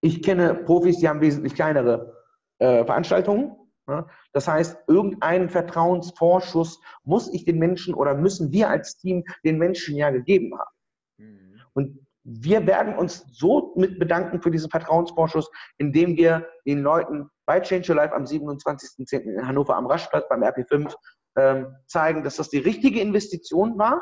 ich 0.00 0.22
kenne 0.22 0.54
Profis, 0.54 0.98
die 0.98 1.08
haben 1.08 1.20
wesentlich 1.20 1.56
kleinere 1.56 2.21
äh, 2.62 2.84
Veranstaltungen. 2.84 3.56
Ja? 3.88 4.06
Das 4.32 4.46
heißt, 4.46 4.78
irgendeinen 4.86 5.48
Vertrauensvorschuss 5.48 6.80
muss 7.02 7.32
ich 7.32 7.44
den 7.44 7.58
Menschen 7.58 7.94
oder 7.94 8.14
müssen 8.14 8.52
wir 8.52 8.68
als 8.68 8.96
Team 8.96 9.24
den 9.44 9.58
Menschen 9.58 9.96
ja 9.96 10.10
gegeben 10.10 10.56
haben. 10.58 10.70
Mhm. 11.18 11.60
Und 11.74 12.06
wir 12.24 12.66
werden 12.66 12.94
uns 12.96 13.26
so 13.32 13.74
mit 13.76 13.98
bedanken 13.98 14.40
für 14.40 14.52
diesen 14.52 14.70
Vertrauensvorschuss, 14.70 15.50
indem 15.78 16.16
wir 16.16 16.46
den 16.66 16.82
Leuten 16.82 17.28
bei 17.46 17.58
Change 17.60 17.90
Your 17.90 17.96
Life 17.96 18.14
am 18.14 18.24
27.10. 18.24 19.20
in 19.22 19.46
Hannover 19.46 19.76
am 19.76 19.86
Raschplatz 19.86 20.28
beim 20.28 20.44
RP5 20.44 20.94
ähm, 21.36 21.74
zeigen, 21.86 22.22
dass 22.22 22.36
das 22.36 22.48
die 22.48 22.58
richtige 22.58 23.00
Investition 23.00 23.76
war 23.76 24.00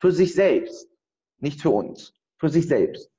für 0.00 0.12
sich 0.12 0.34
selbst, 0.34 0.88
nicht 1.40 1.60
für 1.60 1.70
uns, 1.70 2.14
für 2.38 2.48
sich 2.48 2.68
selbst. 2.68 3.10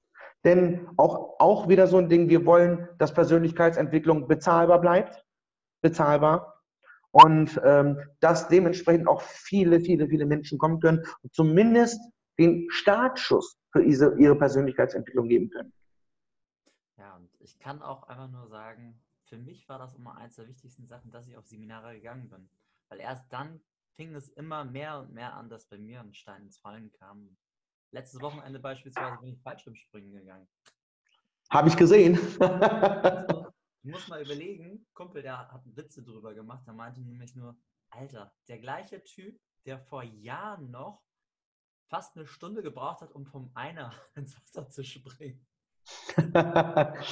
Denn 0.46 0.88
auch, 0.98 1.40
auch 1.40 1.68
wieder 1.68 1.88
so 1.88 1.98
ein 1.98 2.10
Ding, 2.10 2.30
wir 2.30 2.46
wollen, 2.46 2.88
dass 2.98 3.14
Persönlichkeitsentwicklung 3.14 4.28
bezahlbar 4.28 4.80
bleibt, 4.80 5.26
bezahlbar. 5.82 6.56
Und 7.12 7.60
ähm, 7.64 8.00
dass 8.20 8.48
dementsprechend 8.50 9.08
auch 9.08 9.22
viele, 9.22 9.80
viele, 9.80 10.08
viele 10.08 10.28
Menschen 10.28 10.60
kommen 10.60 10.80
können 10.80 11.04
und 11.24 11.34
zumindest 11.34 12.00
den 12.38 12.68
Startschuss 12.70 13.58
für 13.72 13.84
diese, 13.84 14.16
ihre 14.20 14.36
Persönlichkeitsentwicklung 14.36 15.28
geben 15.28 15.50
können. 15.50 15.74
Ja, 16.98 17.16
und 17.16 17.30
ich 17.40 17.58
kann 17.58 17.82
auch 17.82 18.04
einfach 18.04 18.30
nur 18.30 18.48
sagen, 18.48 19.02
für 19.26 19.38
mich 19.38 19.68
war 19.70 19.80
das 19.80 19.96
immer 19.96 20.18
eines 20.18 20.36
der 20.36 20.48
wichtigsten 20.48 20.88
Sachen, 20.88 21.12
dass 21.12 21.28
ich 21.28 21.36
auf 21.36 21.48
Seminare 21.48 21.96
gegangen 21.96 22.30
bin. 22.30 22.50
Weil 22.90 23.00
erst 23.00 23.32
dann 23.32 23.60
fing 23.96 24.16
es 24.16 24.30
immer 24.30 24.66
mehr 24.66 25.00
und 25.00 25.14
mehr 25.14 25.34
an, 25.34 25.50
dass 25.50 25.66
bei 25.66 25.78
mir 25.78 26.00
ein 26.00 26.14
Stein 26.14 26.44
ins 26.44 26.58
Fallen 26.58 26.92
kam. 26.94 27.38
Letztes 27.92 28.22
Wochenende 28.22 28.60
beispielsweise 28.60 29.18
bin 29.20 29.34
ich 29.34 29.42
Fallschirmspringen 29.42 30.12
gegangen. 30.12 30.48
Habe 31.50 31.70
ich 31.70 31.76
gesehen. 31.76 32.20
also, 32.40 33.48
ich 33.84 33.92
muss 33.92 34.08
mal 34.08 34.22
überlegen, 34.22 34.86
Kumpel, 34.94 35.24
der 35.24 35.52
hat 35.52 35.64
Witze 35.76 36.04
drüber 36.04 36.36
gemacht, 36.36 36.68
der 36.68 36.74
meinte 36.74 37.02
nämlich 37.02 37.36
nur, 37.36 37.58
Alter, 37.90 38.32
der 38.48 38.60
gleiche 38.60 39.04
Typ, 39.04 39.40
der 39.66 39.80
vor 39.80 40.04
Jahren 40.04 40.70
noch 40.70 41.02
fast 41.90 42.16
eine 42.16 42.28
Stunde 42.28 42.62
gebraucht 42.62 43.02
hat, 43.02 43.12
um 43.12 43.26
vom 43.26 43.50
Einer 43.56 43.92
ins 44.16 44.36
Wasser 44.38 44.70
zu 44.70 44.84
springen. 44.84 45.46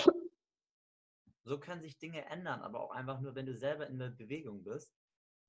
so 1.43 1.59
können 1.59 1.81
sich 1.81 1.97
Dinge 1.97 2.23
ändern, 2.25 2.61
aber 2.61 2.81
auch 2.81 2.91
einfach 2.91 3.19
nur, 3.19 3.33
wenn 3.33 3.47
du 3.47 3.55
selber 3.55 3.87
in 3.87 3.97
der 3.97 4.09
Bewegung 4.09 4.63
bist. 4.63 4.95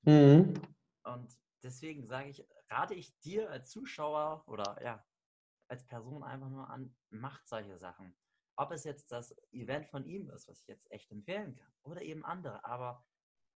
Mhm. 0.02 0.54
Und 1.02 1.38
deswegen 1.62 2.06
sage 2.06 2.30
ich, 2.30 2.46
rate 2.70 2.94
ich 2.94 3.18
dir 3.20 3.50
als 3.50 3.68
Zuschauer 3.70 4.44
oder 4.46 4.82
ja, 4.82 5.04
als 5.68 5.86
Person 5.86 6.22
einfach 6.22 6.50
nur 6.50 6.68
an, 6.68 6.94
macht 7.10 7.46
solche 7.48 7.78
Sachen. 7.78 8.16
Ob 8.56 8.72
es 8.72 8.84
jetzt 8.84 9.12
das 9.12 9.34
Event 9.52 9.86
von 9.86 10.04
ihm 10.04 10.30
ist, 10.30 10.48
was 10.48 10.60
ich 10.60 10.66
jetzt 10.66 10.90
echt 10.90 11.10
empfehlen 11.12 11.54
kann, 11.54 11.72
oder 11.82 12.02
eben 12.02 12.24
andere, 12.24 12.64
aber 12.64 13.04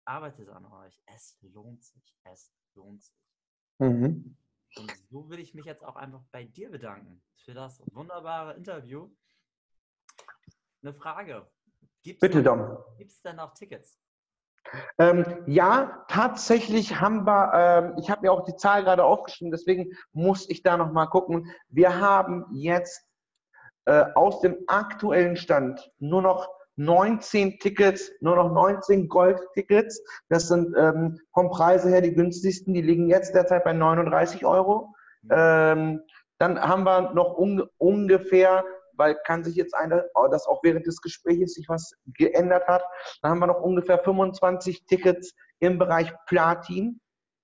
arbeitet 0.04 0.48
an 0.48 0.66
euch. 0.66 1.00
Es 1.06 1.38
lohnt 1.40 1.82
sich. 1.82 2.16
Es 2.24 2.52
lohnt 2.74 3.02
sich. 3.02 3.16
Mhm. 3.78 4.36
Und 4.76 4.92
so 5.08 5.28
will 5.28 5.40
ich 5.40 5.54
mich 5.54 5.64
jetzt 5.64 5.84
auch 5.84 5.96
einfach 5.96 6.22
bei 6.30 6.44
dir 6.44 6.70
bedanken 6.70 7.22
für 7.36 7.54
das 7.54 7.80
wunderbare 7.92 8.54
Interview. 8.54 9.10
Eine 10.82 10.94
Frage. 10.94 11.50
Gibt's 12.02 12.20
Bitte, 12.20 12.42
Dom. 12.42 12.78
Gibt 12.98 13.10
es 13.10 13.20
denn 13.22 13.36
noch 13.36 13.54
Tickets? 13.54 14.00
Ähm, 14.98 15.24
ja, 15.46 16.04
tatsächlich 16.08 17.00
haben 17.00 17.26
wir, 17.26 17.52
ähm, 17.54 17.94
ich 17.98 18.10
habe 18.10 18.22
mir 18.22 18.32
auch 18.32 18.44
die 18.44 18.56
Zahl 18.56 18.84
gerade 18.84 19.04
aufgeschrieben, 19.04 19.50
deswegen 19.50 19.92
muss 20.12 20.48
ich 20.48 20.62
da 20.62 20.76
nochmal 20.76 21.08
gucken. 21.08 21.50
Wir 21.68 21.98
haben 21.98 22.46
jetzt 22.52 23.04
äh, 23.86 24.04
aus 24.14 24.40
dem 24.40 24.56
aktuellen 24.66 25.36
Stand 25.36 25.90
nur 25.98 26.22
noch 26.22 26.48
19 26.76 27.58
Tickets, 27.58 28.10
nur 28.20 28.36
noch 28.36 28.52
19 28.52 29.08
Gold-Tickets. 29.08 30.02
Das 30.28 30.48
sind 30.48 30.74
ähm, 30.78 31.18
vom 31.34 31.50
Preise 31.50 31.90
her 31.90 32.00
die 32.00 32.14
günstigsten, 32.14 32.72
die 32.72 32.82
liegen 32.82 33.08
jetzt 33.08 33.34
derzeit 33.34 33.64
bei 33.64 33.72
39 33.72 34.46
Euro. 34.46 34.94
Mhm. 35.22 35.30
Ähm, 35.30 36.02
dann 36.38 36.58
haben 36.58 36.84
wir 36.84 37.12
noch 37.12 37.36
un 37.36 37.62
ungefähr, 37.76 38.64
weil 39.00 39.16
kann 39.26 39.42
sich 39.42 39.56
jetzt 39.56 39.74
eine, 39.74 40.04
dass 40.30 40.46
auch 40.46 40.60
während 40.62 40.86
des 40.86 41.00
Gesprächs 41.00 41.54
sich 41.54 41.68
was 41.68 41.92
geändert 42.06 42.68
hat, 42.68 42.84
dann 43.22 43.32
haben 43.32 43.40
wir 43.40 43.48
noch 43.48 43.60
ungefähr 43.60 43.98
25 43.98 44.86
Tickets 44.86 45.34
im 45.58 45.78
Bereich 45.78 46.12
Platin 46.26 47.00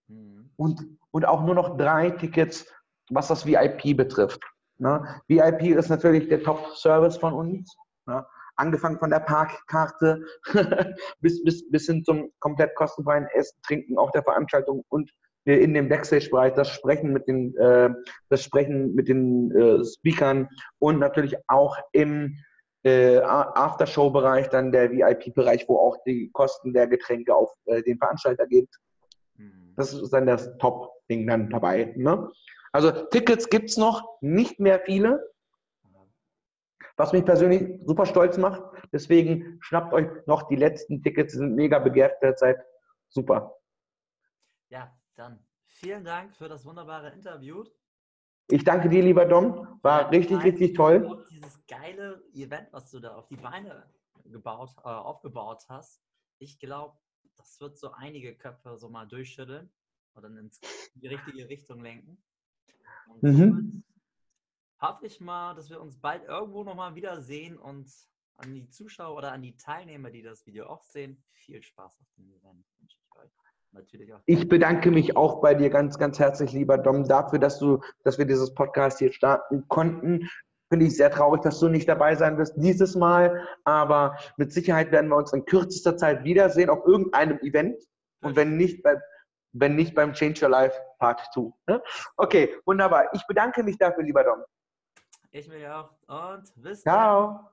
Mhm. 0.09 0.51
und, 0.57 0.87
und 1.11 1.25
auch 1.27 1.43
nur 1.43 1.55
noch 1.55 1.77
drei 1.77 2.11
Tickets, 2.11 2.67
was 3.11 3.29
das 3.29 3.47
VIP 3.47 3.97
betrifft. 3.97 4.43
Ne? 4.79 5.21
VIP 5.29 5.77
ist 5.77 5.89
natürlich 5.89 6.29
der 6.29 6.43
Top-Service 6.43 7.17
von 7.17 7.33
uns. 7.33 7.77
Ne? 8.07 8.25
Angefangen 8.57 8.99
von 8.99 9.11
der 9.11 9.21
Parkkarte 9.21 10.25
bis, 11.21 11.43
bis, 11.45 11.69
bis 11.71 11.87
hin 11.87 12.05
zum 12.05 12.33
komplett 12.41 12.75
kostenfreien 12.75 13.27
Essen, 13.35 13.59
Trinken 13.63 13.99
auf 13.99 14.11
der 14.13 14.23
Veranstaltung 14.23 14.85
und 14.89 15.11
in 15.55 15.75
dem 15.75 15.89
Backstage-Bereich 15.89 16.55
das 16.55 16.69
Sprechen 16.69 17.13
mit 17.13 17.29
den, 17.29 17.57
äh, 17.57 17.91
das 18.29 18.43
Sprechen 18.43 18.95
mit 18.95 19.09
den 19.09 19.53
äh, 19.53 19.85
Speakern 19.85 20.49
und 20.79 20.99
natürlich 20.99 21.37
auch 21.47 21.77
im 21.93 22.37
äh, 22.85 23.19
Aftershow-Bereich 23.19 24.49
dann 24.49 24.73
der 24.73 24.91
VIP-Bereich, 24.91 25.69
wo 25.69 25.79
auch 25.79 25.99
die 26.05 26.31
Kosten 26.33 26.73
der 26.73 26.89
Getränke 26.89 27.35
auf 27.35 27.53
äh, 27.67 27.83
den 27.83 27.99
Veranstalter 27.99 28.47
geht. 28.47 28.69
Mhm. 29.37 29.75
Das 29.77 29.93
ist 29.93 30.11
dann 30.11 30.27
das 30.27 30.57
Top-Ding 30.59 31.27
dann 31.27 31.49
dabei. 31.49 31.93
Ne? 31.97 32.29
Also 32.73 32.91
Tickets 32.91 33.49
gibt 33.49 33.71
es 33.71 33.77
noch, 33.77 34.19
nicht 34.21 34.61
mehr 34.61 34.81
viele, 34.81 35.33
was 36.97 37.13
mich 37.13 37.25
persönlich 37.25 37.81
super 37.85 38.07
stolz 38.07 38.39
macht. 38.39 38.63
Deswegen 38.93 39.59
schnappt 39.61 39.93
euch 39.93 40.07
noch 40.27 40.49
die 40.49 40.57
letzten 40.57 41.03
Tickets, 41.03 41.33
die 41.33 41.39
sind 41.39 41.55
mega 41.55 41.79
begehrt 41.79 42.23
derzeit. 42.23 42.59
Super. 43.09 43.55
Ja, 44.71 44.93
dann 45.17 45.45
vielen 45.67 46.05
Dank 46.05 46.37
für 46.37 46.49
das 46.49 46.65
wunderbare 46.65 47.11
Interview. 47.11 47.65
Ich 48.49 48.63
danke 48.63 48.89
dir, 48.89 49.03
lieber 49.03 49.25
Dom. 49.25 49.79
War 49.83 50.11
richtig, 50.11 50.43
richtig 50.45 50.75
toll. 50.75 51.27
Dieses 51.31 51.67
geile 51.67 52.23
Event, 52.33 52.73
was 52.73 52.91
du 52.91 53.01
da 53.01 53.17
auf 53.17 53.27
die 53.27 53.37
Beine 53.37 53.91
gebaut, 54.25 54.71
äh, 54.79 54.89
aufgebaut 54.89 55.65
hast. 55.69 56.01
Ich 56.39 56.59
glaube, 56.61 56.97
das 57.37 57.61
wird 57.61 57.77
so 57.77 57.91
einige 57.93 58.37
Köpfe 58.37 58.77
so 58.77 58.89
mal 58.89 59.07
durchschütteln 59.07 59.71
und 60.15 60.23
dann 60.23 60.37
ins, 60.37 60.61
in 60.95 61.01
die 61.01 61.09
richtige 61.09 61.49
Richtung 61.49 61.83
lenken. 61.83 62.23
Und 63.09 63.23
Mhm. 63.23 63.85
hoffe 64.81 65.07
ich 65.07 65.21
mal, 65.21 65.55
dass 65.55 65.69
wir 65.71 65.81
uns 65.81 65.99
bald 66.01 66.25
irgendwo 66.25 66.63
nochmal 66.63 66.95
wiedersehen 66.95 67.59
und 67.59 67.91
an 68.37 68.55
die 68.55 68.69
Zuschauer 68.69 69.17
oder 69.17 69.33
an 69.33 69.43
die 69.43 69.57
Teilnehmer, 69.57 70.11
die 70.11 70.23
das 70.23 70.47
Video 70.47 70.67
auch 70.67 70.83
sehen, 70.85 71.25
viel 71.33 71.63
Spaß 71.63 71.99
auf 72.01 72.07
dem 72.17 72.31
Event 72.31 72.65
wünsche 72.79 72.99
ich 72.99 73.17
euch. 73.19 73.33
Natürlich 73.77 74.13
auch. 74.15 74.21
Ich 74.27 74.49
bedanke 74.49 74.91
mich 74.91 75.17
auch 75.17 75.41
bei 75.41 75.55
dir 75.55 75.71
ganz, 75.71 75.99
ganz 75.99 76.19
herzlich, 76.19 76.53
lieber 76.53 76.79
Dom, 76.79 77.07
dafür, 77.07 77.39
dass 77.39 77.59
du, 77.59 77.81
dass 78.05 78.19
wir 78.19 78.25
dieses 78.25 78.55
Podcast 78.55 78.99
hier 78.99 79.13
starten 79.13 79.69
konnten. 79.69 80.29
Finde 80.69 80.87
ich 80.87 80.97
sehr 80.97 81.11
traurig, 81.11 81.43
dass 81.43 81.61
du 81.61 81.69
nicht 81.69 81.89
dabei 81.89 82.17
sein 82.17 82.39
wirst 82.39 82.55
dieses 82.57 82.97
Mal, 82.97 83.47
aber 83.65 84.17
mit 84.37 84.53
Sicherheit 84.53 84.91
werden 84.91 85.09
wir 85.11 85.17
uns 85.17 85.33
in 85.33 85.45
kürzester 85.45 85.97
Zeit 85.97 86.25
wiedersehen 86.25 86.71
auf 86.71 86.85
irgendeinem 86.87 87.39
Event 87.41 87.77
und 88.23 88.35
wenn 88.35 88.57
nicht, 88.57 88.83
bei, 88.83 88.97
wenn 89.53 89.77
nicht 89.77 89.95
beim 89.95 90.13
Change 90.13 90.45
Your 90.45 90.51
Life 90.51 90.77
Part 90.99 91.21
2. 91.35 91.53
Ne? 91.69 91.83
Okay, 92.17 92.55
wunderbar. 92.65 93.13
Ich 93.13 93.25
bedanke 93.27 93.63
mich 93.63 93.79
dafür, 93.79 94.03
lieber 94.03 94.25
Dom. 94.25 94.43
Ich 95.31 95.49
will 95.51 95.67
auch 95.67 95.91
und 96.09 96.51
bis 96.57 96.83
dann. 96.83 96.95
Ciao. 96.95 97.51